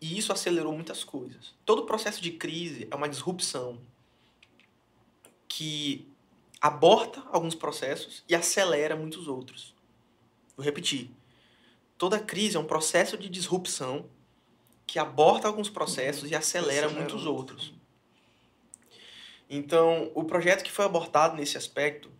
[0.00, 1.54] E isso acelerou muitas coisas.
[1.64, 3.78] Todo processo de crise é uma disrupção
[5.48, 6.06] que
[6.60, 9.74] aborta alguns processos e acelera muitos outros.
[10.56, 11.10] Vou repetir.
[11.96, 14.06] Toda crise é um processo de disrupção
[14.86, 17.72] que aborta alguns processos e acelera Acelera muitos outros.
[19.48, 22.10] Então, o projeto que foi abortado nesse aspecto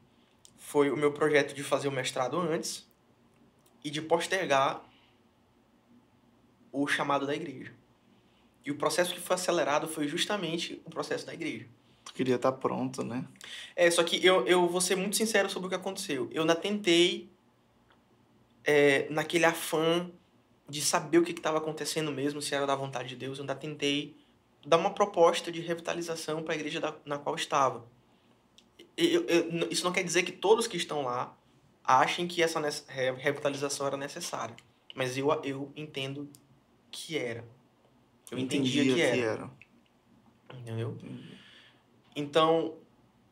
[0.58, 2.86] foi o meu projeto de fazer o mestrado antes
[3.82, 4.82] e de postergar
[6.72, 7.72] o chamado da igreja.
[8.64, 11.66] E o processo que foi acelerado foi justamente o processo da igreja.
[12.04, 13.24] Tu queria estar pronto, né?
[13.76, 16.28] É, só que eu, eu vou ser muito sincero sobre o que aconteceu.
[16.32, 17.30] Eu ainda tentei,
[18.64, 20.10] é, naquele afã
[20.68, 23.54] de saber o que estava acontecendo mesmo, se era da vontade de Deus, eu ainda
[23.54, 24.16] tentei
[24.66, 27.84] dar uma proposta de revitalização para a igreja da, na qual estava.
[28.96, 31.36] Eu- eu- isso não quer dizer que todos que estão lá
[31.82, 32.60] achem que essa
[33.16, 34.54] revitalização era necessária.
[34.94, 36.30] Mas eu, eu entendo
[36.90, 37.44] que era.
[38.30, 39.16] Eu entendia que era.
[39.16, 39.50] era.
[40.54, 40.90] Entendeu?
[40.92, 41.38] Entendi.
[42.16, 42.76] Então,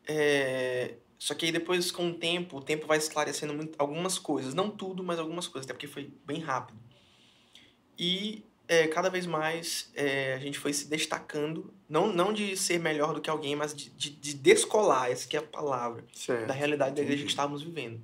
[0.07, 0.97] é...
[1.19, 4.55] só que aí depois, com o tempo, o tempo vai esclarecendo muito, algumas coisas.
[4.55, 6.79] Não tudo, mas algumas coisas, até porque foi bem rápido.
[7.97, 12.81] E é, cada vez mais é, a gente foi se destacando, não, não de ser
[12.81, 16.47] melhor do que alguém, mas de, de, de descolar, essa que é a palavra, Certo.
[16.47, 18.01] da realidade da igreja que estávamos vivendo.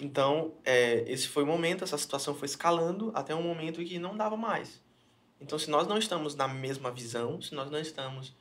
[0.00, 3.98] Então, é, esse foi o momento, essa situação foi escalando até um momento em que
[3.98, 4.80] não dava mais.
[5.40, 8.36] Então, se nós não estamos na mesma visão, se nós não estamos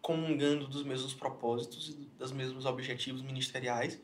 [0.00, 4.00] comungando dos mesmos propósitos e dos mesmos objetivos ministeriais,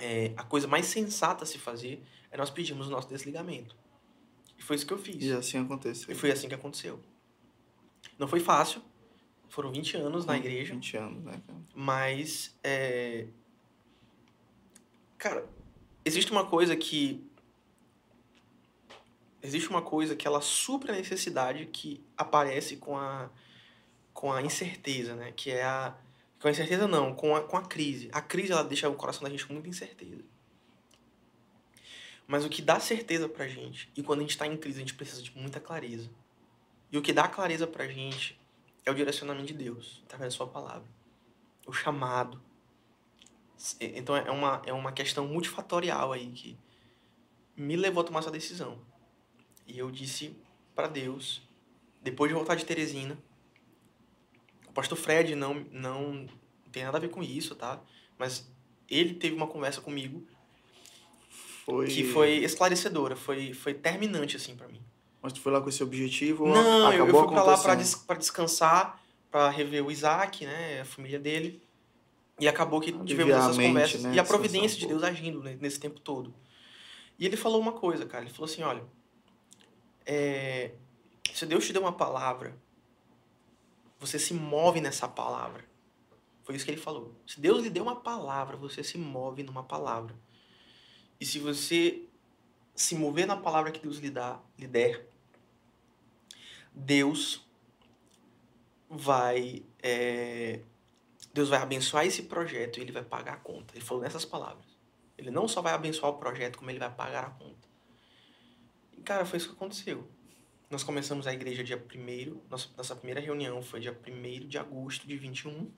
[0.00, 3.81] é, a coisa mais sensata a se fazer é nós pedirmos o nosso desligamento.
[4.62, 5.16] E foi isso que eu fiz.
[5.20, 6.12] E assim aconteceu.
[6.12, 7.00] E foi assim que aconteceu.
[8.16, 8.80] Não foi fácil,
[9.48, 11.58] foram 20 anos na igreja, 20 anos, né, cara?
[11.74, 13.26] mas, é...
[15.18, 15.44] cara,
[16.04, 17.28] existe uma coisa que.
[19.42, 23.28] Existe uma coisa que ela supra a necessidade que aparece com a,
[24.14, 25.32] com a incerteza, né?
[25.32, 25.96] Que é a.
[26.40, 28.08] Com a incerteza, não, com a, com a crise.
[28.12, 30.22] A crise, ela deixa o coração da gente com muita incerteza.
[32.32, 34.80] Mas o que dá certeza pra gente, e quando a gente tá em crise, a
[34.80, 36.10] gente precisa de muita clareza.
[36.90, 38.40] E o que dá clareza pra gente
[38.86, 40.88] é o direcionamento de Deus, através da sua palavra.
[41.66, 42.42] O chamado.
[43.78, 46.58] Então é uma, é uma questão multifatorial aí que
[47.54, 48.80] me levou a tomar essa decisão.
[49.66, 50.34] E eu disse
[50.74, 51.46] para Deus,
[52.00, 53.18] depois de voltar de Teresina,
[54.66, 56.26] o pastor Fred não, não
[56.72, 57.78] tem nada a ver com isso, tá?
[58.16, 58.50] Mas
[58.88, 60.26] ele teve uma conversa comigo
[61.64, 61.86] Foi...
[61.86, 64.80] que foi esclarecedora, foi, foi terminante assim para mim.
[65.20, 66.48] Mas tu foi lá com esse objetivo?
[66.48, 70.80] Não, eu, eu fui pra lá pra, des, pra descansar, pra rever o Isaac, né?
[70.80, 71.62] A família dele.
[72.40, 74.02] E acabou que tivemos essas mente, conversas.
[74.02, 76.34] né, E a providência de Deus agindo nesse tempo todo.
[77.16, 78.24] E ele falou uma coisa, cara.
[78.24, 78.82] Ele falou assim: olha,
[80.04, 80.72] é,
[81.32, 82.56] se Deus te deu uma palavra,
[84.00, 85.64] você se move nessa palavra.
[86.42, 87.14] Foi isso que ele falou.
[87.24, 90.16] Se Deus lhe deu uma palavra, você se move numa palavra.
[91.22, 92.02] E se você
[92.74, 95.06] se mover na palavra que Deus lhe dá, lhe der,
[96.74, 97.46] Deus
[98.90, 100.62] vai é,
[101.32, 103.72] Deus vai abençoar esse projeto e ele vai pagar a conta.
[103.72, 104.66] Ele falou nessas palavras.
[105.16, 107.68] Ele não só vai abençoar o projeto, como ele vai pagar a conta.
[108.98, 110.10] E, cara, foi isso que aconteceu.
[110.68, 115.06] Nós começamos a igreja dia 1 nossa, nossa primeira reunião foi dia 1 de agosto
[115.06, 115.70] de 21.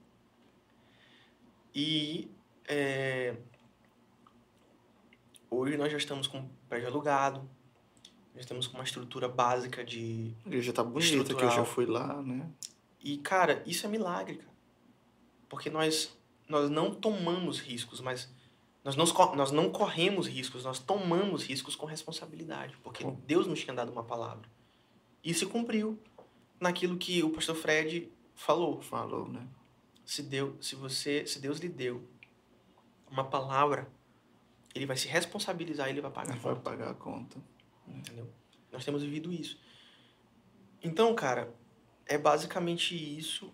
[1.75, 2.31] E
[2.67, 3.37] é,
[5.55, 7.49] hoje nós já estamos com prédio alugado,
[8.35, 11.67] já estamos com uma estrutura básica de A igreja tá bonita, que eu já Estrutural.
[11.67, 12.51] fui lá, né?
[13.01, 14.55] e, cara, isso é milagre, cara.
[15.49, 16.17] Porque nós,
[16.49, 18.29] nós não tomamos riscos, mas
[18.83, 19.05] nós não,
[19.37, 22.77] nós não corremos riscos, nós tomamos riscos com responsabilidade.
[22.83, 23.19] Porque Bom.
[23.27, 24.49] Deus nos tinha dado uma palavra.
[25.23, 25.99] E se cumpriu
[26.61, 28.81] naquilo que o pastor Fred falou.
[28.83, 29.47] Falou, né?
[30.05, 32.07] Se, Deus, se, você, se Deus lhe deu
[33.11, 33.89] uma palavra,
[34.75, 36.71] ele vai se responsabilizar e ele vai pagar a Ele vai conta.
[36.71, 37.39] pagar a conta.
[37.87, 38.29] Entendeu?
[38.73, 39.59] Nós temos vivido isso.
[40.83, 41.55] Então, cara,
[42.07, 43.53] é basicamente isso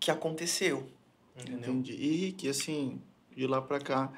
[0.00, 0.90] que aconteceu.
[1.36, 1.70] Entendeu?
[1.72, 1.92] Entendi.
[1.92, 3.00] E Rick, assim,
[3.34, 4.12] de lá pra cá,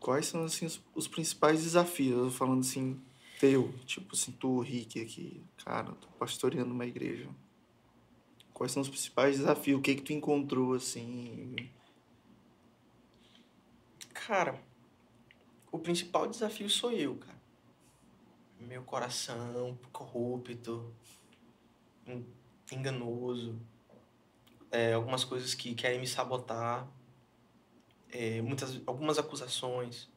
[0.00, 2.18] quais são assim, os, os principais desafios?
[2.18, 3.00] Eu tô falando assim,
[3.40, 7.28] teu, tipo assim, tu, Rick, aqui, cara, tô pastoreando uma igreja.
[8.52, 9.78] Quais são os principais desafios?
[9.78, 11.54] O que que tu encontrou, assim?
[14.26, 14.60] Cara,
[15.70, 17.36] o principal desafio sou eu, cara.
[18.58, 20.92] Meu coração corrupto,
[22.06, 22.26] en-
[22.72, 23.54] enganoso,
[24.70, 26.88] é, algumas coisas que querem me sabotar,
[28.10, 30.08] é, muitas, algumas acusações.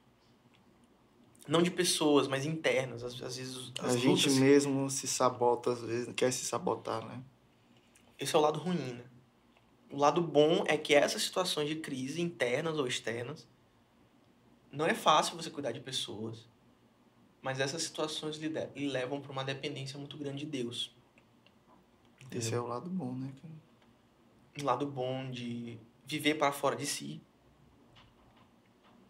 [1.48, 3.04] Não de pessoas, mas internas.
[3.04, 7.06] Às, às vezes as A gente lutas- mesmo se sabota, às vezes, quer se sabotar,
[7.06, 7.22] né?
[8.18, 9.04] Esse é o lado ruim, né?
[9.92, 13.48] O lado bom é que essas situações de crise, internas ou externas,
[14.72, 16.48] não é fácil você cuidar de pessoas,
[17.42, 20.94] mas essas situações lhe, de- lhe levam para uma dependência muito grande de Deus.
[22.32, 23.32] Esse é o lado bom, né?
[24.62, 27.22] Um lado bom de viver para fora de si,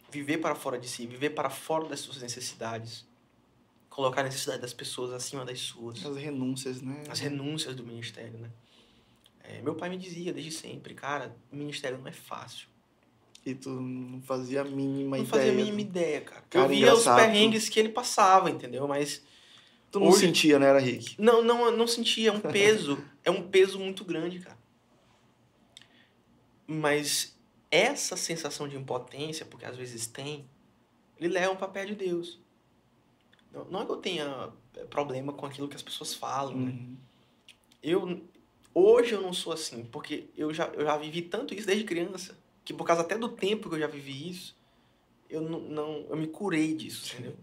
[0.09, 3.05] viver para fora de si, viver para fora das suas necessidades,
[3.89, 6.05] colocar a necessidade das pessoas acima das suas.
[6.05, 7.03] As renúncias, né?
[7.09, 8.49] as renúncias do ministério, né?
[9.41, 12.68] É, meu pai me dizia desde sempre, cara, o ministério não é fácil.
[13.55, 15.25] Tu não fazia a mínima não ideia.
[15.27, 16.43] fazia a mínima ideia, cara.
[16.49, 18.87] Cara, eu via os perrengues que ele passava, entendeu?
[18.87, 19.21] Mas
[19.91, 21.15] Tu não Hoje- sentia, né, era Rick?
[21.19, 24.57] não, não, não sentia, é um peso, é um peso muito grande, cara.
[26.67, 27.35] Mas
[27.71, 30.45] essa sensação de impotência, porque às vezes tem,
[31.19, 32.39] ele leva para perto de Deus.
[33.51, 36.71] Não, não é que eu tenha é, problema com aquilo que as pessoas falam, né?
[36.71, 36.97] Uhum.
[37.81, 38.21] Eu
[38.75, 42.37] hoje eu não sou assim, porque eu já, eu já vivi tanto isso desde criança,
[42.69, 44.55] que por causa até do tempo que eu já vivi isso,
[45.27, 47.35] eu não, não eu me curei disso, entendeu?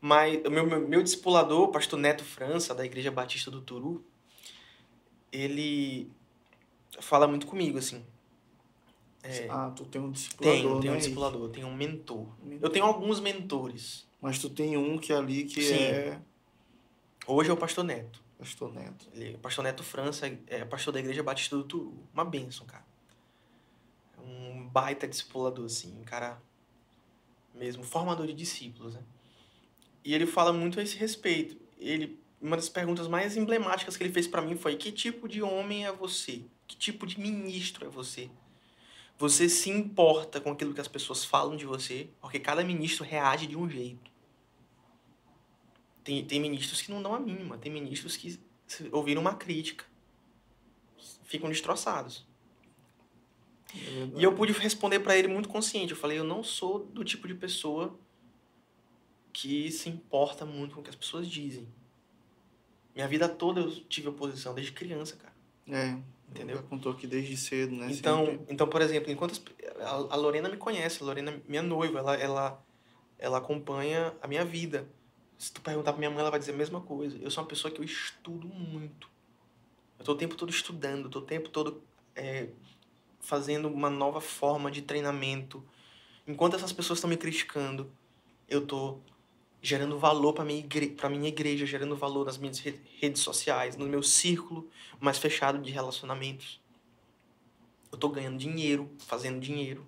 [0.00, 4.04] Mas o meu, meu, meu discipulador, o pastor Neto França, da Igreja Batista do Turu,
[5.32, 6.08] ele
[7.00, 8.06] fala muito comigo, assim.
[9.24, 10.98] É, Ah, tu tem um discipulador, tenho, né, tenho um Rick?
[11.02, 12.28] discipulador, tenho um mentor.
[12.40, 12.68] Mentor.
[12.68, 14.06] Eu tenho alguns mentores.
[14.20, 15.74] Mas tu tem um que é ali que Sim.
[15.74, 16.20] é
[17.26, 18.22] Hoje é o pastor Neto.
[18.38, 19.08] pastor Neto.
[19.14, 22.06] Ele, pastor Neto França é pastor da Igreja Batista do Turu.
[22.14, 22.88] Uma bênção, cara.
[24.30, 25.98] Um baita discipulador, assim.
[26.00, 26.40] Um cara
[27.54, 29.02] mesmo, formador de discípulos, né?
[30.04, 31.56] E ele fala muito a esse respeito.
[31.78, 35.42] Ele, uma das perguntas mais emblemáticas que ele fez pra mim foi: que tipo de
[35.42, 36.42] homem é você?
[36.66, 38.30] Que tipo de ministro é você?
[39.18, 42.08] Você se importa com aquilo que as pessoas falam de você?
[42.20, 44.10] Porque cada ministro reage de um jeito.
[46.02, 47.58] Tem, tem ministros que não dão a mínima.
[47.58, 48.40] Tem ministros que
[48.90, 49.84] ouviram uma crítica.
[51.24, 52.26] Ficam destroçados.
[53.74, 54.20] É.
[54.20, 55.92] E eu pude responder pra ele muito consciente.
[55.92, 57.98] Eu falei, eu não sou do tipo de pessoa
[59.32, 61.68] que se importa muito com o que as pessoas dizem.
[62.94, 65.34] Minha vida toda eu tive oposição, desde criança, cara.
[65.68, 65.96] É,
[66.30, 66.56] Entendeu?
[66.56, 67.88] Já contou aqui desde cedo, né?
[67.90, 68.46] Então, sempre.
[68.48, 69.42] então, por exemplo, enquanto
[69.80, 72.64] a, Lorena me conhece, a Lorena, minha noiva, ela, ela,
[73.18, 74.88] ela acompanha a minha vida.
[75.36, 77.18] Se tu perguntar pra minha mãe, ela vai dizer a mesma coisa.
[77.18, 79.10] Eu sou uma pessoa que eu estudo muito.
[79.98, 81.82] Eu tô o tempo todo estudando, tô o tempo todo
[82.14, 82.48] é,
[83.20, 85.62] fazendo uma nova forma de treinamento.
[86.26, 87.90] Enquanto essas pessoas estão me criticando,
[88.48, 88.98] eu tô
[89.62, 94.02] gerando valor para minha, igre minha igreja, gerando valor nas minhas redes sociais, no meu
[94.02, 94.68] círculo
[94.98, 96.60] mais fechado de relacionamentos.
[97.92, 99.86] Eu tô ganhando dinheiro, fazendo dinheiro.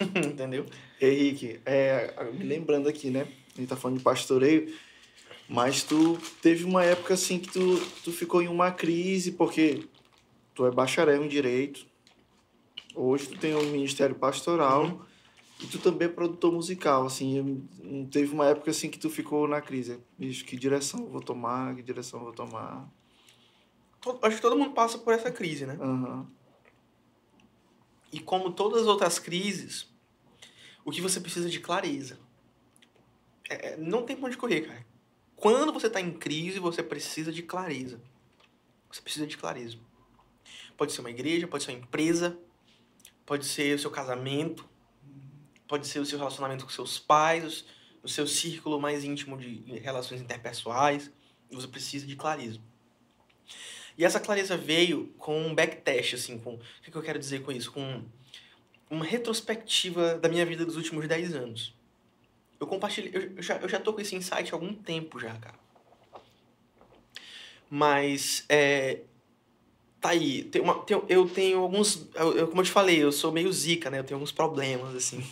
[0.00, 0.66] Entendeu?
[1.00, 3.28] Henrique, é, me lembrando aqui, né?
[3.54, 4.74] A gente tá falando de pastoreio,
[5.48, 9.86] mas tu teve uma época assim que tu, tu ficou em uma crise, porque
[10.54, 11.86] tu é bacharel em direito,
[12.94, 15.00] hoje tu tem um ministério pastoral uhum.
[15.60, 17.66] e tu também é produtor musical, assim,
[18.10, 21.74] teve uma época assim que tu ficou na crise, bicho, que direção eu vou tomar,
[21.74, 22.88] que direção eu vou tomar?
[24.22, 25.78] Acho que todo mundo passa por essa crise, né?
[25.80, 26.26] Uhum.
[28.12, 29.88] E como todas as outras crises,
[30.84, 32.18] o que você precisa de clareza.
[33.48, 34.86] É, é não tem pra onde correr, cara.
[35.34, 38.00] Quando você está em crise, você precisa de clareza.
[38.90, 39.78] Você precisa de clareza.
[40.76, 42.38] Pode ser uma igreja, pode ser uma empresa,
[43.24, 44.68] pode ser o seu casamento,
[45.68, 47.64] pode ser o seu relacionamento com seus pais,
[48.02, 51.10] o seu círculo mais íntimo de relações interpessoais.
[51.50, 52.60] Você precisa de clareza.
[53.96, 56.54] E essa clareza veio com um backtest, assim, com...
[56.54, 57.70] O que, eu quero dizer com isso?
[57.70, 58.02] Com
[58.90, 61.74] uma retrospectiva da minha vida dos últimos 10 anos.
[62.58, 63.32] Eu compartilhei...
[63.36, 65.58] Eu já, eu já tô com esse insight há algum tempo já, cara.
[67.70, 69.02] Mas, é...
[70.04, 70.44] Tá aí.
[70.44, 72.06] Tem uma, tem, eu tenho alguns...
[72.14, 74.00] Eu, como eu te falei, eu sou meio zica, né?
[74.00, 75.26] Eu tenho alguns problemas, assim.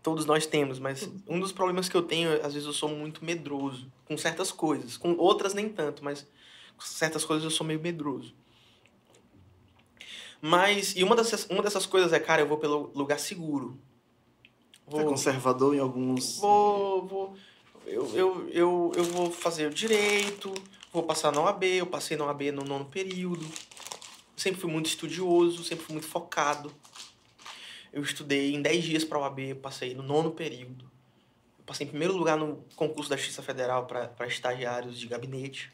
[0.00, 3.24] Todos nós temos, mas um dos problemas que eu tenho, às vezes eu sou muito
[3.24, 4.96] medroso com certas coisas.
[4.96, 6.24] Com outras nem tanto, mas
[6.78, 8.32] certas coisas eu sou meio medroso.
[10.40, 13.76] Mas, e uma dessas, uma dessas coisas é, cara, eu vou pelo lugar seguro.
[14.86, 16.38] Vou, é conservador em alguns.
[16.38, 17.36] Vou, vou.
[17.84, 20.54] Eu, eu, eu, eu vou fazer o direito,
[20.92, 23.44] vou passar na OAB, eu passei na OAB no nono período.
[24.36, 26.74] Sempre fui muito estudioso, sempre fui muito focado.
[27.92, 30.90] Eu estudei em 10 dias para a OAB, passei no nono período.
[31.58, 35.72] Eu passei em primeiro lugar no concurso da Justiça Federal para estagiários de gabinete.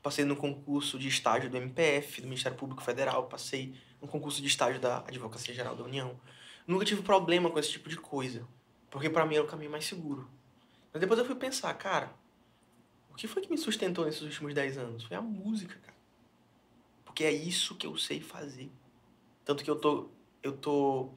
[0.00, 3.26] Passei no concurso de estágio do MPF, do Ministério Público Federal.
[3.26, 6.18] Passei no concurso de estágio da Advocacia Geral da União.
[6.66, 8.46] Nunca tive problema com esse tipo de coisa,
[8.90, 10.28] porque para mim era o caminho mais seguro.
[10.92, 12.12] Mas depois eu fui pensar, cara,
[13.10, 15.04] o que foi que me sustentou nesses últimos 10 anos?
[15.04, 15.97] Foi a música, cara.
[17.18, 18.70] Porque é isso que eu sei fazer.
[19.44, 20.06] Tanto que eu tô.
[20.40, 21.08] Eu tô.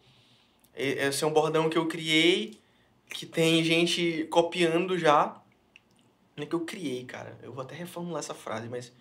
[0.76, 2.60] Esse é um bordão que eu criei,
[3.07, 5.40] que tem gente copiando já.
[6.36, 7.38] Não é que eu criei, cara.
[7.44, 8.91] Eu vou até reformular essa frase, mas.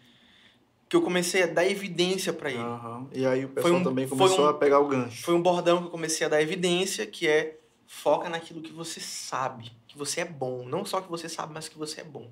[0.91, 2.59] Que eu comecei a dar evidência para ele.
[2.63, 3.09] Uhum.
[3.15, 5.23] E aí o pessoal um, também começou um, a pegar o gancho.
[5.23, 9.01] Foi um bordão que eu comecei a dar evidência, que é foca naquilo que você
[9.01, 10.67] sabe, que você é bom.
[10.67, 12.31] Não só que você sabe, mas que você é bom.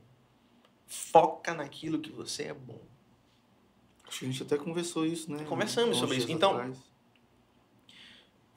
[0.86, 2.82] Foca naquilo que você é bom.
[4.08, 5.44] Acho que a gente até conversou isso, né?
[5.44, 6.32] Conversamos sobre isso.
[6.32, 6.88] Então, atrás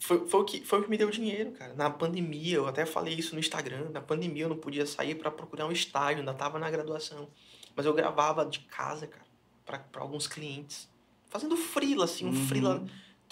[0.02, 1.76] foi, foi, o que, foi o que me deu dinheiro, cara.
[1.76, 5.30] Na pandemia, eu até falei isso no Instagram, na pandemia eu não podia sair para
[5.30, 7.30] procurar um estágio, ainda tava na graduação.
[7.76, 9.26] Mas eu gravava de casa, cara,
[9.64, 10.90] para alguns clientes.
[11.30, 12.48] Fazendo frila, assim, um uhum.
[12.48, 12.84] frila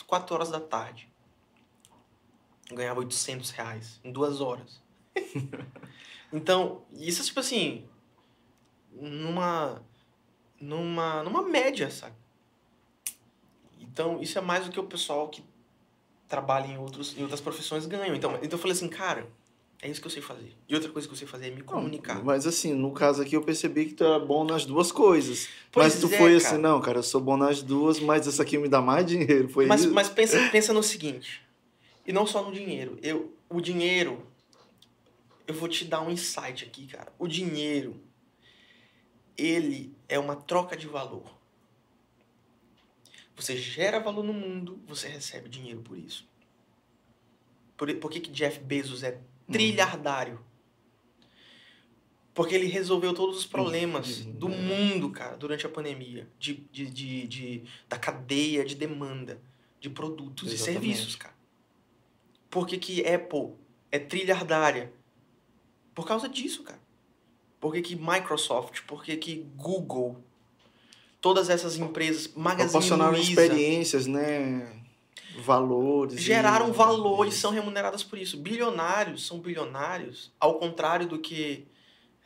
[0.05, 1.09] 4 horas da tarde.
[2.69, 4.79] Eu ganhava 800 reais em duas horas.
[6.31, 7.89] então, isso é tipo assim,
[8.93, 9.83] numa,
[10.59, 12.15] numa, numa média, sabe?
[13.79, 15.43] Então, isso é mais do que o pessoal que
[16.27, 18.15] trabalha em, outros, em outras profissões ganham.
[18.15, 19.27] Então, então eu falei assim, cara,
[19.81, 20.53] é isso que eu sei fazer.
[20.67, 22.15] E outra coisa que eu sei fazer é me comunicar.
[22.15, 25.47] Não, mas assim, no caso aqui eu percebi que tu era bom nas duas coisas.
[25.71, 28.43] Pois mas tu é, foi assim, não, cara, eu sou bom nas duas, mas essa
[28.43, 29.47] aqui me dá mais dinheiro.
[29.49, 29.93] Foi mas, isso?
[29.93, 31.41] mas pensa, pensa no seguinte,
[32.05, 32.97] e não só no dinheiro.
[33.01, 34.21] Eu, o dinheiro,
[35.47, 37.11] eu vou te dar um insight aqui, cara.
[37.17, 37.95] O dinheiro,
[39.39, 41.37] ele é uma troca de valor.
[43.35, 46.27] Você gera valor no mundo, você recebe dinheiro por isso.
[47.77, 50.43] Por, por que, que Jeff Bezos é trilhardário?
[52.33, 56.27] Porque ele resolveu todos os problemas do mundo, cara, durante a pandemia.
[56.37, 59.41] De, de, de, de da cadeia de demanda
[59.79, 60.77] de produtos Exatamente.
[60.77, 61.35] e serviços, cara.
[62.49, 63.53] Por que, que Apple
[63.91, 64.91] é trilhardária?
[65.93, 66.81] Por causa disso, cara.
[67.59, 70.23] Por que, que Microsoft, por que, que Google,
[71.19, 74.81] todas essas empresas, Magazine Proporcionaram Luiza, experiências, né?
[75.43, 76.21] Valores.
[76.21, 76.71] Geraram e...
[76.71, 78.37] valor e são remuneradas por isso.
[78.37, 81.67] Bilionários são bilionários, ao contrário do que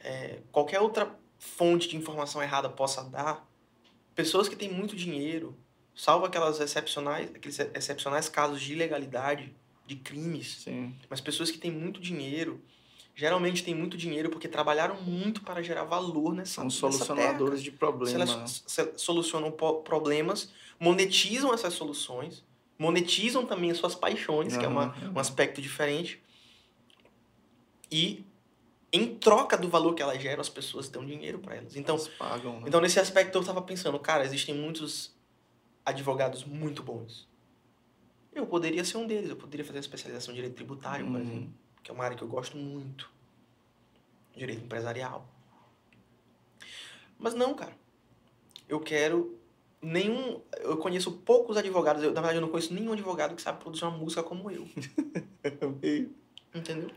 [0.04, 3.48] é, qualquer outra fonte de informação errada possa dar.
[4.16, 5.58] Pessoas que têm muito dinheiro,
[5.96, 9.54] salvo aquelas excepcionais, aqueles excepcionais casos de ilegalidade,
[9.86, 10.96] de crimes, Sim.
[11.10, 12.62] mas pessoas que têm muito dinheiro
[13.15, 18.64] geralmente têm muito dinheiro porque trabalharam muito para gerar valor nessa São solucionadores de problemas.
[18.68, 22.44] Elas solucionam problemas, monetizam essas soluções,
[22.77, 24.60] monetizam também as suas paixões, uhum.
[24.60, 26.22] que é uma, um aspecto diferente.
[27.91, 28.26] E
[28.91, 31.76] em troca do valor que elas geram, as pessoas dão dinheiro para elas.
[31.76, 32.64] Então, Eles pagam, né?
[32.68, 35.15] então, nesse aspecto, eu tava pensando, cara, existem muitos
[35.85, 37.27] advogados muito bons.
[38.34, 41.22] Eu poderia ser um deles, eu poderia fazer especialização em direito tributário, por Uhum.
[41.22, 41.53] exemplo,
[41.84, 43.12] que é uma área que eu gosto muito.
[44.36, 45.28] Direito empresarial.
[47.20, 47.74] Mas não, cara.
[48.68, 49.38] Eu quero
[49.82, 50.42] nenhum.
[50.62, 53.84] Eu conheço poucos advogados, eu, na verdade, eu não conheço nenhum advogado que sabe produzir
[53.84, 54.68] uma música como eu.
[56.56, 56.90] Entendeu?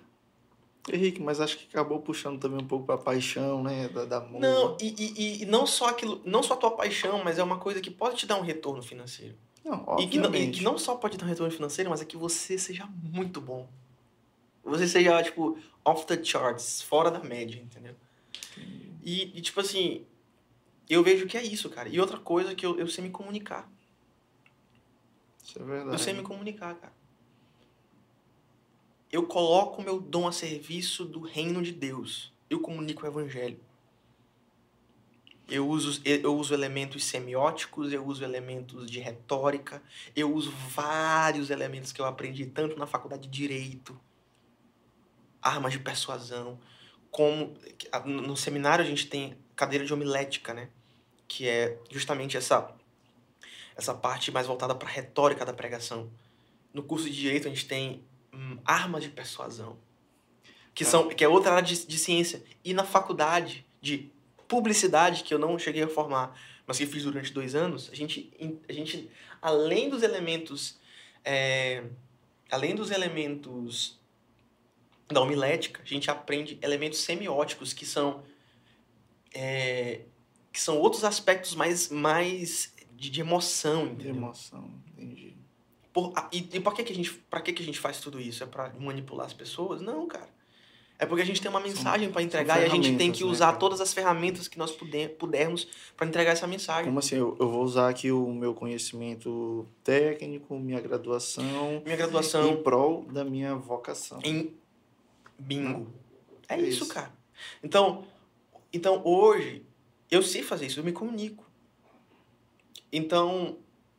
[0.93, 3.89] Henrique, mas acho que acabou puxando também um pouco pra paixão, né?
[3.89, 4.39] Da, da música.
[4.39, 7.59] Não, e, e, e não só aquilo, não só a tua paixão, mas é uma
[7.59, 9.37] coisa que pode te dar um retorno financeiro.
[9.65, 10.59] Não, E que, não, e obviamente.
[10.59, 13.69] que não só pode dar um retorno financeiro, mas é que você seja muito bom.
[14.67, 17.95] Você seja, tipo, off the charts, fora da média, entendeu?
[19.03, 20.05] E, e, tipo assim,
[20.91, 21.89] eu vejo que é isso, cara.
[21.89, 23.71] E outra coisa que eu, eu sei me comunicar.
[25.43, 25.93] Isso é verdade.
[25.93, 26.93] Eu sei me comunicar, cara.
[29.13, 32.33] Eu coloco meu dom a serviço do reino de Deus.
[32.51, 33.61] Eu comunico o evangelho.
[35.49, 39.81] Eu uso, eu uso elementos semióticos, eu uso elementos de retórica,
[40.17, 43.99] eu uso vários elementos que eu aprendi tanto na faculdade de Direito,
[45.47, 46.59] armas de persuasão,
[47.11, 47.55] como
[48.05, 50.69] no seminário a gente tem cadeira de homilética, né?
[51.27, 52.75] Que é justamente essa
[53.77, 56.11] essa parte mais voltada para retórica da pregação.
[56.73, 59.79] No curso de direito a gente tem hum, armas de persuasão,
[60.75, 62.43] que são que é outra área de, de ciência.
[62.65, 64.11] E na faculdade de
[64.49, 68.31] publicidade que eu não cheguei a formar, mas que fiz durante dois anos, a gente
[68.69, 69.11] a gente
[69.41, 70.79] além dos elementos
[71.25, 71.85] é,
[72.51, 73.99] além dos elementos
[75.09, 78.23] da homilética, a gente aprende elementos semióticos que são
[79.35, 80.01] é,
[80.53, 84.15] que são outros aspectos mais mais de, de emoção, De entendeu?
[84.17, 85.35] emoção, entendi.
[85.93, 88.01] Por, a- e e por que, que, a gente, pra que, que a gente faz
[88.01, 88.43] tudo isso?
[88.43, 89.81] É pra manipular as pessoas?
[89.81, 90.29] Não, cara.
[90.99, 93.31] É porque a gente tem uma mensagem pra entregar e a gente tem que né,
[93.31, 93.59] usar cara?
[93.59, 96.87] todas as ferramentas que nós puder, pudermos pra entregar essa mensagem.
[96.87, 97.17] Como assim?
[97.17, 103.05] Eu, eu vou usar aqui o meu conhecimento técnico, minha graduação, Minha graduação em prol
[103.13, 104.21] da minha vocação.
[104.25, 104.55] em
[105.39, 105.93] bingo.
[106.49, 106.89] É É isso, isso.
[106.95, 107.13] cara.
[107.63, 108.07] Então,
[108.73, 109.65] então, hoje,
[110.11, 111.45] eu sei fazer isso, eu me comunico.
[112.93, 113.59] Então,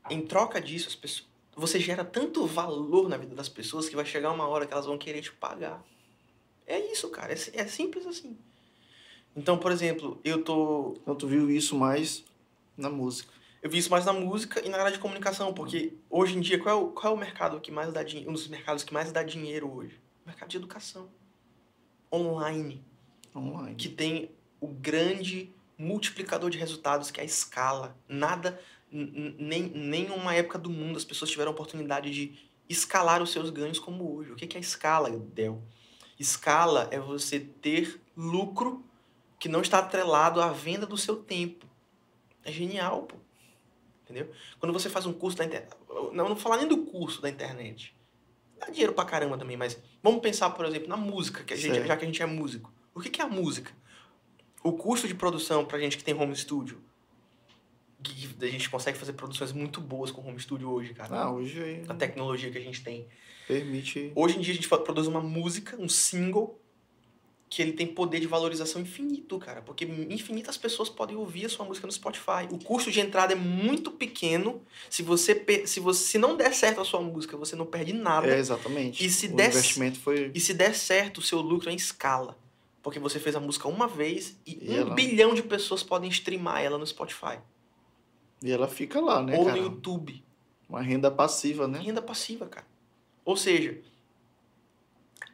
[0.10, 4.06] em troca disso, as pessoas, você gera tanto valor na vida das pessoas que vai
[4.06, 5.84] chegar uma hora que elas vão querer te pagar.
[6.66, 7.34] É isso, cara.
[7.34, 8.38] É, é simples assim.
[9.36, 10.96] Então, por exemplo, eu tô.
[11.02, 12.24] Então tu viu isso mais
[12.76, 13.32] na música.
[13.62, 16.60] Eu vi isso mais na música e na área de comunicação, porque hoje em dia,
[16.60, 18.30] qual é o, qual é o mercado que mais dá dinheiro?
[18.30, 20.00] Um dos mercados que mais dá dinheiro hoje?
[20.24, 21.10] O mercado de educação.
[22.12, 22.84] Online.
[23.36, 23.76] Online.
[23.76, 27.96] que tem o grande multiplicador de resultados, que é a escala.
[28.08, 28.60] Nada,
[28.92, 32.34] n- n- nem nenhuma época do mundo as pessoas tiveram a oportunidade de
[32.68, 34.32] escalar os seus ganhos como hoje.
[34.32, 35.62] O que que é escala, Del?
[36.20, 38.84] Escala é você ter lucro
[39.40, 41.66] que não está atrelado à venda do seu tempo.
[42.44, 43.16] É genial, pô.
[44.04, 44.32] Entendeu?
[44.60, 45.70] Quando você faz um curso da internet.
[46.14, 47.94] Não, não falar nem do curso da internet.
[48.60, 51.86] Dá dinheiro pra caramba também, mas vamos pensar, por exemplo, na música, que a gente,
[51.86, 52.72] já que a gente é músico.
[52.94, 53.72] O que que é a música?
[54.64, 56.82] O custo de produção pra gente que tem home studio.
[58.42, 61.16] A gente consegue fazer produções muito boas com home studio hoje, cara.
[61.16, 63.08] Ah, hoje aí A tecnologia que a gente tem.
[63.48, 64.12] permite.
[64.16, 66.60] Hoje em dia a gente produz uma música, um single,
[67.50, 69.62] que ele tem poder de valorização infinito, cara.
[69.62, 72.46] Porque infinitas pessoas podem ouvir a sua música no Spotify.
[72.52, 74.62] O custo de entrada é muito pequeno.
[74.90, 78.28] Se você, se você se não der certo a sua música, você não perde nada.
[78.28, 79.06] É, exatamente.
[79.06, 80.30] E se o der- investimento foi.
[80.36, 82.38] E se der certo, o seu lucro é em escala.
[82.84, 86.10] Porque você fez a música uma vez e, E um ela- bilhão de pessoas podem
[86.10, 87.40] streamar ela no Spotify.
[88.44, 89.58] E ela fica lá, né, ou cara?
[89.58, 90.24] no YouTube.
[90.70, 91.80] Uma renda passiva, né?
[91.80, 92.68] Renda passiva, cara.
[93.26, 93.78] Ou seja,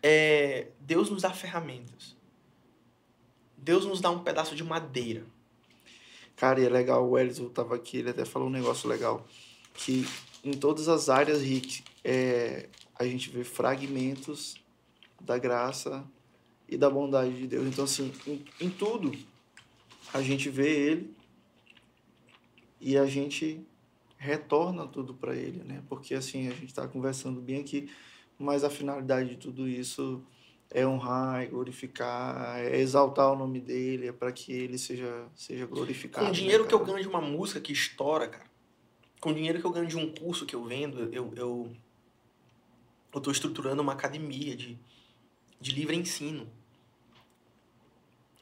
[0.01, 2.15] é, Deus nos dá ferramentas.
[3.57, 5.25] Deus nos dá um pedaço de madeira.
[6.35, 9.25] Cara, e é legal, o Elton tava aqui, ele até falou um negócio legal.
[9.73, 10.05] Que
[10.43, 14.55] em todas as áreas, Rick, é, a gente vê fragmentos
[15.21, 16.03] da graça
[16.67, 17.65] e da bondade de Deus.
[17.65, 19.17] Então, assim, em, em tudo,
[20.13, 21.15] a gente vê ele
[22.81, 23.65] e a gente
[24.17, 25.81] retorna tudo para ele, né?
[25.87, 27.89] Porque, assim, a gente está conversando bem aqui,
[28.37, 30.21] mas a finalidade de tudo isso
[30.73, 35.67] é honrar, é glorificar, é exaltar o nome dele, é para que ele seja, seja
[35.67, 36.25] glorificado.
[36.25, 38.51] Com o né, dinheiro que eu ganho de uma música que estoura, cara.
[39.21, 41.71] Com o dinheiro que eu ganho de um curso que eu vendo, eu, eu,
[43.13, 44.77] eu tô estruturando uma academia de,
[45.61, 46.49] de livre ensino.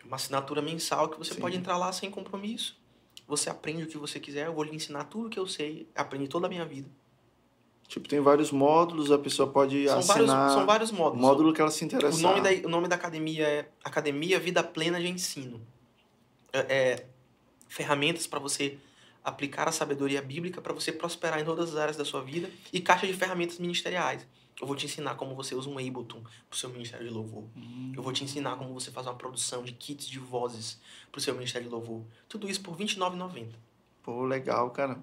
[0.05, 1.41] Uma assinatura mensal que você Sim.
[1.41, 2.79] pode entrar lá sem compromisso.
[3.27, 6.27] Você aprende o que você quiser, eu vou lhe ensinar tudo que eu sei, aprendi
[6.27, 6.89] toda a minha vida.
[7.91, 11.21] Tipo, tem vários módulos, a pessoa pode São assinar vários, são vários o módulos.
[11.21, 12.21] módulo que ela se O interessar.
[12.21, 15.59] nome, da, o nome da academia é Academia Vida Plena de Ensino.
[16.53, 17.05] É, é
[17.67, 18.77] ferramentas para você
[19.21, 22.79] aplicar a sabedoria bíblica para você prosperar em todas as áreas da sua vida e
[22.79, 24.25] caixa de ferramentas ministeriais.
[24.61, 27.43] Eu vou te ensinar como você usa um Ableton para o seu ministério de louvor.
[27.57, 30.79] Hum, Eu vou te ensinar como você faz uma produção de kits de vozes
[31.11, 32.03] para o seu ministério de louvor.
[32.29, 33.47] Tudo isso por R$ 29,90.
[34.01, 34.97] Pô, legal, cara.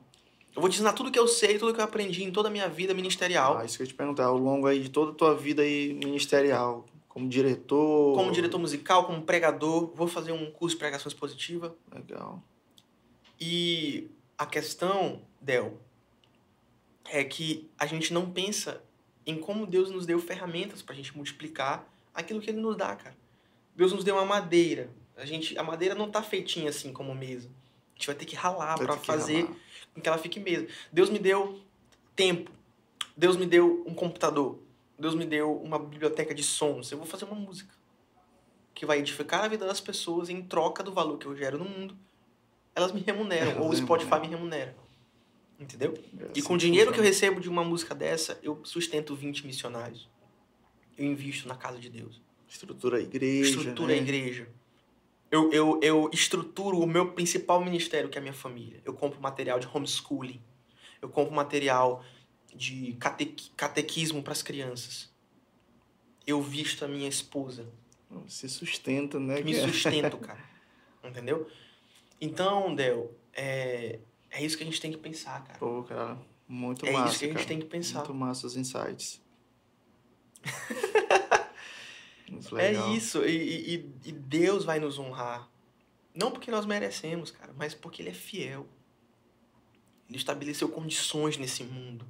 [0.59, 2.51] Eu vou te ensinar tudo que eu sei, tudo que eu aprendi em toda a
[2.51, 3.59] minha vida ministerial.
[3.59, 5.63] Ah, isso que eu ia te perguntar, ao longo aí de toda a tua vida
[5.63, 8.17] aí ministerial, como diretor...
[8.17, 11.77] Como diretor musical, como pregador, vou fazer um curso de pregação expositiva.
[11.95, 12.43] Legal.
[13.41, 15.79] E a questão, Del,
[17.05, 18.83] é que a gente não pensa
[19.25, 23.17] em como Deus nos deu ferramentas pra gente multiplicar aquilo que ele nos dá, cara.
[23.77, 24.91] Deus nos deu uma madeira.
[25.17, 27.49] A gente, a madeira não tá feitinha assim como mesa.
[27.49, 29.57] A gente vai ter que ralar que fazer ralar.
[29.95, 30.67] Com que ela fique mesa.
[30.93, 31.61] Deus me deu
[32.15, 32.51] tempo.
[33.17, 34.59] Deus me deu um computador.
[34.99, 36.91] Deus me deu uma biblioteca de sons.
[36.91, 37.73] Eu vou fazer uma música
[38.75, 41.65] que vai edificar a vida das pessoas em troca do valor que eu gero no
[41.65, 41.97] mundo.
[42.75, 44.31] Elas me remuneram, Elas ou o Spotify remuneram.
[44.31, 44.77] me remunera.
[45.59, 45.95] Entendeu?
[46.21, 47.27] É E com o dinheiro que eu funciona.
[47.27, 50.09] recebo de uma música dessa, eu sustento 20 missionários.
[50.97, 52.21] Eu invisto na casa de Deus.
[52.49, 53.99] Estrutura a igreja, Estrutura né?
[53.99, 54.49] a igreja.
[55.31, 58.81] Eu, eu, eu estruturo o meu principal ministério, que é a minha família.
[58.85, 60.41] Eu compro material de homeschooling.
[61.03, 62.03] Eu compro material
[62.55, 65.13] de catequi- catequismo para as crianças.
[66.27, 67.69] Eu visto a minha esposa.
[68.27, 69.41] Se sustenta, né?
[69.43, 70.43] Me é- sustento, cara.
[71.05, 71.47] Entendeu?
[72.21, 73.99] Então, Del, é,
[74.31, 75.59] é isso que a gente tem que pensar, cara.
[75.59, 76.19] Pô, cara,
[76.49, 77.49] muito É massa, isso que a gente cara.
[77.49, 77.99] tem que pensar.
[77.99, 79.21] Muito massa os insights.
[82.59, 83.25] É isso.
[83.25, 85.49] E, e, e Deus vai nos honrar.
[86.15, 88.67] Não porque nós merecemos, cara, mas porque Ele é fiel.
[90.09, 92.07] Ele estabeleceu condições nesse mundo.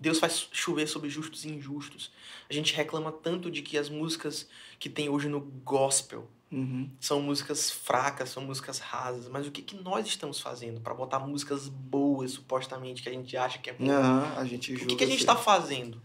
[0.00, 2.10] Deus faz chover sobre justos e injustos.
[2.50, 4.48] A gente reclama tanto de que as músicas
[4.78, 6.90] que tem hoje no gospel Uhum.
[6.98, 9.28] são músicas fracas, são músicas rasas.
[9.28, 13.36] Mas o que, que nós estamos fazendo para botar músicas boas, supostamente, que a gente
[13.36, 13.94] acha que é boa?
[13.94, 16.00] Aham, a gente O que, que a gente está fazendo?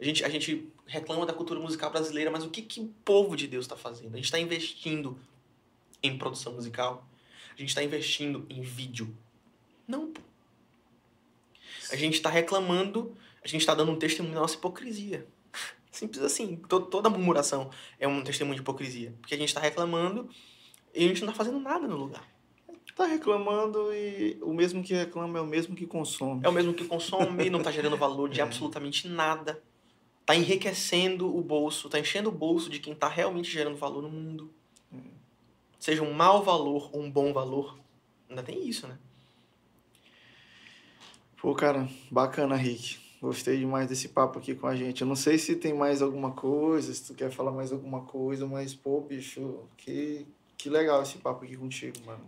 [0.00, 3.36] A gente, a gente reclama da cultura musical brasileira, mas o que, que o povo
[3.36, 4.14] de Deus está fazendo?
[4.14, 5.18] A gente está investindo
[6.02, 7.06] em produção musical?
[7.54, 9.16] A gente está investindo em vídeo?
[9.86, 10.20] Não, pô.
[11.90, 15.26] A gente está reclamando, a gente está dando um testemunho da nossa hipocrisia.
[15.90, 16.56] Simples assim.
[16.68, 17.70] To- toda murmuração
[18.00, 19.14] é um testemunho de hipocrisia.
[19.20, 20.28] Porque a gente está reclamando
[20.94, 22.26] e a gente não está fazendo nada no lugar.
[22.96, 26.40] Tá reclamando e o mesmo que reclama é o mesmo que consome.
[26.44, 28.44] É o mesmo que consome, não está gerando valor de É.
[28.44, 29.60] absolutamente nada.
[30.24, 34.08] Está enriquecendo o bolso, está enchendo o bolso de quem está realmente gerando valor no
[34.08, 34.50] mundo.
[35.78, 37.78] Seja um mau valor ou um bom valor.
[38.26, 38.98] Ainda tem isso, né?
[41.36, 42.98] Pô, cara, bacana, Rick.
[43.20, 45.02] Gostei demais desse papo aqui com a gente.
[45.02, 48.46] Eu não sei se tem mais alguma coisa, se tu quer falar mais alguma coisa,
[48.46, 50.26] mas, pô, bicho, que,
[50.56, 52.24] que legal esse papo aqui contigo, mano.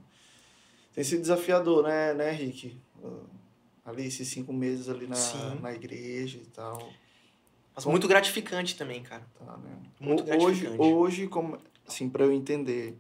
[0.95, 2.77] Tem sido desafiador, né, né, Rick?
[3.03, 3.25] Uh,
[3.87, 5.61] Ali, esses cinco meses ali na, Sim.
[5.63, 6.93] na igreja e tal.
[7.77, 9.27] Mas muito gratificante também, cara.
[9.39, 9.77] Tá, né?
[10.01, 10.83] Muito Ho- hoje, gratificante.
[10.83, 12.97] hoje, como, assim, para eu entender,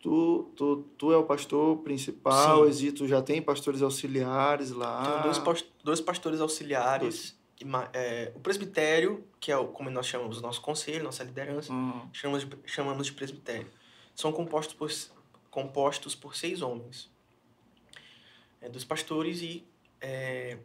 [0.00, 5.04] tu, tu, tu é o pastor principal, existe, tu já tem pastores auxiliares lá.
[5.04, 7.38] Tenho dois, dois pastores auxiliares.
[7.60, 11.22] e ma- é, o presbitério, que é o, como nós chamamos o nosso conselho, nossa
[11.22, 13.68] liderança, Hum, chamamos de, chamamos de presbitério.
[14.16, 14.90] São compostos por,
[15.50, 17.10] compostos por seis homens.
[18.62, 19.64] É, dois pastores e...
[20.00, 20.58] é,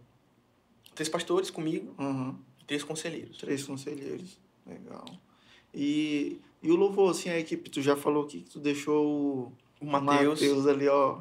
[0.95, 2.35] três pastores comigo uhum.
[2.67, 3.37] Três conselheiros.
[3.37, 4.37] Três conselheiros.
[4.65, 5.05] Legal.
[5.73, 9.85] E, e o louvor, assim, a equipe, tu já falou aqui que tu deixou o.
[9.85, 11.19] Mateus ali, ó.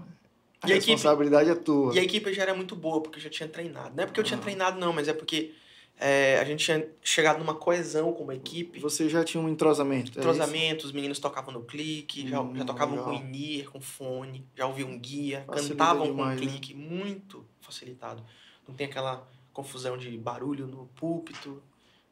[0.62, 1.94] A E a equipe- responsabilidade é tua.
[1.94, 3.94] E a equipe já era muito boa, porque eu já tinha treinado.
[3.94, 4.42] Não é porque eu tinha Ah.
[4.42, 5.52] treinado, não, mas é porque
[5.98, 8.80] é, a gente tinha chegado numa coesão como equipe.
[8.80, 10.10] Você já tinha um entrosamento.
[10.14, 10.20] é?
[10.20, 13.12] Entrosamento, os meninos tocavam no clique, já, Hum, já tocavam legal.
[13.20, 16.50] com in-ear, com fone, já ouviam um guia, Facilita cantavam demais, com né?
[16.52, 18.22] clique, muito facilitado.
[18.66, 21.62] Não tem aquela confusão de barulho no púlpito,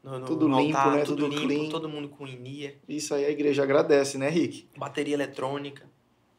[0.02, 1.04] no, no, Tudo limpo, altar, né?
[1.04, 1.68] tudo Tudo limpo, clean.
[1.70, 4.66] todo mundo com in-ear, Isso aí a igreja agradece, né, Rick?
[4.78, 5.86] bateria eletrônica,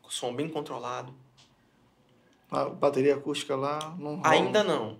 [0.10, 1.14] som bem controlado.
[2.50, 4.30] A bateria acústica lá não rola.
[4.30, 4.98] Ainda não.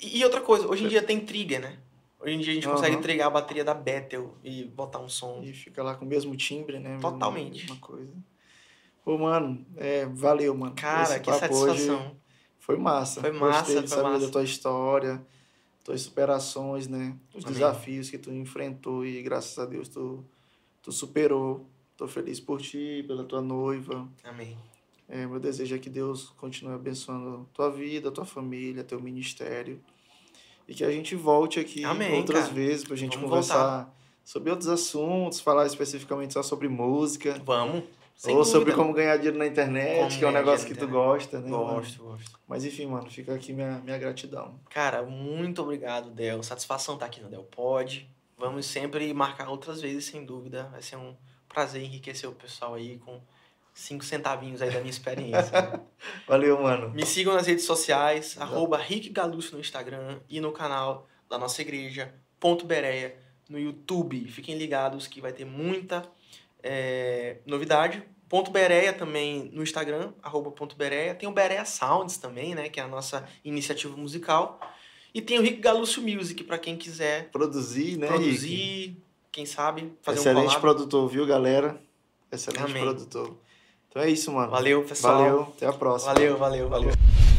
[0.00, 1.78] E, outra coisa, hoje em dia tem trigger, né?
[2.20, 2.76] Hoje em dia a gente Aham.
[2.76, 5.40] consegue entregar a bateria da Bethel e botar um som.
[5.42, 6.98] E fica lá com o mesmo timbre, né?
[7.00, 7.60] Totalmente.
[7.62, 8.12] Mesma coisa.
[9.04, 10.74] Pô, mano, é, valeu, mano.
[10.76, 12.16] Cara, Esse que satisfação.
[12.58, 13.20] foi massa.
[13.20, 14.26] Foi massa, Gostei de foi saber massa.
[14.26, 15.26] da tua história,
[15.84, 17.16] tuas superações, né?
[17.34, 17.54] Os Amém.
[17.54, 20.24] desafios que tu enfrentou e graças a Deus tu,
[20.82, 21.66] tu superou.
[21.96, 24.08] Tô feliz por ti, pela tua noiva.
[24.24, 24.56] Amém.
[25.08, 29.80] É, meu desejo é que Deus continue abençoando tua vida, tua família, teu ministério.
[30.68, 32.54] e que a gente volte aqui Amém, outras cara.
[32.54, 33.92] vezes pra gente Vamos conversar
[34.24, 37.40] sobre outros assuntos, falar especificamente só sobre música.
[37.44, 37.82] Vamos.
[38.20, 38.76] Sem ou sobre dúvida.
[38.76, 41.48] como ganhar dinheiro na internet, Como que é um negócio que tu gosta, né?
[41.48, 41.76] mano?
[41.76, 42.38] Gosto, gosto.
[42.46, 44.60] Mas enfim, mano, fica aqui minha, minha gratidão.
[44.68, 46.42] Cara, muito obrigado, Del.
[46.42, 48.06] Satisfação estar aqui no Del Pod.
[48.36, 50.64] Vamos sempre marcar outras vezes, sem dúvida.
[50.70, 51.16] Vai ser um
[51.48, 53.22] prazer enriquecer o pessoal aí com
[53.72, 55.80] cinco centavinhos aí da minha experiência.
[56.28, 56.90] Valeu, mano.
[56.90, 61.62] Me sigam nas redes sociais, arroba Rick Galúcio no Instagram e no canal da nossa
[61.62, 63.16] igreja, Ponto Bereia,
[63.48, 64.28] no YouTube.
[64.28, 66.06] Fiquem ligados que vai ter muita
[66.62, 68.02] é, novidade.
[68.28, 71.14] Ponto Bereia também no Instagram, arroba Ponto Bereia.
[71.14, 72.68] Tem o Bereia Sounds também, né?
[72.68, 74.60] Que é a nossa iniciativa musical.
[75.12, 78.20] E tem o Rick Galúcio Music, para quem quiser Produzir, né, Rick?
[78.20, 81.80] produzir, quem sabe, fazer um Excelente produtor, viu, galera?
[82.30, 82.82] Excelente Amém.
[82.82, 83.36] produtor.
[83.88, 84.52] Então é isso, mano.
[84.52, 85.18] Valeu, pessoal.
[85.18, 86.14] Valeu, até a próxima.
[86.14, 87.29] Valeu, valeu, valeu.